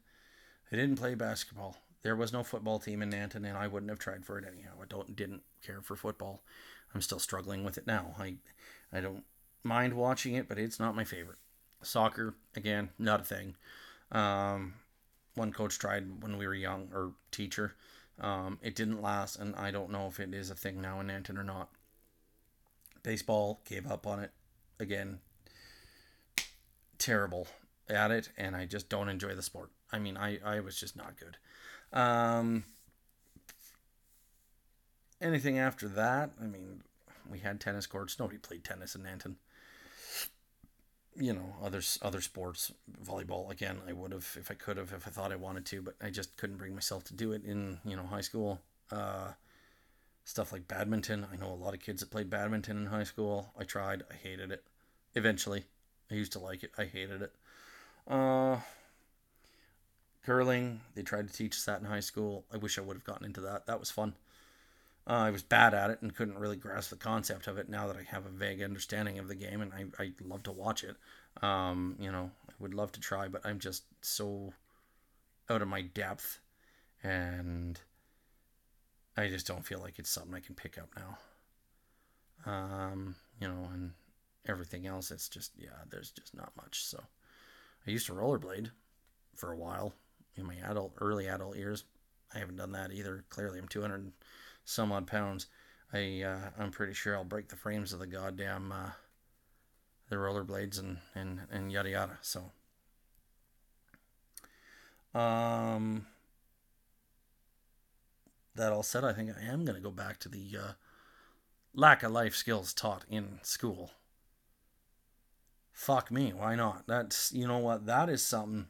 I 0.72 0.76
didn't 0.76 0.98
play 0.98 1.16
basketball. 1.16 1.78
There 2.04 2.16
was 2.16 2.34
no 2.34 2.44
football 2.44 2.80
team 2.80 3.02
in 3.02 3.12
Nanton, 3.12 3.48
and 3.48 3.58
I 3.58 3.68
wouldn't 3.68 3.90
have 3.90 4.00
tried 4.00 4.26
for 4.26 4.40
it 4.40 4.46
anyhow. 4.46 4.72
I 4.82 4.86
don't 4.88 5.16
didn't 5.16 5.44
care 5.66 5.82
for 5.82 5.96
football. 5.96 6.44
I'm 6.94 7.02
still 7.02 7.20
struggling 7.20 7.64
with 7.64 7.78
it 7.78 7.88
now. 7.88 8.16
I 8.20 8.36
I 8.92 9.02
don't 9.02 9.24
mind 9.64 9.94
watching 9.94 10.36
it, 10.36 10.48
but 10.48 10.58
it's 10.58 10.80
not 10.80 10.96
my 10.96 11.04
favorite. 11.04 11.38
Soccer 11.84 12.36
again, 12.56 12.90
not 12.98 13.22
a 13.22 13.24
thing. 13.24 13.56
Um, 14.12 14.76
one 15.36 15.54
coach 15.54 15.80
tried 15.80 16.22
when 16.22 16.38
we 16.38 16.46
were 16.46 16.54
young 16.54 16.90
or 16.94 17.14
teacher. 17.32 17.76
Um, 18.20 18.60
it 18.62 18.76
didn't 18.76 19.02
last, 19.02 19.38
and 19.38 19.56
I 19.56 19.72
don't 19.72 19.90
know 19.90 20.08
if 20.08 20.20
it 20.20 20.34
is 20.34 20.52
a 20.52 20.56
thing 20.56 20.82
now 20.82 21.00
in 21.00 21.08
Nanton 21.08 21.40
or 21.40 21.44
not. 21.44 21.70
Baseball 23.04 23.62
gave 23.68 23.90
up 23.90 24.06
on 24.06 24.20
it 24.20 24.32
again. 24.80 25.20
Terrible 27.02 27.48
at 27.90 28.12
it, 28.12 28.30
and 28.38 28.56
I 28.56 28.66
just 28.66 28.90
don't 28.90 29.10
enjoy 29.10 29.34
the 29.34 29.42
sport. 29.42 29.72
I 29.92 29.98
mean, 29.98 30.18
I, 30.18 30.38
I 30.46 30.60
was 30.60 30.80
just 30.80 30.96
not 30.96 31.16
good. 31.18 31.38
Um, 31.98 32.64
anything 35.20 35.58
after 35.58 35.88
that, 35.90 36.30
I 36.40 36.46
mean, 36.46 36.84
we 37.28 37.40
had 37.40 37.60
tennis 37.60 37.88
courts. 37.88 38.20
Nobody 38.20 38.38
played 38.38 38.64
tennis 38.64 38.94
in 38.96 39.02
Nanton 39.02 39.36
you 41.18 41.34
know 41.34 41.58
other 41.62 41.82
other 42.02 42.22
sports 42.22 42.72
volleyball 43.04 43.52
again 43.52 43.80
i 43.86 43.92
would 43.92 44.14
have 44.14 44.38
if 44.40 44.50
i 44.50 44.54
could 44.54 44.78
have 44.78 44.94
if 44.94 45.06
i 45.06 45.10
thought 45.10 45.34
i 45.34 45.36
wanted 45.36 45.66
to 45.66 45.82
but 45.82 45.94
i 46.02 46.10
just 46.10 46.38
couldn't 46.38 46.56
bring 46.56 46.74
myself 46.74 47.04
to 47.04 47.14
do 47.14 47.34
it 47.34 47.44
in 47.44 47.78
you 47.84 47.98
know 47.98 48.04
high 48.04 48.22
school 48.22 48.62
uh, 48.94 49.32
Stuff 50.24 50.52
like 50.52 50.68
badminton. 50.68 51.26
I 51.32 51.36
know 51.36 51.52
a 51.52 51.56
lot 51.56 51.74
of 51.74 51.80
kids 51.80 52.02
that 52.02 52.12
played 52.12 52.30
badminton 52.30 52.78
in 52.78 52.86
high 52.86 53.04
school. 53.04 53.52
I 53.58 53.64
tried. 53.64 54.04
I 54.10 54.14
hated 54.14 54.52
it. 54.52 54.64
Eventually, 55.16 55.66
I 56.12 56.16
used 56.16 56.34
to 56.34 56.40
like 56.40 56.64
it. 56.64 56.72
I 56.78 56.86
hated 56.86 57.22
it. 57.22 57.32
Uh, 58.08 58.58
curling. 60.26 60.82
They 60.96 61.04
tried 61.04 61.28
to 61.28 61.34
teach 61.34 61.56
us 61.56 61.66
that 61.66 61.80
in 61.80 61.86
high 61.86 62.02
school. 62.02 62.46
I 62.54 62.58
wish 62.58 62.78
I 62.78 62.82
would 62.82 62.98
have 62.98 63.06
gotten 63.06 63.26
into 63.26 63.42
that. 63.42 63.66
That 63.66 63.80
was 63.80 63.90
fun. 63.92 64.16
Uh, 65.08 65.14
I 65.14 65.32
was 65.32 65.42
bad 65.42 65.74
at 65.74 65.90
it 65.90 66.02
and 66.02 66.16
couldn't 66.16 66.38
really 66.38 66.58
grasp 66.58 66.92
the 66.92 66.96
concept 66.96 67.48
of 67.48 67.58
it. 67.58 67.70
Now 67.70 67.88
that 67.88 67.98
I 67.98 68.04
have 68.04 68.26
a 68.26 68.30
vague 68.30 68.62
understanding 68.62 69.18
of 69.18 69.28
the 69.28 69.36
game, 69.36 69.62
and 69.62 69.74
I, 69.74 70.04
I 70.04 70.12
love 70.24 70.44
to 70.44 70.52
watch 70.52 70.84
it, 70.84 70.96
um, 71.42 71.96
you 72.00 72.12
know, 72.12 72.30
I 72.48 72.54
would 72.60 72.74
love 72.74 72.92
to 72.94 73.00
try, 73.00 73.28
but 73.28 73.42
I'm 73.44 73.58
just 73.58 73.84
so 74.02 74.54
out 75.50 75.64
of 75.64 75.68
my 75.68 75.82
depth, 75.82 76.40
and 77.04 77.80
I 79.18 79.28
just 79.28 79.48
don't 79.48 79.66
feel 79.66 79.80
like 79.80 79.98
it's 79.98 80.10
something 80.10 80.36
I 80.36 80.40
can 80.40 80.56
pick 80.56 80.78
up 80.78 80.90
now. 80.96 81.18
Um, 82.46 83.16
you 83.40 83.48
know, 83.48 83.70
and 83.74 83.94
everything 84.46 84.88
else, 84.88 85.12
it's 85.12 85.30
just 85.30 85.52
yeah, 85.58 85.84
there's 85.90 86.12
just 86.12 86.36
not 86.36 86.52
much. 86.56 86.84
So 86.86 87.02
I 87.86 87.92
used 87.92 88.08
to 88.08 88.14
rollerblade 88.14 88.72
for 89.36 89.52
a 89.52 89.58
while 89.58 89.94
in 90.36 90.46
my 90.46 90.56
adult, 90.64 90.94
early 91.00 91.28
adult 91.28 91.58
years. 91.58 91.84
I 92.34 92.40
haven't 92.40 92.58
done 92.58 92.72
that 92.72 92.92
either. 92.92 93.26
Clearly, 93.30 93.60
I'm 93.60 93.68
200 93.68 94.12
some 94.66 94.92
odd 94.92 95.08
pounds. 95.08 95.48
I 95.94 96.22
uh, 96.22 96.50
I'm 96.58 96.72
pretty 96.72 96.94
sure 96.94 97.16
I'll 97.16 97.24
break 97.24 97.50
the 97.50 97.56
frames 97.56 97.94
of 97.94 98.00
the 98.00 98.08
goddamn 98.08 98.72
uh, 98.72 98.92
the 100.10 100.16
rollerblades 100.16 100.80
and 100.80 100.98
and 101.16 101.42
and 101.52 101.72
yada 101.72 101.90
yada. 101.90 102.18
So 102.22 102.52
um 105.20 106.06
that 108.56 108.74
all 108.74 108.84
said, 108.84 109.04
I 109.04 109.14
think 109.14 109.32
I 109.36 109.44
am 109.46 109.66
going 109.66 109.76
to 109.76 109.82
go 109.82 109.92
back 109.92 110.20
to 110.20 110.30
the 110.30 110.58
uh, 110.58 110.72
lack 111.74 112.04
of 112.04 112.12
life 112.12 112.36
skills 112.36 112.74
taught 112.74 113.06
in 113.10 113.40
school. 113.44 113.92
Fuck 115.72 116.12
me, 116.12 116.32
why 116.34 116.56
not? 116.56 116.84
That's 116.88 117.32
you 117.34 117.48
know 117.48 117.60
what 117.60 117.86
that 117.86 118.10
is 118.10 118.24
something 118.24 118.68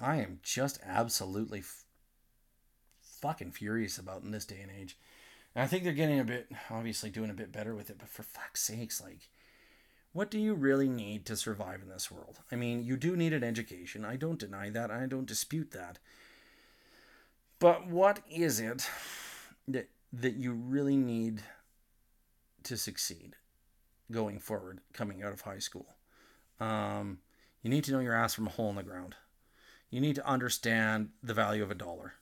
I 0.00 0.16
am 0.16 0.38
just 0.42 0.78
absolutely 0.84 1.60
f- 1.60 1.84
fucking 3.20 3.52
furious 3.52 3.98
about 3.98 4.22
in 4.22 4.30
this 4.30 4.44
day 4.44 4.60
and 4.62 4.70
age. 4.70 4.96
And 5.54 5.64
I 5.64 5.66
think 5.66 5.82
they're 5.82 5.92
getting 5.92 6.20
a 6.20 6.24
bit, 6.24 6.48
obviously, 6.70 7.10
doing 7.10 7.30
a 7.30 7.34
bit 7.34 7.50
better 7.50 7.74
with 7.74 7.90
it. 7.90 7.98
But 7.98 8.08
for 8.08 8.22
fuck's 8.22 8.62
sakes, 8.62 9.00
like, 9.00 9.28
what 10.12 10.30
do 10.30 10.38
you 10.38 10.54
really 10.54 10.88
need 10.88 11.26
to 11.26 11.36
survive 11.36 11.82
in 11.82 11.88
this 11.88 12.10
world? 12.10 12.38
I 12.52 12.56
mean, 12.56 12.84
you 12.84 12.96
do 12.96 13.16
need 13.16 13.32
an 13.32 13.42
education. 13.42 14.04
I 14.04 14.16
don't 14.16 14.38
deny 14.38 14.70
that. 14.70 14.90
I 14.90 15.06
don't 15.06 15.26
dispute 15.26 15.72
that. 15.72 15.98
But 17.58 17.88
what 17.88 18.20
is 18.30 18.60
it 18.60 18.88
that 19.66 19.88
that 20.12 20.34
you 20.34 20.52
really 20.52 20.96
need 20.96 21.42
to 22.62 22.76
succeed 22.76 23.34
going 24.12 24.38
forward, 24.38 24.80
coming 24.92 25.24
out 25.24 25.32
of 25.32 25.40
high 25.40 25.58
school? 25.58 25.97
Um, 26.60 27.18
you 27.62 27.70
need 27.70 27.84
to 27.84 27.92
know 27.92 28.00
your 28.00 28.14
ass 28.14 28.34
from 28.34 28.46
a 28.46 28.50
hole 28.50 28.70
in 28.70 28.76
the 28.76 28.82
ground. 28.82 29.14
You 29.90 30.00
need 30.00 30.16
to 30.16 30.26
understand 30.26 31.10
the 31.22 31.34
value 31.34 31.62
of 31.62 31.70
a 31.70 31.74
dollar. 31.74 32.14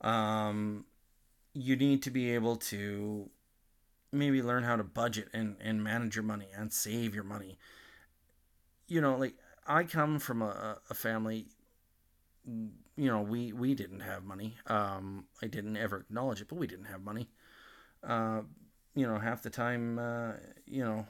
Um, 0.00 0.86
you 1.52 1.76
need 1.76 2.02
to 2.02 2.10
be 2.10 2.34
able 2.34 2.56
to 2.56 3.30
maybe 4.12 4.42
learn 4.42 4.62
how 4.62 4.76
to 4.76 4.84
budget 4.84 5.28
and, 5.32 5.56
and 5.60 5.82
manage 5.82 6.16
your 6.16 6.22
money 6.22 6.46
and 6.56 6.72
save 6.72 7.14
your 7.14 7.24
money. 7.24 7.58
You 8.88 9.00
know, 9.00 9.16
like 9.16 9.34
I 9.66 9.84
come 9.84 10.18
from 10.18 10.42
a, 10.42 10.78
a 10.90 10.94
family, 10.94 11.46
you 12.46 13.08
know, 13.08 13.22
we, 13.22 13.52
we 13.52 13.74
didn't 13.74 14.00
have 14.00 14.24
money. 14.24 14.56
Um, 14.66 15.26
I 15.42 15.46
didn't 15.46 15.76
ever 15.76 15.98
acknowledge 15.98 16.40
it, 16.40 16.48
but 16.48 16.56
we 16.56 16.66
didn't 16.66 16.86
have 16.86 17.02
money. 17.02 17.28
Uh, 18.02 18.42
you 18.94 19.06
know, 19.06 19.18
half 19.18 19.42
the 19.42 19.50
time, 19.50 19.98
uh, 19.98 20.32
you 20.66 20.84
know, 20.84 21.06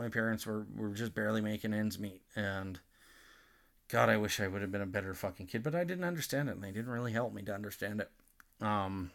my 0.00 0.08
parents 0.08 0.46
were, 0.46 0.66
were 0.74 0.90
just 0.90 1.14
barely 1.14 1.40
making 1.40 1.74
ends 1.74 1.98
meet. 1.98 2.22
And 2.34 2.80
God, 3.88 4.08
I 4.08 4.16
wish 4.16 4.40
I 4.40 4.48
would 4.48 4.62
have 4.62 4.72
been 4.72 4.80
a 4.80 4.86
better 4.86 5.14
fucking 5.14 5.46
kid, 5.46 5.62
but 5.62 5.74
I 5.74 5.84
didn't 5.84 6.04
understand 6.04 6.48
it, 6.48 6.52
and 6.52 6.64
they 6.64 6.72
didn't 6.72 6.90
really 6.90 7.12
help 7.12 7.34
me 7.34 7.42
to 7.42 7.54
understand 7.54 8.00
it. 8.00 8.10
Um, 8.64 9.10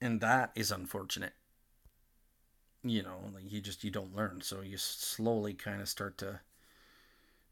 and 0.00 0.20
that 0.20 0.52
is 0.54 0.70
unfortunate. 0.70 1.32
You 2.82 3.02
know, 3.02 3.18
like 3.34 3.50
you 3.50 3.60
just 3.60 3.84
you 3.84 3.90
don't 3.90 4.16
learn, 4.16 4.40
so 4.40 4.62
you 4.62 4.78
slowly 4.78 5.52
kind 5.52 5.82
of 5.82 5.88
start 5.88 6.16
to, 6.18 6.40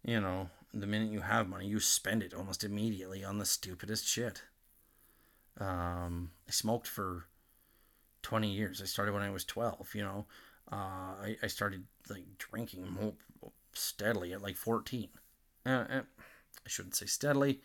you 0.02 0.20
know, 0.20 0.48
the 0.72 0.86
minute 0.86 1.10
you 1.10 1.20
have 1.20 1.48
money, 1.48 1.66
you 1.66 1.80
spend 1.80 2.22
it 2.22 2.32
almost 2.32 2.64
immediately 2.64 3.24
on 3.24 3.38
the 3.38 3.44
stupidest 3.44 4.06
shit. 4.06 4.42
Um, 5.60 6.30
I 6.48 6.52
smoked 6.52 6.86
for 6.86 7.26
20 8.22 8.50
years. 8.50 8.82
I 8.82 8.86
started 8.86 9.12
when 9.12 9.22
I 9.22 9.30
was 9.30 9.44
12, 9.44 9.94
you 9.94 10.02
know. 10.02 10.26
Uh, 10.70 10.76
I, 11.22 11.36
I 11.42 11.46
started 11.46 11.84
like 12.10 12.24
drinking 12.38 13.14
steadily 13.72 14.32
at 14.32 14.42
like 14.42 14.56
14. 14.56 15.08
Uh, 15.64 15.68
uh, 15.68 16.00
I 16.00 16.68
shouldn't 16.68 16.96
say 16.96 17.06
steadily, 17.06 17.60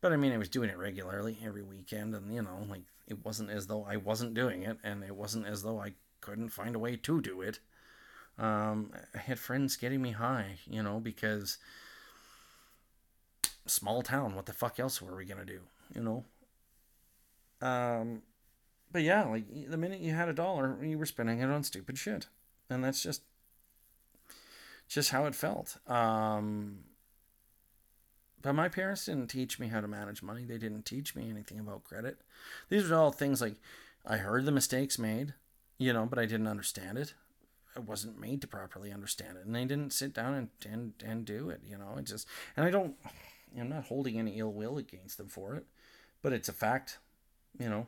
but 0.00 0.12
I 0.12 0.16
mean, 0.16 0.32
I 0.32 0.38
was 0.38 0.48
doing 0.48 0.70
it 0.70 0.78
regularly 0.78 1.38
every 1.44 1.62
weekend, 1.62 2.14
and 2.14 2.32
you 2.32 2.42
know, 2.42 2.66
like 2.68 2.82
it 3.06 3.24
wasn't 3.24 3.50
as 3.50 3.66
though 3.66 3.84
I 3.88 3.96
wasn't 3.96 4.34
doing 4.34 4.62
it, 4.62 4.78
and 4.84 5.02
it 5.02 5.14
wasn't 5.14 5.46
as 5.46 5.62
though 5.62 5.80
I 5.80 5.94
couldn't 6.20 6.50
find 6.50 6.76
a 6.76 6.78
way 6.78 6.96
to 6.96 7.20
do 7.20 7.40
it. 7.40 7.60
Um, 8.38 8.92
I 9.14 9.18
had 9.18 9.38
friends 9.38 9.76
getting 9.76 10.00
me 10.00 10.12
high, 10.12 10.58
you 10.66 10.82
know, 10.82 11.00
because 11.00 11.58
small 13.66 14.02
town, 14.02 14.36
what 14.36 14.46
the 14.46 14.52
fuck 14.52 14.78
else 14.78 15.02
were 15.02 15.16
we 15.16 15.24
gonna 15.24 15.44
do, 15.44 15.60
you 15.94 16.02
know? 16.02 16.24
Um, 17.60 18.22
but 18.92 19.02
yeah, 19.02 19.24
like 19.24 19.44
the 19.68 19.76
minute 19.76 20.00
you 20.00 20.12
had 20.12 20.28
a 20.28 20.32
dollar, 20.32 20.78
you 20.82 20.98
were 20.98 21.06
spending 21.06 21.40
it 21.40 21.50
on 21.50 21.62
stupid 21.62 21.98
shit, 21.98 22.26
and 22.70 22.82
that's 22.82 23.02
just 23.02 23.22
just 24.88 25.10
how 25.10 25.26
it 25.26 25.34
felt. 25.34 25.76
Um, 25.86 26.78
but 28.40 28.54
my 28.54 28.68
parents 28.68 29.06
didn't 29.06 29.28
teach 29.28 29.58
me 29.58 29.68
how 29.68 29.80
to 29.80 29.88
manage 29.88 30.22
money. 30.22 30.44
They 30.44 30.58
didn't 30.58 30.86
teach 30.86 31.14
me 31.14 31.28
anything 31.28 31.58
about 31.58 31.84
credit. 31.84 32.18
These 32.68 32.90
are 32.90 32.94
all 32.94 33.12
things 33.12 33.40
like 33.40 33.56
I 34.06 34.16
heard 34.18 34.46
the 34.46 34.52
mistakes 34.52 34.98
made, 34.98 35.34
you 35.76 35.92
know, 35.92 36.06
but 36.06 36.18
I 36.18 36.24
didn't 36.24 36.46
understand 36.46 36.98
it. 36.98 37.14
I 37.76 37.80
wasn't 37.80 38.18
made 38.18 38.40
to 38.40 38.48
properly 38.48 38.92
understand 38.92 39.36
it, 39.36 39.44
and 39.44 39.54
they 39.54 39.64
didn't 39.64 39.92
sit 39.92 40.14
down 40.14 40.34
and 40.34 40.48
and, 40.68 40.94
and 41.04 41.24
do 41.24 41.50
it. 41.50 41.60
You 41.68 41.76
know, 41.76 41.96
it 41.98 42.04
just 42.04 42.26
and 42.56 42.64
I 42.64 42.70
don't. 42.70 42.94
I'm 43.58 43.68
not 43.68 43.84
holding 43.84 44.18
any 44.18 44.38
ill 44.38 44.52
will 44.52 44.78
against 44.78 45.16
them 45.16 45.28
for 45.28 45.54
it, 45.54 45.64
but 46.22 46.32
it's 46.32 46.48
a 46.48 46.52
fact. 46.52 46.98
You 47.58 47.68
know, 47.68 47.86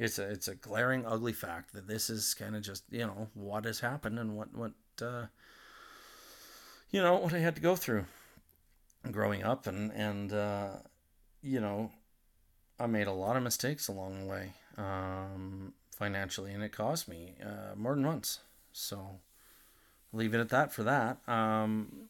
it's 0.00 0.18
a 0.18 0.30
it's 0.30 0.48
a 0.48 0.54
glaring, 0.54 1.04
ugly 1.04 1.34
fact 1.34 1.74
that 1.74 1.86
this 1.86 2.08
is 2.08 2.32
kind 2.34 2.56
of 2.56 2.62
just 2.62 2.84
you 2.90 3.00
know 3.00 3.28
what 3.34 3.66
has 3.66 3.80
happened 3.80 4.18
and 4.18 4.34
what 4.36 4.54
what 4.54 4.72
uh, 5.02 5.26
you 6.90 7.02
know 7.02 7.16
what 7.16 7.34
I 7.34 7.38
had 7.38 7.54
to 7.56 7.60
go 7.60 7.76
through 7.76 8.06
growing 9.10 9.42
up, 9.42 9.66
and 9.66 9.92
and 9.92 10.32
uh, 10.32 10.70
you 11.42 11.60
know, 11.60 11.90
I 12.78 12.86
made 12.86 13.08
a 13.08 13.12
lot 13.12 13.36
of 13.36 13.42
mistakes 13.42 13.88
along 13.88 14.20
the 14.20 14.26
way 14.26 14.52
um, 14.78 15.74
financially, 15.94 16.54
and 16.54 16.62
it 16.62 16.72
cost 16.72 17.06
me 17.06 17.34
uh, 17.44 17.74
more 17.76 17.94
than 17.94 18.06
once. 18.06 18.40
So 18.72 19.20
leave 20.14 20.32
it 20.32 20.40
at 20.40 20.48
that 20.48 20.72
for 20.72 20.82
that. 20.84 21.18
Um, 21.28 22.08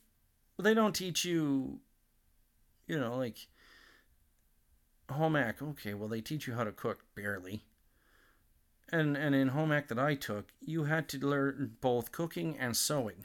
they 0.60 0.74
don't 0.74 0.94
teach 0.94 1.24
you, 1.24 1.80
you 2.86 3.00
know, 3.00 3.16
like 3.16 3.48
home 5.10 5.34
ec. 5.34 5.60
Okay, 5.60 5.94
well 5.94 6.08
they 6.08 6.20
teach 6.20 6.46
you 6.46 6.54
how 6.54 6.62
to 6.62 6.70
cook 6.70 7.04
barely. 7.16 7.64
And 8.92 9.16
and 9.16 9.34
in 9.34 9.48
home 9.48 9.72
ec 9.72 9.88
that 9.88 9.98
I 9.98 10.14
took, 10.14 10.48
you 10.60 10.84
had 10.84 11.08
to 11.10 11.18
learn 11.18 11.76
both 11.80 12.12
cooking 12.12 12.56
and 12.58 12.76
sewing. 12.76 13.24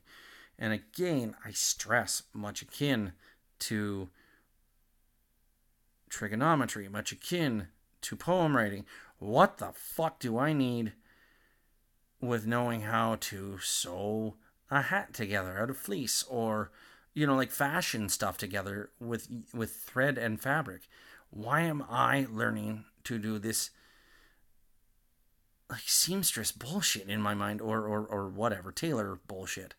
And 0.58 0.74
again, 0.74 1.36
I 1.44 1.52
stress 1.52 2.24
much 2.34 2.62
akin 2.62 3.14
to 3.60 4.10
trigonometry, 6.10 6.88
much 6.88 7.12
akin 7.12 7.68
to 8.02 8.16
poem 8.16 8.56
writing. 8.56 8.86
What 9.18 9.58
the 9.58 9.72
fuck 9.74 10.20
do 10.20 10.38
I 10.38 10.54
need 10.54 10.94
with 12.22 12.48
knowing 12.48 12.82
how 12.82 13.16
to 13.16 13.58
sew 13.60 14.36
a 14.72 14.84
hat 14.84 15.14
together 15.14 15.58
out 15.60 15.70
of 15.70 15.78
fleece 15.78 16.24
or 16.24 16.72
you 17.14 17.28
know 17.28 17.36
like 17.36 17.52
fashion 17.52 18.10
stuff 18.10 18.38
together 18.38 18.92
with 19.00 19.28
with 19.54 19.76
thread 19.76 20.18
and 20.18 20.42
fabric? 20.42 20.84
Why 21.32 21.62
am 21.62 21.84
I 21.90 22.28
learning 22.30 22.86
to 23.06 23.18
do 23.18 23.40
this 23.40 23.72
like 25.70 25.84
seamstress 25.86 26.52
bullshit 26.52 27.10
in 27.10 27.22
my 27.22 27.34
mind 27.34 27.62
or 27.62 27.86
or 27.86 28.06
or 28.06 28.30
whatever, 28.30 28.72
tailor 28.72 29.20
bullshit? 29.28 29.76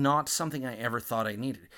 not 0.00 0.28
something 0.28 0.64
I 0.64 0.76
ever 0.76 1.00
thought 1.00 1.26
I 1.26 1.36
needed. 1.36 1.68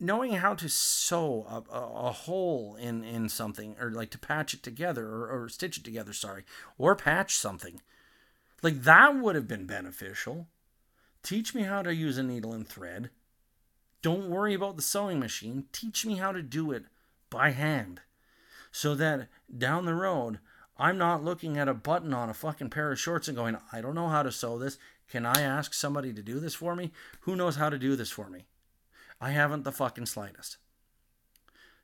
Knowing 0.00 0.34
how 0.34 0.54
to 0.54 0.68
sew 0.68 1.44
a, 1.48 1.74
a, 1.74 2.08
a, 2.08 2.12
hole 2.12 2.76
in, 2.76 3.02
in 3.02 3.28
something, 3.28 3.74
or 3.80 3.90
like 3.90 4.10
to 4.10 4.18
patch 4.18 4.54
it 4.54 4.62
together, 4.62 5.06
or, 5.08 5.44
or 5.44 5.48
stitch 5.48 5.78
it 5.78 5.84
together, 5.84 6.12
sorry, 6.12 6.44
or 6.76 6.94
patch 6.94 7.34
something, 7.34 7.80
like 8.62 8.82
that 8.82 9.16
would 9.16 9.34
have 9.34 9.48
been 9.48 9.66
beneficial. 9.66 10.46
Teach 11.24 11.52
me 11.52 11.62
how 11.62 11.82
to 11.82 11.94
use 11.94 12.16
a 12.16 12.22
needle 12.22 12.52
and 12.52 12.66
thread. 12.66 13.10
Don't 14.00 14.30
worry 14.30 14.54
about 14.54 14.76
the 14.76 14.82
sewing 14.82 15.18
machine. 15.18 15.64
Teach 15.72 16.06
me 16.06 16.16
how 16.16 16.30
to 16.30 16.42
do 16.42 16.70
it 16.70 16.84
by 17.28 17.50
hand 17.50 18.00
so 18.70 18.94
that 18.94 19.26
down 19.56 19.84
the 19.84 19.94
road 19.94 20.38
I'm 20.78 20.96
not 20.96 21.24
looking 21.24 21.58
at 21.58 21.68
a 21.68 21.74
button 21.74 22.14
on 22.14 22.30
a 22.30 22.34
fucking 22.34 22.70
pair 22.70 22.92
of 22.92 23.00
shorts 23.00 23.26
and 23.26 23.36
going, 23.36 23.56
I 23.72 23.80
don't 23.80 23.94
know 23.94 24.08
how 24.08 24.22
to 24.22 24.30
sew 24.30 24.58
this. 24.58 24.78
Can 25.08 25.26
I 25.26 25.40
ask 25.40 25.74
somebody 25.74 26.12
to 26.12 26.22
do 26.22 26.38
this 26.38 26.54
for 26.54 26.76
me? 26.76 26.92
Who 27.20 27.34
knows 27.34 27.56
how 27.56 27.68
to 27.68 27.78
do 27.78 27.96
this 27.96 28.10
for 28.10 28.28
me? 28.30 28.44
I 29.20 29.30
haven't 29.30 29.64
the 29.64 29.72
fucking 29.72 30.06
slightest. 30.06 30.58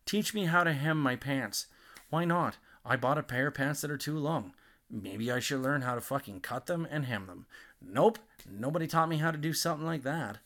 Teach 0.07 0.35
me 0.35 0.45
how 0.45 0.63
to 0.63 0.73
hem 0.73 1.01
my 1.01 1.17
pants. 1.17 1.67
Why 2.11 2.25
not? 2.25 2.59
I 2.85 2.97
bought 2.97 3.19
a 3.19 3.23
pair 3.23 3.49
of 3.49 3.55
pants 3.55 3.81
that 3.81 3.91
are 3.91 3.97
too 3.97 4.19
long. 4.19 4.53
Maybe 4.91 5.33
I 5.33 5.41
should 5.41 5.63
learn 5.63 5.83
how 5.83 5.95
to 5.95 6.01
fucking 6.01 6.41
cut 6.41 6.67
them 6.67 6.87
and 6.89 7.07
hem 7.07 7.27
them. 7.27 7.47
Nope, 7.81 8.19
nobody 8.49 8.87
taught 8.87 9.09
me 9.09 9.17
how 9.17 9.31
to 9.31 9.39
do 9.39 9.53
something 9.53 9.87
like 9.87 10.03
that. 10.03 10.39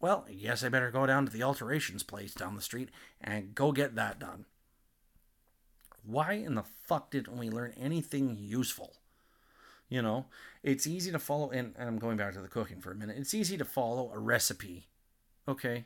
Well, 0.00 0.26
guess 0.40 0.62
I 0.62 0.68
better 0.68 0.90
go 0.90 1.06
down 1.06 1.26
to 1.26 1.32
the 1.32 1.42
alterations 1.42 2.02
place 2.02 2.34
down 2.34 2.54
the 2.54 2.62
street 2.62 2.90
and 3.20 3.54
go 3.54 3.72
get 3.72 3.96
that 3.96 4.20
done. 4.20 4.44
Why 6.08 6.32
in 6.32 6.54
the 6.54 6.62
fuck 6.62 7.10
didn't 7.10 7.36
we 7.36 7.50
learn 7.50 7.74
anything 7.78 8.34
useful? 8.40 8.94
You 9.90 10.00
know, 10.00 10.24
it's 10.62 10.86
easy 10.86 11.12
to 11.12 11.18
follow, 11.18 11.50
and, 11.50 11.74
and 11.78 11.86
I'm 11.86 11.98
going 11.98 12.16
back 12.16 12.32
to 12.32 12.40
the 12.40 12.48
cooking 12.48 12.80
for 12.80 12.90
a 12.90 12.94
minute. 12.94 13.18
It's 13.18 13.34
easy 13.34 13.58
to 13.58 13.64
follow 13.66 14.10
a 14.14 14.18
recipe. 14.18 14.86
Okay, 15.46 15.84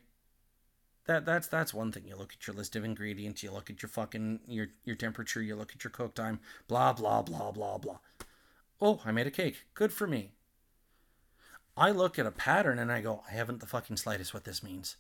that 1.07 1.27
that's 1.27 1.49
that's 1.49 1.75
one 1.75 1.91
thing. 1.91 2.05
You 2.07 2.15
look 2.15 2.33
at 2.33 2.47
your 2.47 2.55
list 2.55 2.77
of 2.77 2.85
ingredients, 2.85 3.43
you 3.43 3.51
look 3.51 3.69
at 3.69 3.83
your 3.83 3.89
fucking 3.89 4.41
your 4.47 4.69
your 4.85 4.95
temperature, 4.95 5.43
you 5.43 5.57
look 5.57 5.73
at 5.75 5.83
your 5.83 5.91
cook 5.91 6.15
time, 6.15 6.39
blah 6.69 6.93
blah 6.93 7.23
blah 7.23 7.51
blah 7.51 7.79
blah. 7.79 7.99
Oh, 8.81 9.01
I 9.05 9.11
made 9.11 9.27
a 9.27 9.31
cake. 9.31 9.67
Good 9.75 9.93
for 9.93 10.07
me. 10.07 10.35
I 11.77 11.91
look 11.91 12.17
at 12.17 12.27
a 12.27 12.33
pattern 12.33 12.79
and 12.79 12.93
I 12.93 13.01
go, 13.01 13.23
I 13.29 13.33
haven't 13.33 13.59
the 13.59 13.67
fucking 13.67 13.97
slightest 13.97 14.33
what 14.33 14.45
this 14.45 14.63
means. 14.63 14.97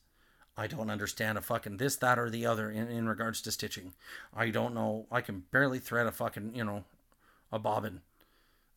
I 0.56 0.66
don't 0.66 0.90
understand 0.90 1.38
a 1.38 1.40
fucking 1.40 1.78
this, 1.78 1.96
that, 1.96 2.18
or 2.18 2.28
the 2.28 2.44
other 2.46 2.70
in, 2.70 2.88
in 2.88 3.08
regards 3.08 3.40
to 3.42 3.52
stitching. 3.52 3.94
I 4.34 4.50
don't 4.50 4.74
know. 4.74 5.06
I 5.10 5.20
can 5.20 5.44
barely 5.50 5.78
thread 5.78 6.06
a 6.06 6.12
fucking, 6.12 6.54
you 6.54 6.64
know, 6.64 6.84
a 7.50 7.58
bobbin. 7.58 8.02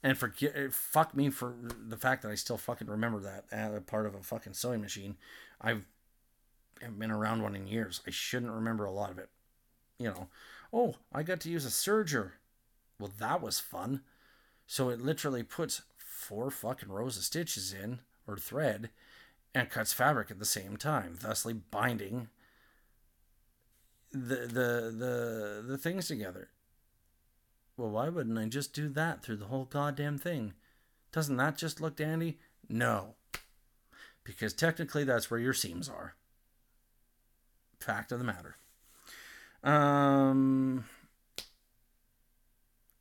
And 0.02 0.18
forget, 0.18 0.54
eh, 0.56 0.68
fuck 0.72 1.16
me 1.16 1.30
for 1.30 1.54
the 1.88 1.98
fact 1.98 2.22
that 2.22 2.32
I 2.32 2.36
still 2.36 2.58
fucking 2.58 2.88
remember 2.88 3.20
that 3.20 3.46
uh, 3.52 3.76
as 3.76 3.84
part 3.84 4.06
of 4.06 4.16
a 4.16 4.22
fucking 4.22 4.54
sewing 4.54 4.82
machine. 4.82 5.18
I've 5.60 5.86
haven't 6.82 7.00
been 7.00 7.12
around 7.12 7.42
one 7.42 7.56
in 7.56 7.68
years. 7.68 8.02
I 8.06 8.12
shouldn't 8.12 8.52
remember 8.52 8.86
a 8.86 8.92
lot 8.92 9.12
of 9.12 9.18
it. 9.18 9.30
You 9.98 10.08
know, 10.08 10.28
oh, 10.74 10.96
I 11.14 11.24
got 11.24 11.40
to 11.42 11.50
use 11.50 11.66
a 11.66 11.70
serger. 11.70 12.32
Well, 13.00 13.12
that 13.20 13.42
was 13.42 13.60
fun. 13.60 14.02
So 14.68 14.90
it 14.90 15.02
literally 15.02 15.44
puts 15.44 15.84
four 15.98 16.50
fucking 16.52 16.90
rows 16.90 17.18
of 17.18 17.24
stitches 17.24 17.74
in, 17.74 18.00
or 18.28 18.38
thread, 18.38 18.90
and 19.56 19.70
cuts 19.70 19.94
fabric 19.94 20.30
at 20.30 20.38
the 20.38 20.46
same 20.46 20.76
time, 20.76 21.16
thusly 21.20 21.54
binding 21.54 22.28
the 24.12 24.36
the 24.48 24.94
the 24.96 25.64
the 25.66 25.78
things 25.78 26.08
together. 26.08 26.50
Well, 27.78 27.90
why 27.90 28.10
wouldn't 28.10 28.38
I 28.38 28.46
just 28.46 28.74
do 28.74 28.90
that 28.90 29.24
through 29.24 29.38
the 29.38 29.46
whole 29.46 29.66
goddamn 29.66 30.18
thing? 30.18 30.54
Doesn't 31.12 31.38
that 31.38 31.58
just 31.58 31.82
look 31.82 31.96
dandy? 31.96 32.40
No. 32.70 33.16
Because 34.24 34.54
technically 34.54 35.04
that's 35.04 35.30
where 35.30 35.40
your 35.40 35.54
seams 35.54 35.90
are. 35.90 36.16
Fact 37.80 38.12
of 38.12 38.20
the 38.20 38.26
matter. 38.26 38.58
Um, 39.64 40.86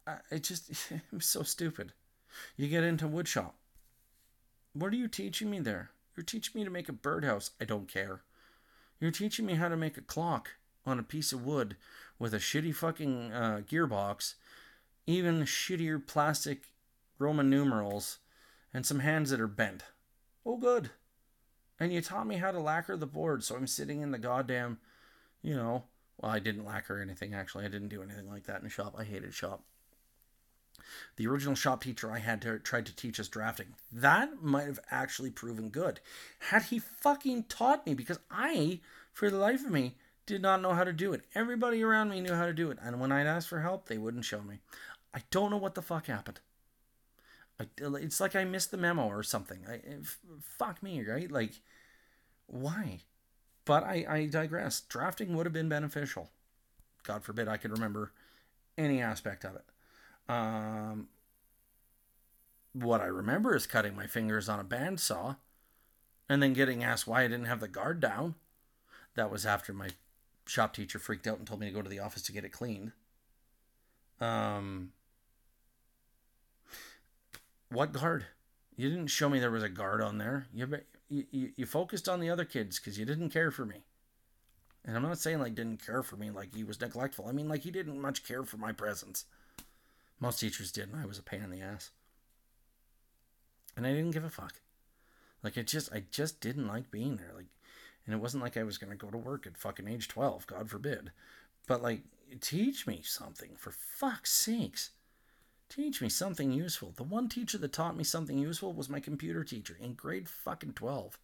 I, 0.07 0.17
it 0.31 0.45
just 0.45 0.71
it 0.91 1.03
was 1.13 1.27
so 1.27 1.43
stupid. 1.43 1.93
You 2.57 2.69
get 2.69 2.85
into 2.85 3.07
woodshop. 3.07 3.53
What 4.73 4.93
are 4.93 4.97
you 4.97 5.07
teaching 5.09 5.51
me 5.51 5.61
there? 5.61 5.91
You're 6.17 6.25
teaching 6.25 6.59
me 6.59 6.65
to 6.65 6.71
make 6.71 6.89
a 6.89 6.93
birdhouse. 6.93 7.51
I 7.61 7.65
don't 7.65 7.89
care. 7.89 8.23
You're 9.01 9.11
teaching 9.11 9.47
me 9.47 9.55
how 9.55 9.69
to 9.69 9.77
make 9.77 9.97
a 9.97 10.03
clock 10.03 10.51
on 10.87 10.99
a 10.99 11.03
piece 11.03 11.33
of 11.33 11.45
wood 11.45 11.77
with 12.19 12.35
a 12.35 12.39
shitty 12.39 12.75
fucking 12.75 13.33
uh, 13.33 13.63
gearbox, 13.67 14.35
even 15.07 15.43
shittier 15.43 16.05
plastic 16.05 16.73
Roman 17.19 17.51
numerals, 17.51 18.19
and 18.73 18.85
some 18.85 19.01
hands 19.01 19.31
that 19.31 19.41
are 19.41 19.47
bent. 19.47 19.85
Oh, 20.45 20.57
good. 20.57 20.91
And 21.81 21.93
you 21.93 22.01
taught 22.01 22.27
me 22.27 22.37
how 22.37 22.51
to 22.51 22.61
lacquer 22.61 22.97
the 22.97 23.07
board, 23.07 23.43
so 23.43 23.57
I'm 23.57 23.67
sitting 23.67 24.01
in 24.01 24.11
the 24.11 24.19
goddamn, 24.19 24.79
you 25.43 25.55
know, 25.55 25.85
well, 26.21 26.33
I 26.33 26.39
didn't 26.39 26.65
lacquer 26.65 27.01
anything 27.01 27.35
actually. 27.35 27.65
I 27.65 27.69
didn't 27.69 27.89
do 27.89 28.03
anything 28.03 28.29
like 28.29 28.45
that 28.45 28.63
in 28.63 28.69
shop. 28.69 28.95
I 28.97 29.05
hated 29.05 29.35
shop. 29.35 29.65
The 31.17 31.27
original 31.27 31.55
shop 31.55 31.83
teacher 31.83 32.11
I 32.11 32.19
had 32.19 32.43
to, 32.43 32.59
tried 32.59 32.87
to 32.87 32.97
teach 32.97 33.21
us 33.21 33.29
drafting. 33.29 33.75
That 33.93 34.43
might 34.43 34.67
have 34.67 34.81
actually 34.91 35.31
proven 35.31 35.69
good. 35.69 36.01
Had 36.51 36.65
he 36.65 36.79
fucking 36.79 37.45
taught 37.45 37.87
me, 37.87 37.95
because 37.95 38.19
I, 38.31 38.81
for 39.13 39.31
the 39.31 39.39
life 39.39 39.65
of 39.65 39.71
me, 39.71 39.95
did 40.27 40.43
not 40.43 40.63
know 40.63 40.73
how 40.73 40.85
to 40.85 40.93
do 40.93 41.13
it. 41.13 41.23
Everybody 41.35 41.83
around 41.83 42.11
me 42.11 42.21
knew 42.21 42.35
how 42.35 42.47
to 42.47 42.53
do 42.53 42.71
it. 42.71 42.79
And 42.83 43.01
when 43.01 43.13
I'd 43.13 43.27
ask 43.27 43.49
for 43.49 43.61
help, 43.61 43.87
they 43.87 43.99
wouldn't 43.99 44.25
show 44.25 44.41
me. 44.41 44.61
I 45.13 45.23
don't 45.31 45.51
know 45.51 45.57
what 45.57 45.75
the 45.75 45.83
fuck 45.83 46.07
happened. 46.07 46.41
I, 47.61 47.67
it's 47.79 48.21
like 48.21 48.35
I 48.35 48.45
missed 48.45 48.71
the 48.71 48.77
memo 48.77 49.07
or 49.07 49.23
something. 49.23 49.61
I, 49.69 49.81
fuck 50.41 50.83
me, 50.83 51.05
right? 51.05 51.31
Like, 51.31 51.53
why? 52.47 53.01
But 53.65 53.85
I, 53.85 54.05
I 54.09 54.27
digress. 54.27 54.81
Drafting 54.81 55.37
would 55.37 55.47
have 55.47 55.53
been 55.53 55.69
beneficial. 55.69 56.31
God 57.05 57.23
forbid 57.23 57.49
I 57.49 57.57
could 57.57 57.71
remember 57.71 58.13
any 58.77 59.01
aspect 59.01 59.45
of 59.45 59.55
it. 59.55 59.65
Um, 60.29 61.09
what 62.73 63.01
I 63.01 63.07
remember 63.07 63.55
is 63.55 63.67
cutting 63.67 63.95
my 63.95 64.07
fingers 64.07 64.49
on 64.49 64.61
a 64.61 64.65
bandsaw 64.65 65.37
and 66.29 66.43
then 66.43 66.53
getting 66.53 66.83
asked 66.83 67.07
why 67.07 67.23
I 67.23 67.29
didn't 67.29 67.47
have 67.47 67.61
the 67.61 67.69
guard 67.69 68.01
down. 68.01 68.35
That 69.15 69.31
was 69.31 69.47
after 69.47 69.73
my 69.73 69.91
shop 70.47 70.75
teacher 70.75 70.99
freaked 70.99 71.27
out 71.27 71.39
and 71.39 71.47
told 71.47 71.61
me 71.61 71.67
to 71.67 71.73
go 71.73 71.83
to 71.83 71.89
the 71.89 72.01
office 72.01 72.23
to 72.23 72.33
get 72.33 72.45
it 72.45 72.51
cleaned. 72.51 72.93
Um, 74.21 74.93
what 77.71 77.93
guard? 77.93 78.27
You 78.77 78.89
didn't 78.89 79.09
show 79.09 79.29
me 79.29 79.39
there 79.39 79.51
was 79.51 79.63
a 79.63 79.69
guard 79.69 80.01
on 80.01 80.19
there. 80.19 80.47
You 80.53 80.69
you, 81.09 81.51
you 81.57 81.67
focused 81.67 82.09
on 82.09 82.19
the 82.19 82.31
other 82.31 82.45
kids 82.45 82.79
because 82.79 82.99
you 82.99 83.05
didn't 83.05 83.31
care 83.31 83.51
for 83.51 83.65
me. 83.65 83.85
And 84.85 84.97
I'm 84.97 85.03
not 85.03 85.19
saying 85.19 85.39
like 85.39 85.55
didn't 85.55 85.85
care 85.85 86.03
for 86.03 86.17
me 86.17 86.31
like 86.31 86.55
he 86.55 86.65
was 86.65 86.81
neglectful. 86.81 87.27
I 87.29 87.33
mean 87.33 87.49
like 87.49 87.63
he 87.63 87.71
didn't 87.71 88.01
much 88.01 88.25
care 88.25 88.43
for 88.43 88.57
my 88.57 88.73
presence. 88.73 89.27
Most 90.21 90.41
teachers 90.41 90.73
did, 90.73 90.89
and 90.89 91.01
I 91.01 91.07
was 91.07 91.19
a 91.19 91.23
pain 91.23 91.43
in 91.43 91.51
the 91.51 91.61
ass. 91.61 91.91
And 93.77 93.87
I 93.87 93.93
didn't 93.93 94.13
give 94.13 94.25
a 94.25 94.31
fuck. 94.31 94.61
Like 95.43 95.59
I 95.59 95.63
just 95.63 95.93
I 95.93 96.05
just 96.11 96.41
didn't 96.41 96.69
like 96.69 96.91
being 96.91 97.17
there. 97.17 97.33
Like 97.35 97.47
and 98.07 98.15
it 98.15 98.21
wasn't 98.21 98.43
like 98.43 98.57
I 98.57 98.63
was 98.63 98.79
gonna 98.79 98.97
go 98.97 99.11
to 99.11 99.19
work 99.19 99.47
at 99.47 99.57
fucking 99.57 99.89
age 99.89 100.09
twelve, 100.09 100.47
God 100.47 100.71
forbid. 100.71 101.11
But 101.67 101.83
like 101.83 102.03
teach 102.41 102.87
me 102.87 103.03
something, 103.05 103.51
for 103.57 103.71
fuck's 103.71 104.33
sakes. 104.33 104.91
Teach 105.69 106.01
me 106.01 106.09
something 106.09 106.53
useful. 106.53 106.93
The 106.95 107.03
one 107.03 107.29
teacher 107.29 107.59
that 107.59 107.73
taught 107.73 107.97
me 107.97 108.05
something 108.05 108.39
useful 108.39 108.73
was 108.73 108.89
my 108.89 109.01
computer 109.01 109.43
teacher 109.43 109.77
in 109.81 109.95
grade 109.95 110.29
fucking 110.29 110.75
12. 110.75 111.19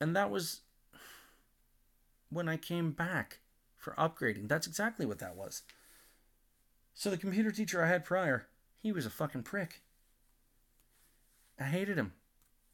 And 0.00 0.16
that 0.16 0.30
was 0.30 0.62
when 2.30 2.48
I 2.48 2.56
came 2.56 2.92
back 2.92 3.40
for 3.80 3.94
upgrading. 3.94 4.48
That's 4.48 4.68
exactly 4.68 5.04
what 5.04 5.18
that 5.18 5.34
was. 5.34 5.62
So 6.94 7.10
the 7.10 7.16
computer 7.16 7.50
teacher 7.50 7.82
I 7.82 7.88
had 7.88 8.04
prior, 8.04 8.46
he 8.80 8.92
was 8.92 9.06
a 9.06 9.10
fucking 9.10 9.42
prick. 9.42 9.80
I 11.58 11.64
hated 11.64 11.96
him. 11.96 12.12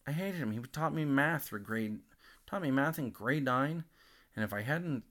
I 0.06 0.12
hated 0.12 0.40
him. 0.40 0.52
He 0.52 0.60
taught 0.60 0.94
me 0.94 1.04
math 1.04 1.48
for 1.48 1.58
grade 1.58 2.00
taught 2.46 2.62
me 2.62 2.70
math 2.70 2.98
in 2.98 3.10
grade 3.10 3.44
9, 3.44 3.84
and 4.36 4.44
if 4.44 4.52
I 4.52 4.62
hadn't 4.62 5.02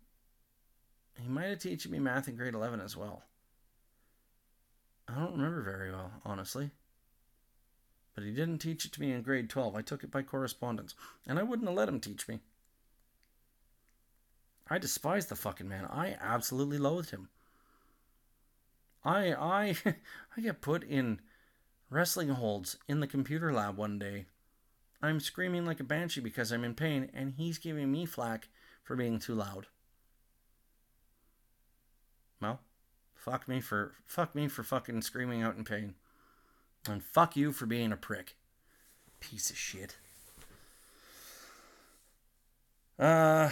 he 1.21 1.27
might 1.27 1.45
have 1.45 1.59
taught 1.59 1.89
me 1.89 1.99
math 1.99 2.27
in 2.27 2.35
grade 2.35 2.53
11 2.53 2.79
as 2.81 2.95
well. 2.95 3.23
I 5.07 5.15
don't 5.15 5.33
remember 5.33 5.61
very 5.61 5.91
well, 5.91 6.11
honestly. 6.25 6.71
But 8.15 8.23
he 8.23 8.31
didn't 8.31 8.59
teach 8.59 8.85
it 8.85 8.93
to 8.93 9.01
me 9.01 9.11
in 9.11 9.21
grade 9.21 9.49
12. 9.49 9.75
I 9.75 9.81
took 9.81 10.03
it 10.03 10.11
by 10.11 10.23
correspondence. 10.23 10.95
And 11.27 11.37
I 11.37 11.43
wouldn't 11.43 11.67
have 11.67 11.77
let 11.77 11.89
him 11.89 11.99
teach 11.99 12.27
me. 12.27 12.39
I 14.69 14.77
despised 14.77 15.29
the 15.29 15.35
fucking 15.35 15.67
man. 15.67 15.85
I 15.85 16.15
absolutely 16.19 16.77
loathed 16.77 17.11
him. 17.11 17.29
I 19.03 19.33
I 19.33 19.75
I 20.37 20.41
get 20.41 20.61
put 20.61 20.83
in 20.83 21.21
wrestling 21.89 22.29
holds 22.29 22.77
in 22.87 22.99
the 22.99 23.07
computer 23.07 23.53
lab 23.53 23.77
one 23.77 23.99
day. 23.99 24.25
I'm 25.01 25.19
screaming 25.19 25.65
like 25.65 25.79
a 25.79 25.83
banshee 25.83 26.21
because 26.21 26.51
I'm 26.51 26.63
in 26.63 26.73
pain, 26.73 27.11
and 27.13 27.33
he's 27.37 27.59
giving 27.59 27.91
me 27.91 28.05
flack 28.05 28.49
for 28.83 28.95
being 28.95 29.19
too 29.19 29.35
loud. 29.35 29.67
Well, 32.41 32.59
fuck 33.13 33.47
me 33.47 33.61
for 33.61 33.93
fuck 34.07 34.33
me 34.33 34.47
for 34.47 34.63
fucking 34.63 35.03
screaming 35.03 35.43
out 35.43 35.57
in 35.57 35.63
pain. 35.63 35.93
And 36.87 37.03
fuck 37.03 37.35
you 37.35 37.51
for 37.51 37.65
being 37.65 37.91
a 37.91 37.97
prick. 37.97 38.35
Piece 39.19 39.49
of 39.49 39.57
shit. 39.57 39.97
Uh 42.97 43.49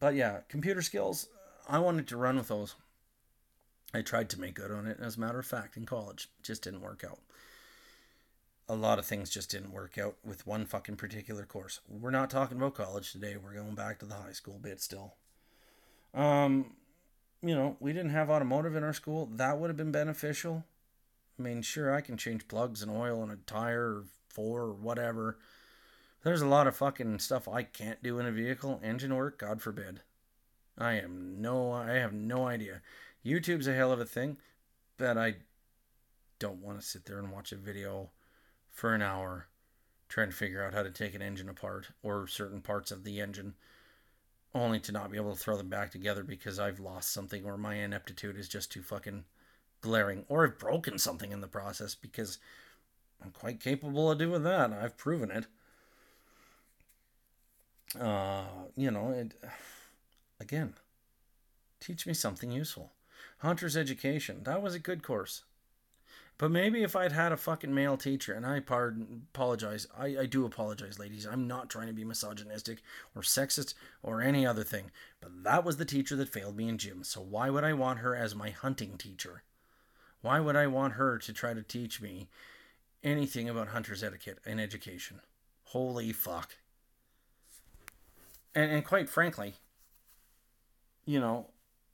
but 0.00 0.14
yeah, 0.14 0.38
computer 0.48 0.82
skills, 0.82 1.28
I 1.68 1.78
wanted 1.78 2.08
to 2.08 2.16
run 2.16 2.36
with 2.36 2.48
those. 2.48 2.74
I 3.92 4.02
tried 4.02 4.30
to 4.30 4.40
make 4.40 4.54
good 4.54 4.70
on 4.70 4.86
it, 4.86 4.98
as 5.00 5.16
a 5.16 5.20
matter 5.20 5.38
of 5.38 5.46
fact, 5.46 5.76
in 5.76 5.84
college. 5.84 6.28
Just 6.42 6.62
didn't 6.62 6.80
work 6.80 7.04
out. 7.04 7.18
A 8.68 8.74
lot 8.74 8.98
of 9.00 9.06
things 9.06 9.30
just 9.30 9.50
didn't 9.50 9.72
work 9.72 9.98
out 9.98 10.16
with 10.24 10.46
one 10.46 10.64
fucking 10.64 10.96
particular 10.96 11.44
course. 11.44 11.80
We're 11.88 12.10
not 12.10 12.30
talking 12.30 12.56
about 12.56 12.74
college 12.74 13.12
today. 13.12 13.36
We're 13.36 13.54
going 13.54 13.74
back 13.74 13.98
to 13.98 14.06
the 14.06 14.14
high 14.14 14.32
school 14.32 14.58
bit 14.62 14.80
still. 14.80 15.14
Um, 16.14 16.72
you 17.42 17.54
know, 17.54 17.76
we 17.80 17.92
didn't 17.92 18.10
have 18.10 18.30
automotive 18.30 18.76
in 18.76 18.84
our 18.84 18.92
school, 18.92 19.28
that 19.34 19.58
would 19.58 19.70
have 19.70 19.76
been 19.76 19.92
beneficial. 19.92 20.64
I 21.38 21.42
mean, 21.42 21.62
sure, 21.62 21.94
I 21.94 22.00
can 22.00 22.16
change 22.16 22.48
plugs 22.48 22.82
and 22.82 22.90
oil 22.90 23.22
and 23.22 23.32
a 23.32 23.36
tire 23.36 23.82
or 23.82 24.04
four 24.28 24.62
or 24.62 24.72
whatever. 24.72 25.38
There's 26.22 26.42
a 26.42 26.46
lot 26.46 26.66
of 26.66 26.76
fucking 26.76 27.18
stuff 27.20 27.48
I 27.48 27.62
can't 27.62 28.02
do 28.02 28.18
in 28.18 28.26
a 28.26 28.32
vehicle. 28.32 28.80
Engine 28.82 29.14
work, 29.14 29.38
God 29.38 29.62
forbid. 29.62 30.00
I 30.76 30.94
am 30.94 31.40
no, 31.40 31.72
I 31.72 31.92
have 31.92 32.12
no 32.12 32.46
idea. 32.46 32.82
YouTube's 33.24 33.66
a 33.66 33.74
hell 33.74 33.92
of 33.92 34.00
a 34.00 34.04
thing, 34.04 34.38
but 34.96 35.16
I 35.16 35.36
don't 36.38 36.62
want 36.62 36.80
to 36.80 36.86
sit 36.86 37.06
there 37.06 37.18
and 37.18 37.30
watch 37.30 37.52
a 37.52 37.56
video 37.56 38.10
for 38.70 38.94
an 38.94 39.02
hour 39.02 39.46
trying 40.08 40.28
to 40.28 40.34
figure 40.34 40.64
out 40.64 40.74
how 40.74 40.82
to 40.82 40.90
take 40.90 41.14
an 41.14 41.22
engine 41.22 41.48
apart 41.48 41.88
or 42.02 42.26
certain 42.26 42.60
parts 42.60 42.90
of 42.90 43.04
the 43.04 43.20
engine 43.20 43.54
only 44.54 44.80
to 44.80 44.92
not 44.92 45.10
be 45.10 45.16
able 45.16 45.32
to 45.32 45.38
throw 45.38 45.56
them 45.56 45.68
back 45.68 45.90
together 45.90 46.24
because 46.24 46.58
I've 46.58 46.80
lost 46.80 47.12
something 47.12 47.44
or 47.44 47.56
my 47.56 47.74
ineptitude 47.74 48.36
is 48.36 48.48
just 48.48 48.72
too 48.72 48.82
fucking 48.82 49.24
glaring 49.80 50.24
or 50.28 50.44
I've 50.44 50.58
broken 50.58 50.98
something 50.98 51.30
in 51.30 51.40
the 51.40 51.46
process 51.46 51.94
because 51.94 52.38
I'm 53.22 53.30
quite 53.30 53.60
capable 53.60 54.10
of 54.10 54.18
doing 54.18 54.42
that. 54.42 54.72
I've 54.72 54.96
proven 54.96 55.30
it. 55.30 55.46
Uh, 57.98 58.44
you 58.76 58.90
know, 58.90 59.10
it 59.10 59.34
again, 60.38 60.74
teach 61.80 62.06
me 62.06 62.14
something 62.14 62.50
useful. 62.50 62.92
Hunter's 63.38 63.76
Education, 63.76 64.42
that 64.44 64.62
was 64.62 64.74
a 64.74 64.78
good 64.78 65.02
course. 65.02 65.42
But 66.38 66.50
maybe 66.50 66.82
if 66.82 66.96
I'd 66.96 67.12
had 67.12 67.32
a 67.32 67.36
fucking 67.36 67.74
male 67.74 67.98
teacher, 67.98 68.32
and 68.32 68.46
I 68.46 68.60
pardon, 68.60 69.26
apologize, 69.34 69.86
I, 69.94 70.16
I 70.20 70.26
do 70.26 70.46
apologize, 70.46 70.98
ladies. 70.98 71.26
I'm 71.26 71.46
not 71.46 71.68
trying 71.68 71.88
to 71.88 71.92
be 71.92 72.02
misogynistic 72.02 72.80
or 73.14 73.20
sexist 73.20 73.74
or 74.02 74.22
any 74.22 74.46
other 74.46 74.64
thing. 74.64 74.90
But 75.20 75.44
that 75.44 75.64
was 75.64 75.76
the 75.76 75.84
teacher 75.84 76.16
that 76.16 76.30
failed 76.30 76.56
me 76.56 76.68
in 76.68 76.78
gym. 76.78 77.04
So 77.04 77.20
why 77.20 77.50
would 77.50 77.62
I 77.62 77.74
want 77.74 77.98
her 77.98 78.16
as 78.16 78.34
my 78.34 78.48
hunting 78.48 78.96
teacher? 78.96 79.42
Why 80.22 80.40
would 80.40 80.56
I 80.56 80.66
want 80.66 80.94
her 80.94 81.18
to 81.18 81.32
try 81.34 81.52
to 81.52 81.62
teach 81.62 82.00
me 82.00 82.28
anything 83.04 83.46
about 83.46 83.68
hunter's 83.68 84.02
etiquette 84.02 84.38
and 84.46 84.58
education? 84.58 85.20
Holy 85.64 86.10
fuck. 86.10 86.56
And, 88.54 88.70
and 88.70 88.84
quite 88.84 89.08
frankly, 89.08 89.54
you 91.04 91.20
know, 91.20 91.50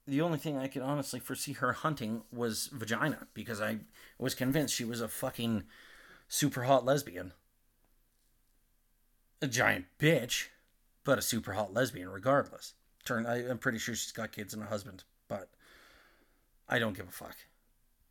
the 0.06 0.20
only 0.20 0.38
thing 0.38 0.56
I 0.56 0.68
could 0.68 0.82
honestly 0.82 1.20
foresee 1.20 1.54
her 1.54 1.72
hunting 1.72 2.22
was 2.30 2.68
vagina 2.72 3.26
because 3.34 3.60
I 3.60 3.78
was 4.18 4.34
convinced 4.34 4.74
she 4.74 4.84
was 4.84 5.00
a 5.00 5.08
fucking 5.08 5.64
super 6.28 6.64
hot 6.64 6.84
lesbian. 6.84 7.32
A 9.42 9.46
giant 9.48 9.86
bitch, 9.98 10.48
but 11.04 11.18
a 11.18 11.22
super 11.22 11.52
hot 11.52 11.74
lesbian 11.74 12.08
regardless. 12.08 12.74
Turn 13.04 13.26
I, 13.26 13.48
I'm 13.48 13.58
pretty 13.58 13.78
sure 13.78 13.94
she's 13.94 14.12
got 14.12 14.32
kids 14.32 14.54
and 14.54 14.62
a 14.62 14.66
husband, 14.66 15.04
but 15.28 15.50
I 16.68 16.78
don't 16.78 16.96
give 16.96 17.08
a 17.08 17.12
fuck. 17.12 17.36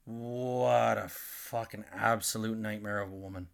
What 0.05 0.97
a 0.97 1.07
fucking 1.09 1.85
absolute 1.93 2.57
nightmare 2.57 2.99
of 2.99 3.09
a 3.09 3.15
woman. 3.15 3.47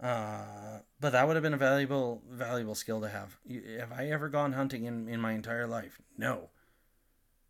Uh, 0.00 0.80
but 1.00 1.10
that 1.10 1.26
would 1.26 1.36
have 1.36 1.42
been 1.42 1.54
a 1.54 1.58
valuable, 1.58 2.22
valuable 2.30 2.74
skill 2.74 3.00
to 3.00 3.08
have. 3.08 3.38
Have 3.78 3.92
I 3.92 4.06
ever 4.06 4.28
gone 4.28 4.52
hunting 4.52 4.84
in, 4.84 5.08
in 5.08 5.20
my 5.20 5.32
entire 5.32 5.66
life? 5.66 6.00
No. 6.16 6.50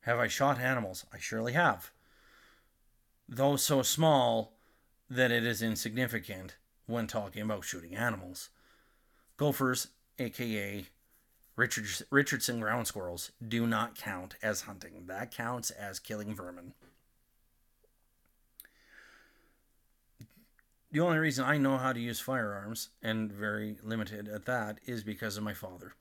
Have 0.02 0.18
I 0.18 0.28
shot 0.28 0.58
animals? 0.58 1.04
I 1.12 1.18
surely 1.18 1.52
have. 1.52 1.90
Though 3.28 3.56
so 3.56 3.82
small 3.82 4.54
that 5.10 5.30
it 5.30 5.44
is 5.44 5.62
insignificant 5.62 6.56
when 6.86 7.06
talking 7.06 7.42
about 7.42 7.64
shooting 7.64 7.94
animals. 7.94 8.48
Gophers, 9.36 9.88
aka 10.18 10.86
Richard, 11.56 11.86
Richardson 12.10 12.60
ground 12.60 12.86
squirrels, 12.86 13.32
do 13.46 13.66
not 13.66 13.96
count 13.96 14.36
as 14.42 14.62
hunting. 14.62 15.04
That 15.06 15.30
counts 15.30 15.70
as 15.70 15.98
killing 15.98 16.34
vermin. 16.34 16.72
The 20.90 21.00
only 21.00 21.18
reason 21.18 21.44
I 21.44 21.58
know 21.58 21.76
how 21.76 21.92
to 21.92 22.00
use 22.00 22.20
firearms, 22.20 22.90
and 23.02 23.30
very 23.30 23.76
limited 23.82 24.28
at 24.28 24.46
that, 24.46 24.80
is 24.86 25.04
because 25.04 25.36
of 25.36 25.42
my 25.42 25.54
father. 25.54 25.94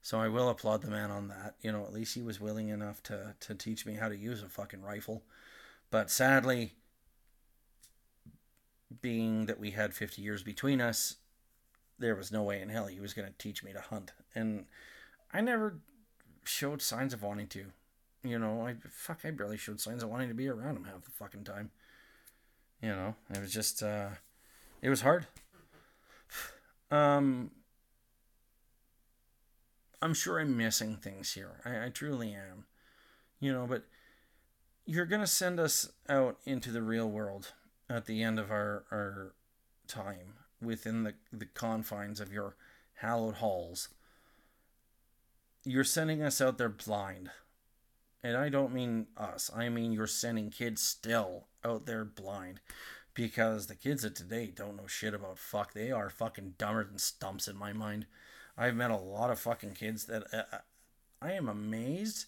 So 0.00 0.20
I 0.20 0.28
will 0.28 0.48
applaud 0.48 0.82
the 0.82 0.90
man 0.90 1.10
on 1.10 1.28
that. 1.28 1.56
You 1.60 1.72
know, 1.72 1.84
at 1.84 1.92
least 1.92 2.14
he 2.14 2.22
was 2.22 2.40
willing 2.40 2.68
enough 2.68 3.02
to, 3.04 3.34
to 3.40 3.54
teach 3.54 3.84
me 3.84 3.94
how 3.94 4.08
to 4.08 4.16
use 4.16 4.42
a 4.42 4.48
fucking 4.48 4.82
rifle. 4.82 5.22
But 5.90 6.10
sadly, 6.10 6.72
being 9.02 9.46
that 9.46 9.60
we 9.60 9.72
had 9.72 9.92
50 9.94 10.22
years 10.22 10.42
between 10.42 10.80
us, 10.80 11.16
there 11.98 12.14
was 12.14 12.32
no 12.32 12.42
way 12.42 12.62
in 12.62 12.68
hell 12.68 12.86
he 12.86 13.00
was 13.00 13.12
going 13.12 13.28
to 13.28 13.38
teach 13.38 13.62
me 13.62 13.72
to 13.72 13.80
hunt. 13.80 14.12
And 14.34 14.66
I 15.32 15.40
never 15.40 15.80
showed 16.44 16.80
signs 16.80 17.12
of 17.12 17.22
wanting 17.22 17.48
to. 17.48 17.66
You 18.22 18.38
know, 18.38 18.66
I 18.66 18.76
fuck, 18.90 19.20
I 19.24 19.30
barely 19.30 19.56
showed 19.56 19.80
signs 19.80 20.02
of 20.02 20.08
wanting 20.08 20.28
to 20.28 20.34
be 20.34 20.48
around 20.48 20.76
him 20.76 20.84
half 20.84 21.04
the 21.04 21.10
fucking 21.10 21.44
time. 21.44 21.70
You 22.82 22.90
know, 22.90 23.14
it 23.30 23.40
was 23.40 23.52
just 23.52 23.82
uh, 23.82 24.10
it 24.82 24.88
was 24.88 25.00
hard. 25.00 25.26
Um, 26.90 27.50
I'm 30.00 30.14
sure 30.14 30.38
I'm 30.38 30.56
missing 30.56 30.96
things 30.96 31.32
here. 31.32 31.60
I, 31.64 31.86
I 31.86 31.88
truly 31.90 32.32
am. 32.32 32.66
You 33.40 33.52
know, 33.52 33.66
but 33.66 33.84
you're 34.86 35.06
gonna 35.06 35.26
send 35.26 35.60
us 35.60 35.90
out 36.08 36.38
into 36.44 36.70
the 36.70 36.82
real 36.82 37.08
world 37.08 37.52
at 37.90 38.06
the 38.06 38.22
end 38.22 38.38
of 38.38 38.50
our 38.50 38.84
our 38.90 39.34
time 39.86 40.34
within 40.60 41.04
the, 41.04 41.14
the 41.32 41.46
confines 41.46 42.20
of 42.20 42.32
your 42.32 42.56
hallowed 42.94 43.36
halls. 43.36 43.88
You're 45.64 45.84
sending 45.84 46.22
us 46.22 46.40
out 46.40 46.58
there 46.58 46.68
blind. 46.68 47.30
And 48.22 48.36
I 48.36 48.48
don't 48.48 48.74
mean 48.74 49.06
us. 49.16 49.50
I 49.54 49.68
mean 49.68 49.92
you're 49.92 50.06
sending 50.06 50.50
kids 50.50 50.82
still 50.82 51.46
out 51.64 51.86
there 51.86 52.04
blind 52.04 52.60
because 53.14 53.66
the 53.66 53.74
kids 53.74 54.04
of 54.04 54.14
today 54.14 54.52
don't 54.54 54.76
know 54.76 54.86
shit 54.86 55.14
about 55.14 55.38
fuck. 55.38 55.72
They 55.72 55.90
are 55.90 56.10
fucking 56.10 56.54
dumber 56.58 56.84
than 56.84 56.98
stumps 56.98 57.48
in 57.48 57.56
my 57.56 57.72
mind. 57.72 58.06
I've 58.56 58.74
met 58.74 58.90
a 58.90 58.96
lot 58.96 59.30
of 59.30 59.38
fucking 59.38 59.72
kids 59.72 60.06
that 60.06 60.24
uh, 60.32 60.42
uh, 60.52 60.58
I 61.22 61.32
am 61.32 61.48
amazed 61.48 62.26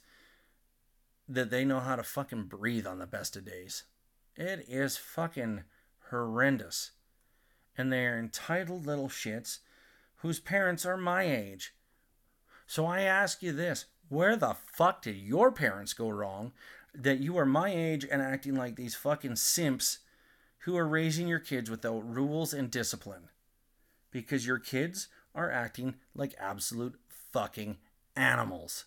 that 1.28 1.50
they 1.50 1.64
know 1.64 1.80
how 1.80 1.96
to 1.96 2.02
fucking 2.02 2.44
breathe 2.44 2.86
on 2.86 2.98
the 2.98 3.06
best 3.06 3.36
of 3.36 3.44
days. 3.44 3.84
It 4.36 4.64
is 4.68 4.96
fucking 4.96 5.64
horrendous. 6.10 6.92
And 7.78 7.92
they 7.92 8.06
are 8.06 8.18
entitled 8.18 8.86
little 8.86 9.08
shits 9.08 9.58
whose 10.16 10.40
parents 10.40 10.84
are 10.84 10.96
my 10.96 11.22
age. 11.22 11.74
So 12.66 12.86
I 12.86 13.02
ask 13.02 13.42
you 13.42 13.52
this 13.52 13.86
where 14.10 14.36
the 14.36 14.54
fuck 14.66 15.00
did 15.00 15.16
your 15.16 15.50
parents 15.50 15.94
go 15.94 16.10
wrong 16.10 16.52
that 16.94 17.20
you 17.20 17.38
are 17.38 17.46
my 17.46 17.70
age 17.70 18.04
and 18.10 18.20
acting 18.20 18.54
like 18.54 18.76
these 18.76 18.94
fucking 18.94 19.36
simps 19.36 20.00
who 20.64 20.76
are 20.76 20.86
raising 20.86 21.28
your 21.28 21.38
kids 21.38 21.70
without 21.70 22.06
rules 22.06 22.52
and 22.52 22.70
discipline. 22.70 23.28
Because 24.10 24.46
your 24.46 24.58
kids 24.58 25.08
are 25.34 25.50
acting 25.50 25.94
like 26.14 26.34
absolute 26.38 26.98
fucking 27.08 27.78
animals. 28.16 28.84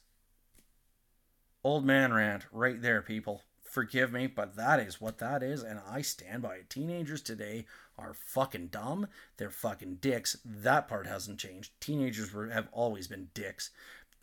Old 1.64 1.86
man 1.86 2.14
rant 2.14 2.46
right 2.52 2.82
there, 2.82 3.02
people. 3.02 3.44
Forgive 3.64 4.12
me, 4.12 4.28
but 4.28 4.56
that 4.56 4.80
is 4.80 5.02
what 5.02 5.18
that 5.18 5.42
is, 5.42 5.64
and 5.64 5.80
I 5.90 6.02
stand 6.02 6.44
by 6.44 6.58
it. 6.58 6.70
Teenagers 6.70 7.22
today 7.22 7.66
are 7.98 8.14
fucking 8.14 8.68
dumb. 8.68 9.08
They're 9.38 9.50
fucking 9.50 9.96
dicks. 9.96 10.38
That 10.46 10.88
part 10.88 11.08
hasn't 11.08 11.40
changed. 11.40 11.72
Teenagers 11.80 12.34
were, 12.34 12.50
have 12.50 12.68
always 12.72 13.08
been 13.08 13.30
dicks. 13.34 13.72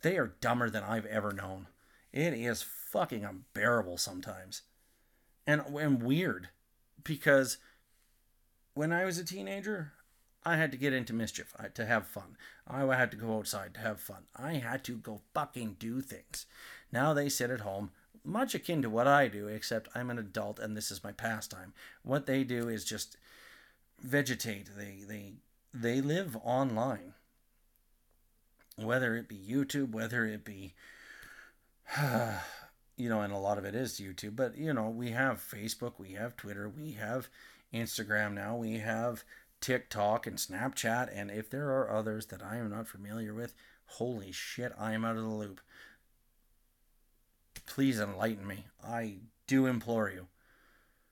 They 0.01 0.17
are 0.17 0.35
dumber 0.41 0.69
than 0.69 0.83
I've 0.83 1.05
ever 1.05 1.31
known. 1.31 1.67
It 2.11 2.33
is 2.33 2.61
fucking 2.63 3.23
unbearable 3.23 3.97
sometimes. 3.97 4.63
And 5.47 5.61
and 5.61 6.03
weird 6.03 6.49
because 7.03 7.57
when 8.73 8.91
I 8.91 9.05
was 9.05 9.17
a 9.17 9.23
teenager, 9.23 9.93
I 10.43 10.57
had 10.57 10.71
to 10.71 10.77
get 10.77 10.93
into 10.93 11.13
mischief 11.13 11.55
to 11.73 11.85
have 11.85 12.07
fun. 12.07 12.37
I 12.67 12.83
had 12.95 13.11
to 13.11 13.17
go 13.17 13.37
outside 13.37 13.73
to 13.75 13.79
have 13.81 13.99
fun. 13.99 14.23
I 14.35 14.53
had 14.53 14.83
to 14.85 14.97
go 14.97 15.21
fucking 15.33 15.77
do 15.79 16.01
things. 16.01 16.45
Now 16.91 17.13
they 17.13 17.29
sit 17.29 17.49
at 17.49 17.61
home, 17.61 17.91
much 18.23 18.55
akin 18.55 18.81
to 18.81 18.89
what 18.89 19.07
I 19.07 19.27
do, 19.27 19.47
except 19.47 19.89
I'm 19.95 20.09
an 20.09 20.19
adult 20.19 20.59
and 20.59 20.75
this 20.75 20.91
is 20.91 21.03
my 21.03 21.11
pastime. 21.11 21.73
What 22.03 22.25
they 22.25 22.43
do 22.43 22.69
is 22.69 22.83
just 22.85 23.17
vegetate. 23.99 24.69
They 24.75 25.03
they 25.07 25.33
they 25.73 26.01
live 26.01 26.35
online. 26.43 27.13
Whether 28.83 29.15
it 29.15 29.27
be 29.27 29.37
YouTube, 29.37 29.91
whether 29.91 30.25
it 30.25 30.43
be 30.43 30.73
you 32.97 33.09
know, 33.09 33.21
and 33.21 33.33
a 33.33 33.37
lot 33.37 33.57
of 33.57 33.65
it 33.65 33.75
is 33.75 33.99
YouTube, 33.99 34.35
but 34.35 34.57
you 34.57 34.73
know, 34.73 34.89
we 34.89 35.11
have 35.11 35.37
Facebook, 35.37 35.93
we 35.97 36.11
have 36.11 36.37
Twitter, 36.37 36.69
we 36.69 36.93
have 36.93 37.29
Instagram 37.73 38.33
now, 38.33 38.55
we 38.55 38.79
have 38.79 39.23
TikTok 39.59 40.27
and 40.27 40.37
Snapchat, 40.37 41.09
and 41.13 41.31
if 41.31 41.49
there 41.49 41.69
are 41.69 41.91
others 41.91 42.27
that 42.27 42.43
I 42.43 42.57
am 42.57 42.69
not 42.69 42.87
familiar 42.87 43.33
with, 43.33 43.53
holy 43.85 44.31
shit, 44.31 44.73
I 44.77 44.93
am 44.93 45.05
out 45.05 45.17
of 45.17 45.23
the 45.23 45.29
loop. 45.29 45.61
Please 47.65 47.99
enlighten 47.99 48.45
me. 48.45 48.65
I 48.83 49.17
do 49.47 49.65
implore 49.65 50.09
you. 50.09 50.27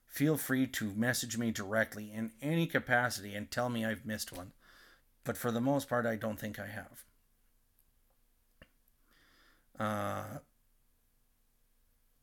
Feel 0.06 0.36
free 0.36 0.66
to 0.66 0.92
message 0.94 1.38
me 1.38 1.52
directly 1.52 2.10
in 2.12 2.32
any 2.42 2.66
capacity 2.66 3.34
and 3.34 3.50
tell 3.50 3.68
me 3.68 3.84
I've 3.84 4.04
missed 4.04 4.32
one. 4.32 4.52
But 5.24 5.36
for 5.36 5.52
the 5.52 5.60
most 5.60 5.88
part, 5.88 6.06
I 6.06 6.16
don't 6.16 6.38
think 6.38 6.58
I 6.58 6.66
have. 6.66 7.04
Uh, 9.80 10.38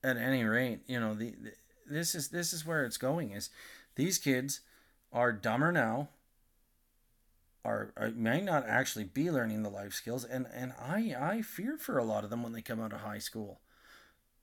at 0.04 0.16
any 0.16 0.44
rate, 0.44 0.82
you 0.88 1.00
know 1.00 1.14
the, 1.14 1.32
the 1.32 1.52
this 1.90 2.14
is 2.14 2.30
this 2.30 2.54
is 2.54 2.66
where 2.66 2.86
it's 2.86 2.98
going. 2.98 3.32
Is 3.32 3.50
these 3.96 4.20
kids 4.20 4.62
are 5.12 5.32
dumber 5.32 5.72
now. 5.72 6.10
Are, 7.66 7.92
are 7.98 8.12
may 8.12 8.40
not 8.40 8.66
actually 8.68 9.06
be 9.06 9.32
learning 9.32 9.64
the 9.64 9.70
life 9.70 9.94
skills, 9.94 10.24
and 10.24 10.46
and 10.54 10.74
I 10.80 11.16
I 11.20 11.42
fear 11.42 11.78
for 11.78 11.98
a 11.98 12.04
lot 12.04 12.24
of 12.24 12.30
them 12.30 12.44
when 12.44 12.54
they 12.54 12.62
come 12.62 12.80
out 12.80 12.94
of 12.94 13.02
high 13.02 13.18
school 13.18 13.60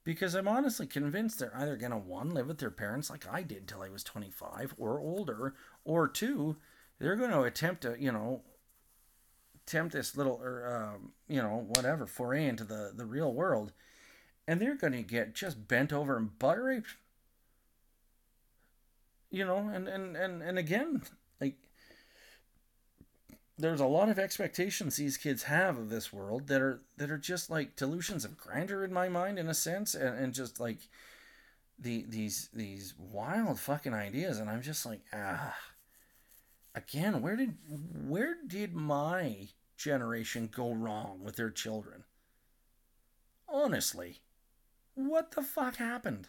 because 0.04 0.34
I'm 0.34 0.48
honestly 0.48 0.86
convinced 0.86 1.38
they're 1.38 1.56
either 1.56 1.76
going 1.76 1.92
to 1.92 1.98
one 1.98 2.30
live 2.30 2.46
with 2.46 2.58
their 2.58 2.70
parents 2.70 3.10
like 3.10 3.26
I 3.32 3.42
did 3.42 3.66
till 3.66 3.82
I 3.82 3.88
was 3.88 4.04
25 4.04 4.74
or 4.76 5.00
older, 5.00 5.54
or 5.84 6.06
two, 6.08 6.56
they're 6.98 7.16
going 7.16 7.30
to 7.30 7.42
attempt 7.42 7.82
to 7.82 7.96
you 7.98 8.12
know 8.12 8.42
attempt 9.66 9.92
this 9.92 10.16
little 10.16 10.40
or 10.42 10.94
um, 10.94 11.12
you 11.28 11.40
know 11.40 11.66
whatever 11.74 12.06
foray 12.06 12.46
into 12.46 12.64
the 12.64 12.92
the 12.94 13.04
real 13.04 13.32
world, 13.32 13.72
and 14.46 14.60
they're 14.60 14.76
going 14.76 14.92
to 14.92 15.02
get 15.02 15.34
just 15.34 15.68
bent 15.68 15.92
over 15.92 16.16
and 16.16 16.38
butt 16.38 16.62
raped. 16.62 16.96
You 19.30 19.44
know, 19.44 19.70
and 19.72 19.88
and 19.88 20.16
and 20.16 20.42
and 20.42 20.58
again, 20.58 21.02
like 21.40 21.56
there's 23.58 23.80
a 23.80 23.86
lot 23.86 24.08
of 24.08 24.18
expectations 24.18 24.96
these 24.96 25.16
kids 25.16 25.44
have 25.44 25.78
of 25.78 25.88
this 25.88 26.12
world 26.12 26.48
that 26.48 26.60
are 26.60 26.80
that 26.96 27.10
are 27.10 27.18
just 27.18 27.50
like 27.50 27.76
delusions 27.76 28.24
of 28.24 28.36
grandeur 28.36 28.84
in 28.84 28.92
my 28.92 29.08
mind 29.08 29.38
in 29.38 29.48
a 29.48 29.54
sense 29.54 29.94
and, 29.94 30.18
and 30.18 30.34
just 30.34 30.60
like 30.60 30.88
the 31.78 32.04
these 32.08 32.48
these 32.52 32.94
wild 32.98 33.58
fucking 33.58 33.94
ideas 33.94 34.38
and 34.38 34.48
I'm 34.48 34.62
just 34.62 34.86
like 34.86 35.00
ah 35.12 35.54
again 36.74 37.22
where 37.22 37.36
did 37.36 37.56
where 38.06 38.36
did 38.46 38.74
my 38.74 39.48
generation 39.76 40.48
go 40.52 40.72
wrong 40.72 41.20
with 41.22 41.36
their 41.36 41.50
children 41.50 42.04
honestly 43.48 44.20
what 44.94 45.32
the 45.32 45.42
fuck 45.42 45.76
happened 45.76 46.28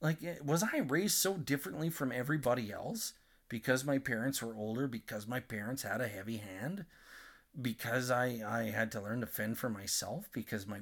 like 0.00 0.22
eh, 0.24 0.36
was 0.44 0.62
I 0.62 0.78
raised 0.78 1.16
so 1.18 1.34
differently 1.36 1.90
from 1.90 2.12
everybody 2.12 2.72
else 2.72 3.12
because 3.48 3.84
my 3.84 3.98
parents 3.98 4.42
were 4.42 4.54
older, 4.54 4.86
because 4.86 5.26
my 5.26 5.40
parents 5.40 5.82
had 5.82 6.00
a 6.00 6.08
heavy 6.08 6.38
hand, 6.38 6.86
because 7.60 8.10
I, 8.10 8.40
I 8.46 8.70
had 8.70 8.92
to 8.92 9.00
learn 9.00 9.20
to 9.20 9.26
fend 9.26 9.58
for 9.58 9.68
myself, 9.68 10.30
because 10.32 10.66
my, 10.66 10.78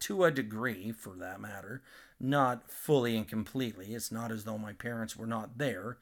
to 0.00 0.24
a 0.24 0.30
degree 0.30 0.90
for 0.92 1.14
that 1.16 1.40
matter, 1.40 1.82
not 2.18 2.72
fully 2.72 3.16
and 3.16 3.28
completely. 3.28 3.94
It's 3.94 4.10
not 4.10 4.32
as 4.32 4.44
though 4.44 4.58
my 4.58 4.72
parents 4.72 5.14
were 5.16 5.26
not 5.26 5.58
there. 5.58 5.98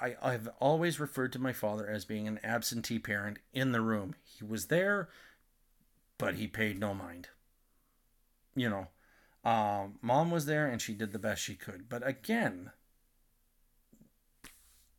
I, 0.00 0.16
I've 0.20 0.48
always 0.58 0.98
referred 0.98 1.32
to 1.34 1.38
my 1.38 1.52
father 1.52 1.88
as 1.88 2.04
being 2.04 2.26
an 2.26 2.40
absentee 2.42 2.98
parent 2.98 3.38
in 3.52 3.72
the 3.72 3.80
room. 3.80 4.14
He 4.24 4.44
was 4.44 4.66
there, 4.66 5.08
but 6.18 6.34
he 6.34 6.46
paid 6.46 6.78
no 6.78 6.94
mind. 6.94 7.28
You 8.56 8.70
know, 8.70 8.88
um, 9.48 9.98
mom 10.00 10.30
was 10.30 10.46
there 10.46 10.66
and 10.66 10.80
she 10.80 10.94
did 10.94 11.12
the 11.12 11.18
best 11.18 11.42
she 11.42 11.54
could. 11.54 11.88
But 11.88 12.06
again, 12.06 12.70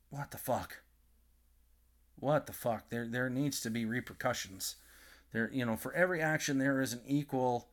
what 0.09 0.31
the 0.31 0.37
fuck? 0.37 0.81
What 2.17 2.47
the 2.47 2.53
fuck? 2.53 2.89
There 2.89 3.07
there 3.07 3.29
needs 3.29 3.59
to 3.61 3.69
be 3.69 3.85
repercussions. 3.85 4.77
There 5.33 5.49
you 5.51 5.65
know, 5.65 5.75
for 5.75 5.93
every 5.93 6.21
action 6.21 6.57
there 6.57 6.81
is 6.81 6.93
an 6.93 7.01
equal 7.05 7.67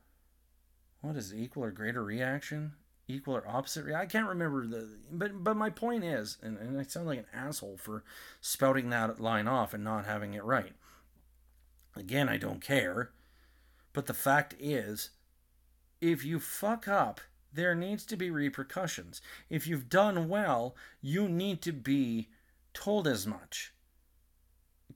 what 1.01 1.16
is 1.16 1.33
it, 1.33 1.39
equal 1.39 1.64
or 1.64 1.70
greater 1.70 2.03
reaction? 2.03 2.73
Equal 3.13 3.37
or 3.37 3.47
opposite? 3.47 3.93
I 3.95 4.07
can't 4.07 4.29
remember 4.29 4.67
the 4.67 4.89
but 5.11 5.45
but 5.45 5.57
my 5.57 5.71
point 5.71 6.05
is, 6.05 6.39
and, 6.43 6.57
and 6.59 6.79
I 6.79 6.83
sound 6.83 7.07
like 7.07 7.19
an 7.19 7.27
asshole 7.35 7.77
for 7.77 8.05
spouting 8.41 8.91
that 8.91 9.21
line 9.21 9.49
off 9.49 9.75
and 9.75 9.85
not 9.85 10.07
having 10.07 10.35
it 10.35 10.45
right. 10.45 10.73
Again, 11.95 12.29
I 12.29 12.39
don't 12.39 12.63
care. 12.63 13.11
But 13.93 14.07
the 14.07 14.15
fact 14.15 14.55
is, 14.59 15.11
if 16.01 16.25
you 16.25 16.41
fuck 16.41 16.89
up 16.89 17.21
there 17.55 17.75
needs 17.75 18.05
to 18.07 18.17
be 18.17 18.31
repercussions. 18.31 19.21
If 19.51 19.67
you've 19.67 19.89
done 19.89 20.29
well, 20.29 20.75
you 21.01 21.29
need 21.29 21.61
to 21.63 21.73
be 21.73 22.31
told 22.73 23.07
as 23.07 23.27
much. 23.27 23.73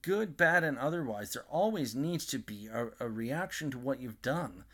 Good, 0.03 0.37
bad, 0.37 0.65
and 0.65 0.79
otherwise, 0.79 1.33
there 1.33 1.45
always 1.51 1.95
needs 1.95 2.27
to 2.27 2.39
be 2.39 2.69
a, 2.73 2.89
a 3.01 3.09
reaction 3.09 3.71
to 3.73 3.79
what 3.79 4.01
you've 4.01 4.23
done. 4.23 4.65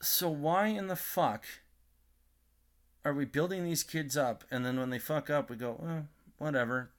So, 0.00 0.28
why 0.28 0.68
in 0.68 0.86
the 0.86 0.96
fuck 0.96 1.44
are 3.04 3.14
we 3.14 3.24
building 3.24 3.64
these 3.64 3.82
kids 3.82 4.16
up 4.16 4.44
and 4.50 4.64
then 4.64 4.78
when 4.78 4.90
they 4.90 4.98
fuck 4.98 5.30
up, 5.30 5.50
we 5.50 5.56
go, 5.56 5.82
eh, 5.88 6.02
whatever, 6.38 6.90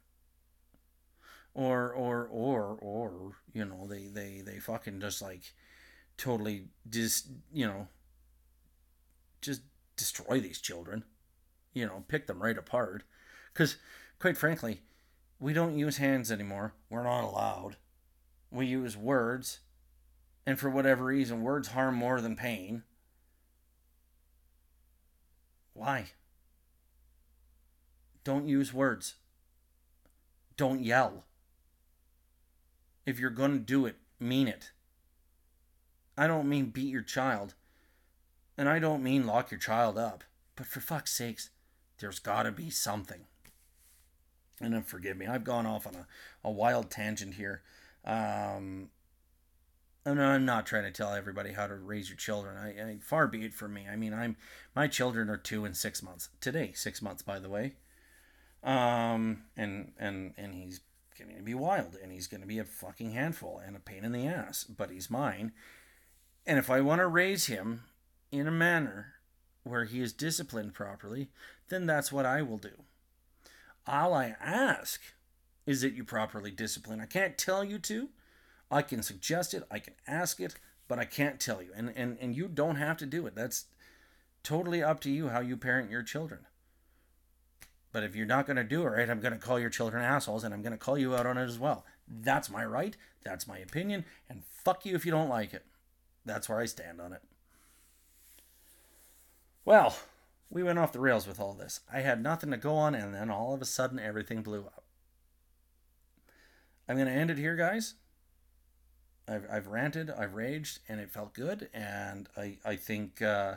or 1.53 1.91
or 1.91 2.27
or 2.27 2.77
or 2.81 3.33
you 3.53 3.65
know 3.65 3.87
they 3.87 4.05
they 4.05 4.41
they 4.45 4.59
fucking 4.59 4.99
just 4.99 5.21
like 5.21 5.53
totally 6.17 6.65
just 6.89 7.27
you 7.53 7.65
know 7.65 7.87
just 9.41 9.61
destroy 9.95 10.39
these 10.39 10.59
children. 10.59 11.03
You 11.73 11.85
know, 11.85 12.03
pick 12.07 12.27
them 12.27 12.41
right 12.41 12.57
apart. 12.57 13.03
Because, 13.53 13.77
quite 14.19 14.37
frankly, 14.37 14.81
we 15.39 15.53
don't 15.53 15.77
use 15.77 15.97
hands 15.97 16.31
anymore. 16.31 16.73
We're 16.89 17.03
not 17.03 17.23
allowed. 17.23 17.77
We 18.51 18.65
use 18.65 18.97
words. 18.97 19.59
And 20.45 20.59
for 20.59 20.69
whatever 20.69 21.05
reason, 21.05 21.41
words 21.41 21.69
harm 21.69 21.95
more 21.95 22.21
than 22.21 22.35
pain. 22.35 22.83
Why? 25.73 26.07
Don't 28.23 28.47
use 28.47 28.73
words. 28.73 29.15
Don't 30.57 30.83
yell. 30.83 31.25
If 33.05 33.19
you're 33.19 33.29
going 33.29 33.53
to 33.53 33.59
do 33.59 33.85
it, 33.85 33.97
mean 34.19 34.47
it. 34.47 34.71
I 36.17 36.27
don't 36.27 36.49
mean 36.49 36.67
beat 36.67 36.89
your 36.89 37.01
child. 37.01 37.55
And 38.57 38.69
I 38.69 38.79
don't 38.79 39.03
mean 39.03 39.27
lock 39.27 39.51
your 39.51 39.59
child 39.59 39.97
up, 39.97 40.23
but 40.55 40.65
for 40.65 40.79
fuck's 40.79 41.11
sakes, 41.11 41.49
there's 41.99 42.19
gotta 42.19 42.51
be 42.51 42.69
something. 42.69 43.25
And 44.61 44.73
then 44.73 44.83
forgive 44.83 45.17
me, 45.17 45.27
I've 45.27 45.43
gone 45.43 45.65
off 45.65 45.85
on 45.85 45.95
a, 45.95 46.07
a 46.43 46.51
wild 46.51 46.89
tangent 46.89 47.33
here. 47.33 47.61
Um, 48.05 48.89
and 50.05 50.21
I'm 50.21 50.45
not 50.45 50.65
trying 50.65 50.83
to 50.83 50.91
tell 50.91 51.13
everybody 51.13 51.51
how 51.51 51.67
to 51.67 51.75
raise 51.75 52.09
your 52.09 52.17
children. 52.17 52.57
I, 52.57 52.91
I, 52.91 52.97
far 53.01 53.27
be 53.27 53.43
it 53.43 53.53
from 53.53 53.73
me. 53.73 53.87
I 53.91 53.95
mean, 53.95 54.13
I'm 54.13 54.37
my 54.75 54.87
children 54.87 55.29
are 55.29 55.37
two 55.37 55.65
and 55.65 55.75
six 55.75 56.03
months 56.03 56.29
today. 56.39 56.71
Six 56.73 57.01
months, 57.01 57.23
by 57.23 57.39
the 57.39 57.49
way. 57.49 57.73
Um, 58.63 59.43
and 59.57 59.93
and 59.99 60.33
and 60.37 60.53
he's 60.53 60.81
going 61.17 61.35
to 61.35 61.43
be 61.43 61.53
wild, 61.53 61.97
and 62.01 62.11
he's 62.11 62.27
going 62.27 62.41
to 62.41 62.47
be 62.47 62.59
a 62.59 62.65
fucking 62.65 63.11
handful 63.11 63.61
and 63.65 63.75
a 63.75 63.79
pain 63.79 64.03
in 64.03 64.11
the 64.11 64.27
ass. 64.27 64.63
But 64.63 64.91
he's 64.91 65.09
mine, 65.09 65.53
and 66.45 66.59
if 66.59 66.69
I 66.69 66.81
want 66.81 66.99
to 66.99 67.07
raise 67.07 67.47
him 67.47 67.83
in 68.31 68.47
a 68.47 68.51
manner 68.51 69.13
where 69.63 69.85
he 69.85 70.01
is 70.01 70.13
disciplined 70.13 70.73
properly, 70.73 71.29
then 71.69 71.87
that's 71.87 72.11
what 72.11 72.25
I 72.25 72.43
will 72.43 72.57
do. 72.57 72.83
All 73.87 74.13
I 74.13 74.35
ask 74.39 75.01
is 75.65 75.81
that 75.81 75.93
you 75.93 76.03
properly 76.03 76.51
discipline. 76.51 77.01
I 77.01 77.07
can't 77.07 77.37
tell 77.37 77.63
you 77.63 77.79
to. 77.79 78.09
I 78.71 78.81
can 78.81 79.03
suggest 79.03 79.53
it, 79.53 79.63
I 79.69 79.79
can 79.79 79.93
ask 80.07 80.39
it, 80.39 80.55
but 80.87 80.99
I 80.99 81.05
can't 81.05 81.39
tell 81.39 81.61
you. 81.61 81.71
And 81.75 81.93
and, 81.95 82.17
and 82.19 82.35
you 82.35 82.47
don't 82.47 82.75
have 82.77 82.97
to 82.97 83.05
do 83.05 83.25
it. 83.27 83.35
That's 83.35 83.65
totally 84.43 84.83
up 84.83 84.99
to 85.01 85.09
you 85.09 85.29
how 85.29 85.39
you 85.39 85.57
parent 85.57 85.91
your 85.91 86.03
children. 86.03 86.41
But 87.91 88.03
if 88.03 88.15
you're 88.15 88.25
not 88.25 88.45
going 88.45 88.57
to 88.57 88.63
do 88.63 88.81
it 88.81 88.89
right, 88.89 89.09
I'm 89.09 89.21
going 89.21 89.33
to 89.33 89.39
call 89.39 89.57
your 89.57 89.69
children 89.69 90.03
assholes 90.03 90.43
and 90.43 90.53
I'm 90.53 90.61
going 90.61 90.73
to 90.73 90.77
call 90.77 90.97
you 90.97 91.15
out 91.15 91.25
on 91.25 91.37
it 91.37 91.45
as 91.45 91.57
well. 91.57 91.85
That's 92.07 92.49
my 92.49 92.65
right. 92.65 92.97
That's 93.23 93.47
my 93.47 93.57
opinion. 93.57 94.03
And 94.29 94.43
fuck 94.43 94.85
you 94.85 94.95
if 94.95 95.05
you 95.05 95.11
don't 95.11 95.29
like 95.29 95.53
it. 95.53 95.63
That's 96.25 96.49
where 96.49 96.59
I 96.59 96.65
stand 96.65 96.99
on 96.99 97.13
it. 97.13 97.21
Well, 99.63 99.95
we 100.49 100.61
went 100.61 100.77
off 100.77 100.91
the 100.91 100.99
rails 100.99 101.27
with 101.27 101.39
all 101.39 101.53
this. 101.53 101.79
I 101.91 102.01
had 102.01 102.21
nothing 102.21 102.51
to 102.51 102.57
go 102.57 102.75
on, 102.75 102.93
and 102.95 103.13
then 103.13 103.29
all 103.31 103.53
of 103.53 103.61
a 103.61 103.65
sudden, 103.65 103.97
everything 103.97 104.41
blew 104.41 104.61
up. 104.61 104.83
I'm 106.87 106.97
going 106.97 107.07
to 107.07 107.13
end 107.13 107.31
it 107.31 107.37
here, 107.37 107.55
guys. 107.55 107.95
I've, 109.27 109.45
I've 109.51 109.67
ranted, 109.67 110.09
I've 110.11 110.35
raged, 110.35 110.79
and 110.87 110.99
it 110.99 111.11
felt 111.11 111.33
good. 111.33 111.69
And 111.73 112.29
I, 112.37 112.57
I 112.63 112.75
think 112.75 113.21
uh, 113.21 113.55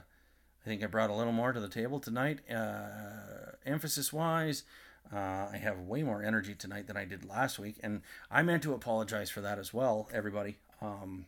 I 0.65 0.69
think 0.69 0.83
I 0.83 0.87
brought 0.87 1.11
a 1.11 1.15
little 1.15 1.33
more 1.33 1.53
to 1.53 1.61
the 1.61 1.69
table 1.69 2.01
tonight. 2.01 2.41
Uh, 2.51 3.53
emphasis 3.65 4.13
wise, 4.13 4.65
uh, 5.13 5.49
I 5.53 5.59
have 5.63 5.81
way 5.81 6.03
more 6.03 6.23
energy 6.23 6.55
tonight 6.55 6.87
than 6.87 6.97
I 6.97 7.05
did 7.05 7.25
last 7.25 7.59
week, 7.59 7.77
and 7.83 8.03
I 8.31 8.43
meant 8.43 8.63
to 8.65 8.75
apologize 8.75 9.31
for 9.31 9.41
that 9.41 9.59
as 9.59 9.73
well, 9.73 10.09
everybody. 10.13 10.59
Um, 10.81 11.27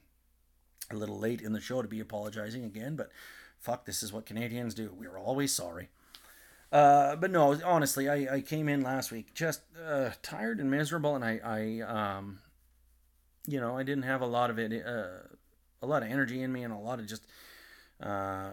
a 0.90 0.96
little 0.96 1.18
late 1.18 1.40
in 1.40 1.52
the 1.52 1.60
show 1.60 1.82
to 1.82 1.88
be 1.88 2.00
apologizing 2.00 2.64
again, 2.64 2.96
but 2.96 3.10
fuck, 3.58 3.84
this 3.84 4.02
is 4.02 4.12
what 4.12 4.26
Canadians 4.26 4.74
do. 4.74 4.92
We're 4.96 5.18
always 5.18 5.52
sorry. 5.52 5.88
Uh, 6.72 7.16
but 7.16 7.30
no, 7.30 7.58
honestly, 7.64 8.08
I, 8.08 8.36
I 8.36 8.40
came 8.40 8.68
in 8.68 8.82
last 8.82 9.10
week 9.10 9.34
just 9.34 9.62
uh, 9.84 10.10
tired 10.22 10.60
and 10.60 10.70
miserable, 10.70 11.16
and 11.16 11.24
I, 11.24 11.40
I 11.42 12.16
um, 12.16 12.40
you 13.46 13.60
know, 13.60 13.76
I 13.76 13.82
didn't 13.82 14.04
have 14.04 14.20
a 14.20 14.26
lot 14.26 14.50
of 14.50 14.58
it, 14.58 14.84
uh, 14.86 15.26
a 15.82 15.86
lot 15.86 16.02
of 16.02 16.10
energy 16.10 16.42
in 16.42 16.52
me, 16.52 16.62
and 16.62 16.72
a 16.72 16.78
lot 16.78 16.98
of 16.98 17.06
just 17.06 17.24
uh, 18.02 18.50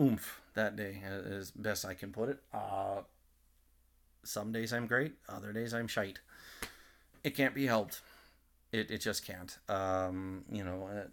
oomph 0.00 0.40
that 0.54 0.76
day, 0.76 1.02
as 1.04 1.50
best 1.50 1.84
I 1.84 1.94
can 1.94 2.12
put 2.12 2.28
it. 2.28 2.38
Uh, 2.52 3.02
some 4.22 4.52
days 4.52 4.72
I'm 4.72 4.86
great, 4.86 5.14
other 5.28 5.52
days 5.52 5.72
I'm 5.72 5.88
shite. 5.88 6.18
It 7.24 7.36
can't 7.36 7.54
be 7.54 7.66
helped. 7.66 8.00
It, 8.72 8.90
it 8.90 8.98
just 8.98 9.26
can't. 9.26 9.56
Um, 9.68 10.44
you 10.50 10.64
know, 10.64 10.88
uh, 10.92 11.08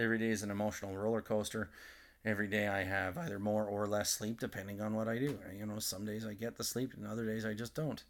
every 0.00 0.18
day 0.18 0.30
is 0.30 0.42
an 0.42 0.50
emotional 0.50 0.96
roller 0.96 1.22
coaster. 1.22 1.70
Every 2.24 2.48
day 2.48 2.68
I 2.68 2.84
have 2.84 3.16
either 3.16 3.38
more 3.38 3.64
or 3.64 3.86
less 3.86 4.10
sleep 4.10 4.40
depending 4.40 4.80
on 4.80 4.94
what 4.94 5.08
I 5.08 5.18
do. 5.18 5.38
You 5.56 5.66
know, 5.66 5.78
some 5.78 6.04
days 6.04 6.26
I 6.26 6.34
get 6.34 6.56
the 6.56 6.64
sleep 6.64 6.92
and 6.94 7.06
other 7.06 7.24
days 7.24 7.46
I 7.46 7.54
just 7.54 7.74
don't. 7.74 8.02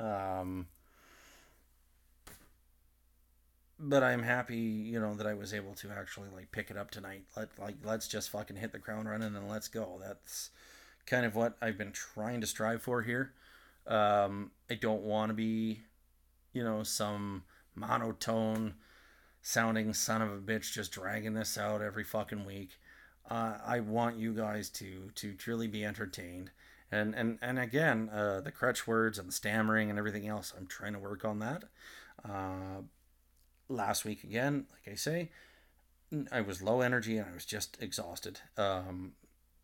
Um, 0.00 0.66
but 3.78 4.02
I'm 4.02 4.22
happy, 4.22 4.56
you 4.56 5.00
know, 5.00 5.14
that 5.14 5.26
I 5.26 5.34
was 5.34 5.54
able 5.54 5.74
to 5.74 5.90
actually 5.90 6.28
like 6.34 6.50
pick 6.50 6.70
it 6.70 6.76
up 6.76 6.90
tonight. 6.90 7.24
Let 7.36 7.58
like 7.58 7.76
let's 7.84 8.08
just 8.08 8.30
fucking 8.30 8.56
hit 8.56 8.72
the 8.72 8.78
ground 8.78 9.08
running 9.08 9.36
and 9.36 9.48
let's 9.48 9.68
go. 9.68 10.00
That's 10.04 10.50
kind 11.06 11.24
of 11.24 11.34
what 11.34 11.56
I've 11.62 11.78
been 11.78 11.92
trying 11.92 12.40
to 12.40 12.46
strive 12.46 12.82
for 12.82 13.02
here. 13.02 13.32
Um, 13.86 14.50
I 14.70 14.74
don't 14.74 15.02
want 15.02 15.30
to 15.30 15.34
be, 15.34 15.80
you 16.52 16.62
know, 16.62 16.82
some 16.82 17.44
monotone 17.74 18.74
sounding 19.40 19.94
son 19.94 20.20
of 20.20 20.32
a 20.32 20.38
bitch 20.38 20.72
just 20.72 20.92
dragging 20.92 21.34
this 21.34 21.56
out 21.56 21.80
every 21.80 22.04
fucking 22.04 22.44
week. 22.44 22.78
Uh, 23.30 23.58
I 23.64 23.80
want 23.80 24.16
you 24.16 24.34
guys 24.34 24.68
to 24.70 25.10
to 25.14 25.34
truly 25.34 25.68
be 25.68 25.84
entertained. 25.84 26.50
And 26.90 27.14
and 27.14 27.38
and 27.40 27.58
again, 27.58 28.08
uh, 28.08 28.40
the 28.40 28.50
crutch 28.50 28.86
words 28.86 29.18
and 29.18 29.28
the 29.28 29.32
stammering 29.32 29.88
and 29.90 29.98
everything 29.98 30.26
else, 30.26 30.52
I'm 30.56 30.66
trying 30.66 30.94
to 30.94 30.98
work 30.98 31.24
on 31.24 31.38
that. 31.38 31.64
Uh, 32.24 32.82
last 33.68 34.04
week 34.04 34.24
again, 34.24 34.66
like 34.72 34.92
I 34.92 34.96
say, 34.96 35.30
I 36.32 36.40
was 36.40 36.62
low 36.62 36.80
energy 36.80 37.18
and 37.18 37.28
I 37.30 37.34
was 37.34 37.44
just 37.44 37.76
exhausted. 37.80 38.40
Um, 38.56 39.12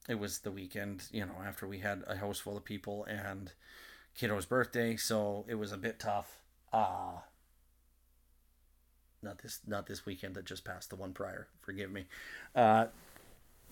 it 0.09 0.19
was 0.19 0.41
the 0.41 0.51
weekend, 0.51 1.05
you 1.11 1.25
know, 1.25 1.37
after 1.47 1.67
we 1.67 1.79
had 1.79 2.03
a 2.07 2.17
house 2.17 2.39
full 2.39 2.57
of 2.57 2.65
people 2.65 3.05
and 3.05 3.53
kiddo's 4.15 4.47
birthday, 4.47 4.97
so 4.97 5.45
it 5.49 5.55
was 5.55 5.73
a 5.73 5.79
bit 5.79 5.99
tough. 5.99 6.39
Uh 6.73 7.21
not 9.25 9.39
this 9.39 9.61
not 9.67 9.87
this 9.87 10.07
weekend 10.07 10.35
that 10.35 10.45
just 10.45 10.65
passed, 10.65 10.91
the 10.91 10.97
one 10.97 11.13
prior. 11.13 11.49
Forgive 11.63 11.91
me. 11.91 12.05
Uh, 12.55 12.87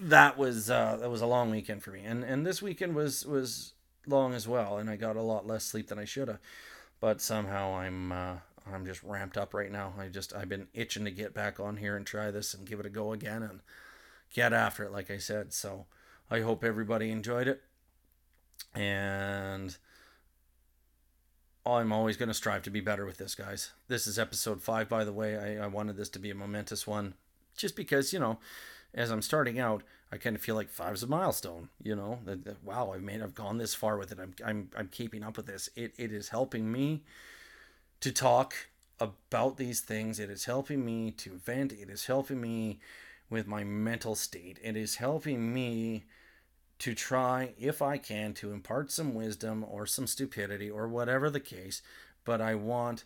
that 0.00 0.36
was 0.36 0.70
uh, 0.70 0.96
that 0.96 1.10
was 1.10 1.20
a 1.20 1.26
long 1.26 1.50
weekend 1.50 1.82
for 1.82 1.90
me, 1.90 2.02
and 2.04 2.24
and 2.24 2.44
this 2.44 2.62
weekend 2.62 2.96
was 2.96 3.24
was 3.24 3.74
long 4.06 4.34
as 4.34 4.48
well, 4.48 4.78
and 4.78 4.90
I 4.90 4.96
got 4.96 5.14
a 5.14 5.22
lot 5.22 5.46
less 5.46 5.64
sleep 5.64 5.88
than 5.88 5.98
I 5.98 6.04
should 6.04 6.28
have. 6.28 6.40
But 6.98 7.20
somehow 7.20 7.74
I'm 7.76 8.10
uh, 8.10 8.36
I'm 8.70 8.86
just 8.86 9.02
ramped 9.02 9.36
up 9.36 9.54
right 9.54 9.70
now. 9.70 9.94
I 9.98 10.08
just 10.08 10.34
I've 10.34 10.48
been 10.48 10.68
itching 10.74 11.04
to 11.04 11.10
get 11.10 11.34
back 11.34 11.58
on 11.60 11.76
here 11.76 11.96
and 11.96 12.06
try 12.06 12.30
this 12.30 12.54
and 12.54 12.66
give 12.66 12.80
it 12.80 12.86
a 12.86 12.90
go 12.90 13.12
again 13.12 13.42
and 13.42 13.60
get 14.32 14.52
after 14.52 14.84
it, 14.84 14.92
like 14.92 15.10
I 15.10 15.18
said. 15.18 15.52
So 15.52 15.86
I 16.30 16.40
hope 16.40 16.64
everybody 16.64 17.10
enjoyed 17.10 17.48
it, 17.48 17.62
and 18.74 19.76
I'm 21.64 21.92
always 21.92 22.16
going 22.16 22.28
to 22.28 22.34
strive 22.34 22.62
to 22.62 22.70
be 22.70 22.80
better 22.80 23.06
with 23.06 23.18
this, 23.18 23.34
guys. 23.34 23.70
This 23.88 24.06
is 24.06 24.18
episode 24.18 24.62
five, 24.62 24.88
by 24.88 25.04
the 25.04 25.12
way. 25.12 25.36
I, 25.36 25.64
I 25.64 25.66
wanted 25.66 25.96
this 25.96 26.08
to 26.10 26.18
be 26.18 26.30
a 26.30 26.34
momentous 26.34 26.86
one, 26.86 27.14
just 27.56 27.76
because 27.76 28.12
you 28.12 28.18
know, 28.18 28.38
as 28.94 29.10
I'm 29.10 29.22
starting 29.22 29.58
out, 29.58 29.82
I 30.10 30.18
kind 30.18 30.36
of 30.36 30.42
feel 30.42 30.54
like 30.54 30.68
five's 30.68 31.02
a 31.02 31.06
milestone. 31.06 31.68
You 31.82 31.96
know, 31.96 32.18
that, 32.24 32.44
that 32.44 32.64
wow, 32.64 32.92
I've 32.94 33.02
made, 33.02 33.22
I've 33.22 33.34
gone 33.34 33.58
this 33.58 33.74
far 33.74 33.96
with 33.96 34.12
it. 34.12 34.18
I'm, 34.20 34.34
I'm, 34.44 34.70
I'm 34.76 34.88
keeping 34.88 35.22
up 35.22 35.36
with 35.36 35.46
this. 35.46 35.68
It, 35.76 35.94
it 35.98 36.12
is 36.12 36.28
helping 36.28 36.70
me 36.70 37.02
to 38.02 38.12
talk 38.12 38.54
about 39.00 39.56
these 39.56 39.80
things. 39.80 40.18
It 40.18 40.28
is 40.28 40.44
helping 40.44 40.84
me 40.84 41.12
to 41.12 41.30
vent. 41.30 41.72
It 41.72 41.88
is 41.88 42.06
helping 42.06 42.40
me 42.40 42.80
with 43.30 43.46
my 43.46 43.64
mental 43.64 44.14
state. 44.14 44.58
It 44.62 44.76
is 44.76 44.96
helping 44.96 45.54
me 45.54 46.04
to 46.80 46.94
try, 46.94 47.54
if 47.58 47.80
I 47.80 47.96
can, 47.96 48.34
to 48.34 48.52
impart 48.52 48.90
some 48.90 49.14
wisdom 49.14 49.64
or 49.68 49.86
some 49.86 50.08
stupidity 50.08 50.68
or 50.68 50.88
whatever 50.88 51.30
the 51.30 51.40
case. 51.40 51.80
But 52.24 52.40
I 52.40 52.56
want 52.56 53.04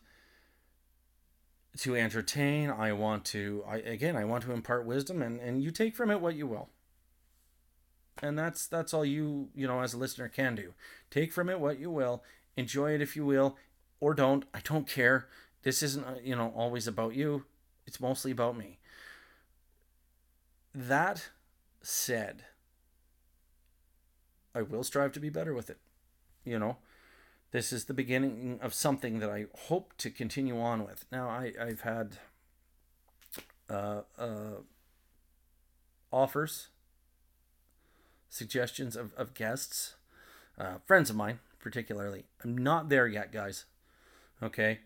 to 1.78 1.94
entertain. 1.94 2.70
I 2.70 2.94
want 2.94 3.26
to, 3.26 3.64
I, 3.68 3.76
again, 3.76 4.16
I 4.16 4.24
want 4.24 4.44
to 4.44 4.52
impart 4.52 4.86
wisdom, 4.86 5.20
and, 5.20 5.38
and 5.38 5.62
you 5.62 5.70
take 5.70 5.94
from 5.94 6.10
it 6.10 6.22
what 6.22 6.34
you 6.34 6.46
will. 6.46 6.70
And 8.22 8.38
that's 8.38 8.66
that's 8.66 8.94
all 8.94 9.04
you 9.04 9.50
you 9.54 9.66
know 9.66 9.82
as 9.82 9.92
a 9.92 9.98
listener 9.98 10.30
can 10.30 10.54
do. 10.54 10.72
Take 11.10 11.34
from 11.34 11.50
it 11.50 11.60
what 11.60 11.78
you 11.78 11.90
will. 11.90 12.24
Enjoy 12.56 12.94
it 12.94 13.02
if 13.02 13.14
you 13.14 13.26
will, 13.26 13.58
or 14.00 14.14
don't. 14.14 14.44
I 14.54 14.60
don't 14.62 14.88
care. 14.88 15.28
This 15.62 15.82
isn't 15.82 16.04
uh, 16.04 16.14
you 16.22 16.36
know 16.36 16.52
always 16.56 16.86
about 16.86 17.14
you. 17.14 17.44
It's 17.86 18.00
mostly 18.00 18.30
about 18.30 18.56
me. 18.56 18.78
That 20.74 21.30
said, 21.82 22.44
I 24.54 24.62
will 24.62 24.84
strive 24.84 25.12
to 25.12 25.20
be 25.20 25.30
better 25.30 25.54
with 25.54 25.70
it. 25.70 25.78
You 26.44 26.58
know, 26.58 26.76
this 27.52 27.72
is 27.72 27.84
the 27.84 27.94
beginning 27.94 28.58
of 28.60 28.74
something 28.74 29.20
that 29.20 29.30
I 29.30 29.46
hope 29.68 29.94
to 29.98 30.10
continue 30.10 30.60
on 30.60 30.84
with. 30.84 31.04
Now, 31.10 31.28
I, 31.28 31.52
I've 31.60 31.80
had 31.80 32.18
uh, 33.70 34.02
uh, 34.18 34.60
offers, 36.12 36.68
suggestions 38.28 38.96
of, 38.96 39.12
of 39.14 39.34
guests, 39.34 39.94
uh, 40.58 40.74
friends 40.84 41.10
of 41.10 41.16
mine, 41.16 41.38
particularly. 41.60 42.24
I'm 42.44 42.56
not 42.58 42.88
there 42.88 43.06
yet, 43.06 43.32
guys. 43.32 43.64
Okay. 44.42 44.80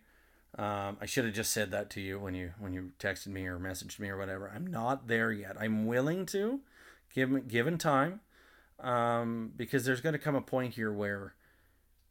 Um, 0.58 0.96
I 1.00 1.06
should 1.06 1.24
have 1.24 1.34
just 1.34 1.52
said 1.52 1.70
that 1.70 1.90
to 1.90 2.00
you 2.00 2.18
when 2.18 2.34
you 2.34 2.52
when 2.58 2.72
you 2.72 2.92
texted 2.98 3.28
me 3.28 3.46
or 3.46 3.58
messaged 3.58 3.98
me 3.98 4.08
or 4.08 4.18
whatever. 4.18 4.50
I'm 4.52 4.66
not 4.66 5.06
there 5.06 5.30
yet. 5.30 5.56
I'm 5.58 5.86
willing 5.86 6.26
to, 6.26 6.60
given 7.14 7.46
given 7.46 7.78
time 7.78 8.20
um, 8.80 9.52
because 9.56 9.84
there's 9.84 10.00
going 10.00 10.14
to 10.14 10.18
come 10.18 10.34
a 10.34 10.40
point 10.40 10.74
here 10.74 10.92
where 10.92 11.34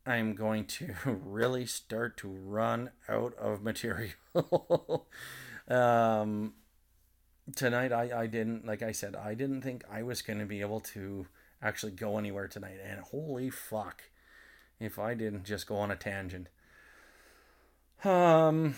I'm 0.05 0.35
going 0.35 0.65
to 0.65 0.95
really 1.05 1.65
start 1.65 2.17
to 2.17 2.27
run 2.27 2.91
out 3.07 3.33
of 3.35 3.61
material. 3.63 5.07
um, 5.67 6.53
tonight, 7.55 7.91
I, 7.91 8.21
I 8.21 8.27
didn't, 8.27 8.65
like 8.65 8.81
I 8.81 8.91
said, 8.91 9.15
I 9.15 9.33
didn't 9.33 9.61
think 9.61 9.83
I 9.91 10.03
was 10.03 10.21
going 10.21 10.39
to 10.39 10.45
be 10.45 10.61
able 10.61 10.79
to 10.81 11.27
actually 11.61 11.91
go 11.91 12.17
anywhere 12.17 12.47
tonight. 12.47 12.77
And 12.83 13.01
holy 13.01 13.49
fuck, 13.49 14.03
if 14.79 14.97
I 14.97 15.13
didn't 15.13 15.43
just 15.43 15.67
go 15.67 15.75
on 15.77 15.91
a 15.91 15.95
tangent. 15.95 16.47
Um, 18.03 18.75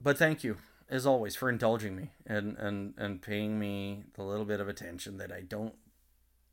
but 0.00 0.18
thank 0.18 0.44
you 0.44 0.56
as 0.92 1.06
always 1.06 1.34
for 1.34 1.48
indulging 1.48 1.96
me 1.96 2.10
and 2.26 2.56
and 2.58 2.92
and 2.98 3.22
paying 3.22 3.58
me 3.58 4.04
the 4.14 4.22
little 4.22 4.44
bit 4.44 4.60
of 4.60 4.68
attention 4.68 5.16
that 5.16 5.32
I 5.32 5.40
don't 5.40 5.74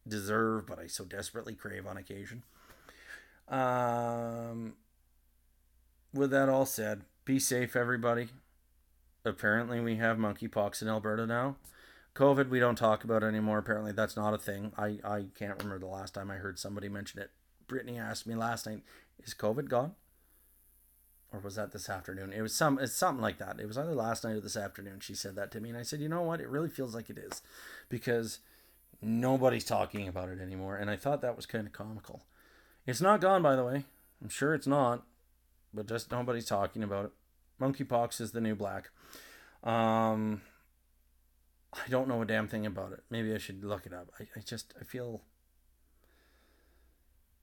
deserve, 0.08 0.66
but 0.66 0.80
I 0.80 0.88
so 0.88 1.04
desperately 1.04 1.54
crave 1.54 1.86
on 1.86 1.98
occasion. 1.98 2.44
Um, 3.50 4.74
with 6.14 6.32
that 6.32 6.50
all 6.50 6.66
said, 6.66 7.02
be 7.26 7.38
safe, 7.38 7.76
everybody. 7.76 8.30
Apparently, 9.26 9.82
we 9.82 9.98
have 9.98 10.18
monkeypox 10.18 10.82
in 10.82 10.88
Alberta 10.88 11.28
now. 11.28 11.58
COVID, 12.16 12.50
we 12.50 12.60
don't 12.60 12.78
talk 12.78 13.04
about 13.04 13.24
anymore. 13.24 13.58
Apparently, 13.58 13.92
that's 13.92 14.16
not 14.16 14.34
a 14.34 14.38
thing. 14.38 14.72
I, 14.78 15.00
I 15.04 15.26
can't 15.38 15.62
remember 15.62 15.80
the 15.80 15.92
last 15.92 16.14
time 16.14 16.32
I 16.32 16.36
heard 16.36 16.58
somebody 16.58 16.90
mention 16.90 17.20
it. 17.20 17.32
Brittany 17.68 18.00
asked 18.00 18.26
me 18.26 18.36
last 18.36 18.66
night, 18.66 18.84
"Is 19.24 19.34
COVID 19.34 19.68
gone?" 19.68 19.96
Or 21.32 21.40
was 21.40 21.56
that 21.56 21.72
this 21.72 21.90
afternoon? 21.90 22.34
It 22.34 22.42
was 22.42 22.56
some. 22.56 22.80
It's 22.80 22.96
something 22.96 23.22
like 23.22 23.38
that. 23.38 23.60
It 23.60 23.68
was 23.68 23.78
either 23.78 23.94
last 23.94 24.24
night 24.24 24.36
or 24.36 24.42
this 24.42 24.58
afternoon. 24.58 25.00
She 25.00 25.14
said 25.14 25.36
that 25.36 25.52
to 25.52 25.60
me, 25.60 25.70
and 25.70 25.78
I 25.78 25.84
said, 25.84 26.00
"You 26.00 26.10
know 26.10 26.24
what? 26.24 26.42
It 26.42 26.50
really 26.50 26.70
feels 26.70 26.96
like 26.96 27.10
it 27.10 27.20
is, 27.20 27.44
because 27.88 28.40
Nobody's 29.02 29.64
talking 29.64 30.08
about 30.08 30.28
it 30.30 30.42
anymore, 30.42 30.76
and 30.76 30.90
I 30.90 30.98
thought 30.98 31.22
that 31.22 31.38
was 31.38 31.46
kind 31.46 31.66
of 31.66 31.72
comical. 31.72 32.24
It's 32.86 33.00
not 33.00 33.22
gone, 33.22 33.42
by 33.42 33.56
the 33.56 33.64
way. 33.64 33.86
I'm 34.22 34.30
sure 34.30 34.54
it's 34.54 34.68
not, 34.68 35.04
but 35.74 35.88
just 35.88 36.12
nobody's 36.12 36.46
talking 36.46 36.84
about 36.84 37.06
it. 37.06 37.12
Monkeypox 37.62 38.20
is 38.20 38.32
the 38.32 38.42
new 38.42 38.56
black. 38.56 38.90
Um, 39.64 40.42
I 41.74 41.88
don't 41.90 42.10
know 42.10 42.22
a 42.22 42.26
damn 42.26 42.50
thing 42.50 42.66
about 42.66 42.92
it. 42.92 43.04
Maybe 43.10 43.34
I 43.34 43.38
should 43.38 43.64
look 43.64 43.86
it 43.86 43.94
up. 43.94 44.12
I, 44.20 44.24
I 44.36 44.42
just 44.42 44.74
I 44.80 44.84
feel 44.84 45.22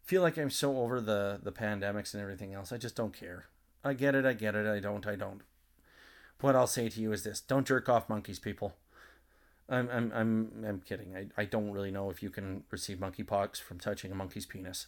feel 0.04 0.20
like 0.20 0.36
I'm 0.36 0.50
so 0.50 0.78
over 0.78 1.00
the 1.00 1.40
the 1.42 1.52
pandemics 1.52 2.12
and 2.12 2.22
everything 2.22 2.52
else. 2.52 2.70
I 2.70 2.76
just 2.76 2.96
don't 2.96 3.14
care. 3.18 3.46
I 3.84 3.94
get 3.94 4.14
it. 4.14 4.24
I 4.24 4.32
get 4.32 4.54
it. 4.54 4.66
I 4.66 4.80
don't. 4.80 5.06
I 5.06 5.16
don't. 5.16 5.42
What 6.40 6.56
I'll 6.56 6.66
say 6.66 6.88
to 6.88 7.00
you 7.00 7.12
is 7.12 7.22
this: 7.22 7.40
Don't 7.40 7.66
jerk 7.66 7.88
off 7.88 8.08
monkeys, 8.08 8.38
people. 8.38 8.74
I'm 9.68 9.88
I'm 9.90 10.12
I'm 10.12 10.64
I'm 10.66 10.80
kidding. 10.80 11.16
I, 11.16 11.26
I 11.40 11.44
don't 11.44 11.70
really 11.70 11.90
know 11.90 12.10
if 12.10 12.22
you 12.22 12.30
can 12.30 12.64
receive 12.70 12.98
monkeypox 12.98 13.60
from 13.60 13.78
touching 13.78 14.12
a 14.12 14.14
monkey's 14.14 14.46
penis. 14.46 14.86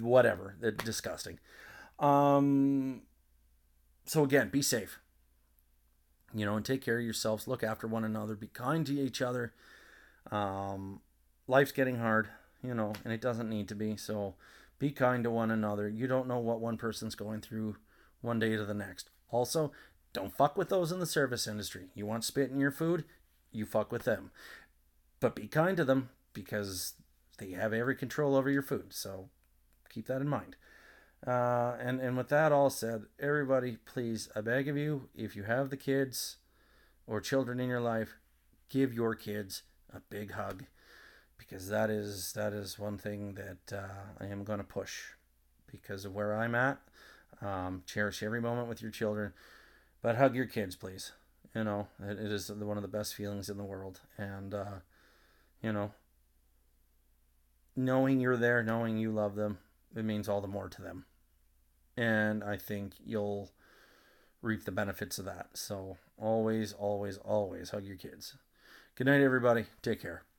Whatever. 0.00 0.56
They're 0.60 0.70
disgusting. 0.70 1.38
Um 1.98 3.02
so 4.04 4.22
again, 4.22 4.50
be 4.50 4.62
safe. 4.62 5.00
You 6.34 6.46
know, 6.46 6.56
and 6.56 6.64
take 6.64 6.82
care 6.82 6.98
of 6.98 7.04
yourselves. 7.04 7.48
Look 7.48 7.64
after 7.64 7.86
one 7.86 8.04
another. 8.04 8.34
Be 8.34 8.48
kind 8.48 8.86
to 8.86 8.92
each 8.92 9.20
other. 9.20 9.52
Um 10.30 11.00
life's 11.48 11.72
getting 11.72 11.98
hard, 11.98 12.28
you 12.62 12.74
know, 12.74 12.92
and 13.04 13.12
it 13.12 13.20
doesn't 13.20 13.50
need 13.50 13.68
to 13.68 13.74
be. 13.74 13.96
So 13.96 14.34
be 14.78 14.90
kind 14.90 15.24
to 15.24 15.30
one 15.30 15.50
another. 15.50 15.88
You 15.88 16.06
don't 16.06 16.28
know 16.28 16.38
what 16.38 16.60
one 16.60 16.76
person's 16.76 17.14
going 17.14 17.40
through 17.40 17.76
one 18.20 18.38
day 18.38 18.56
to 18.56 18.64
the 18.64 18.74
next. 18.74 19.10
Also, 19.30 19.72
don't 20.12 20.36
fuck 20.36 20.56
with 20.56 20.68
those 20.68 20.92
in 20.92 21.00
the 21.00 21.06
service 21.06 21.46
industry. 21.46 21.88
You 21.94 22.06
want 22.06 22.24
spit 22.24 22.50
in 22.50 22.60
your 22.60 22.70
food? 22.70 23.04
you 23.56 23.66
fuck 23.66 23.90
with 23.90 24.04
them. 24.04 24.30
But 25.18 25.34
be 25.34 25.48
kind 25.48 25.76
to 25.78 25.84
them 25.84 26.10
because 26.32 26.94
they 27.38 27.52
have 27.52 27.72
every 27.72 27.96
control 27.96 28.36
over 28.36 28.50
your 28.50 28.62
food. 28.62 28.92
So 28.92 29.30
keep 29.88 30.06
that 30.06 30.20
in 30.20 30.28
mind. 30.28 30.56
Uh, 31.26 31.76
and 31.80 31.98
and 32.00 32.16
with 32.16 32.28
that 32.28 32.52
all 32.52 32.70
said, 32.70 33.04
everybody, 33.18 33.78
please, 33.86 34.28
I 34.36 34.42
beg 34.42 34.68
of 34.68 34.76
you, 34.76 35.08
if 35.14 35.34
you 35.34 35.44
have 35.44 35.70
the 35.70 35.76
kids 35.76 36.36
or 37.06 37.20
children 37.20 37.58
in 37.58 37.68
your 37.68 37.80
life, 37.80 38.16
give 38.68 38.92
your 38.92 39.14
kids 39.14 39.62
a 39.92 40.00
big 40.00 40.32
hug, 40.32 40.64
because 41.38 41.68
that 41.68 41.90
is 41.90 42.32
that 42.32 42.52
is 42.52 42.78
one 42.78 42.98
thing 42.98 43.34
that 43.34 43.76
uh, 43.76 44.24
I 44.24 44.26
am 44.26 44.44
going 44.44 44.58
to 44.58 44.64
push, 44.64 45.00
because 45.70 46.04
of 46.04 46.14
where 46.14 46.36
I'm 46.36 46.54
at. 46.54 46.78
Um, 47.42 47.82
cherish 47.86 48.22
every 48.22 48.40
moment 48.40 48.68
with 48.68 48.80
your 48.80 48.90
children, 48.90 49.32
but 50.00 50.16
hug 50.16 50.34
your 50.34 50.46
kids, 50.46 50.74
please. 50.74 51.12
You 51.54 51.64
know, 51.64 51.88
it, 52.02 52.18
it 52.18 52.32
is 52.32 52.50
one 52.50 52.76
of 52.76 52.82
the 52.82 52.88
best 52.88 53.14
feelings 53.14 53.48
in 53.48 53.56
the 53.56 53.64
world, 53.64 54.00
and 54.16 54.54
uh, 54.54 54.80
you 55.62 55.72
know, 55.72 55.92
knowing 57.74 58.20
you're 58.20 58.36
there, 58.36 58.62
knowing 58.62 58.98
you 58.98 59.10
love 59.10 59.34
them, 59.34 59.58
it 59.94 60.04
means 60.04 60.28
all 60.28 60.40
the 60.40 60.48
more 60.48 60.68
to 60.68 60.82
them. 60.82 61.04
And 61.96 62.44
I 62.44 62.56
think 62.56 62.94
you'll 63.04 63.50
reap 64.42 64.64
the 64.64 64.72
benefits 64.72 65.18
of 65.18 65.24
that. 65.24 65.48
So 65.54 65.96
always, 66.18 66.74
always, 66.74 67.16
always 67.16 67.70
hug 67.70 67.84
your 67.84 67.96
kids. 67.96 68.36
Good 68.94 69.06
night, 69.06 69.22
everybody. 69.22 69.64
Take 69.82 70.02
care. 70.02 70.25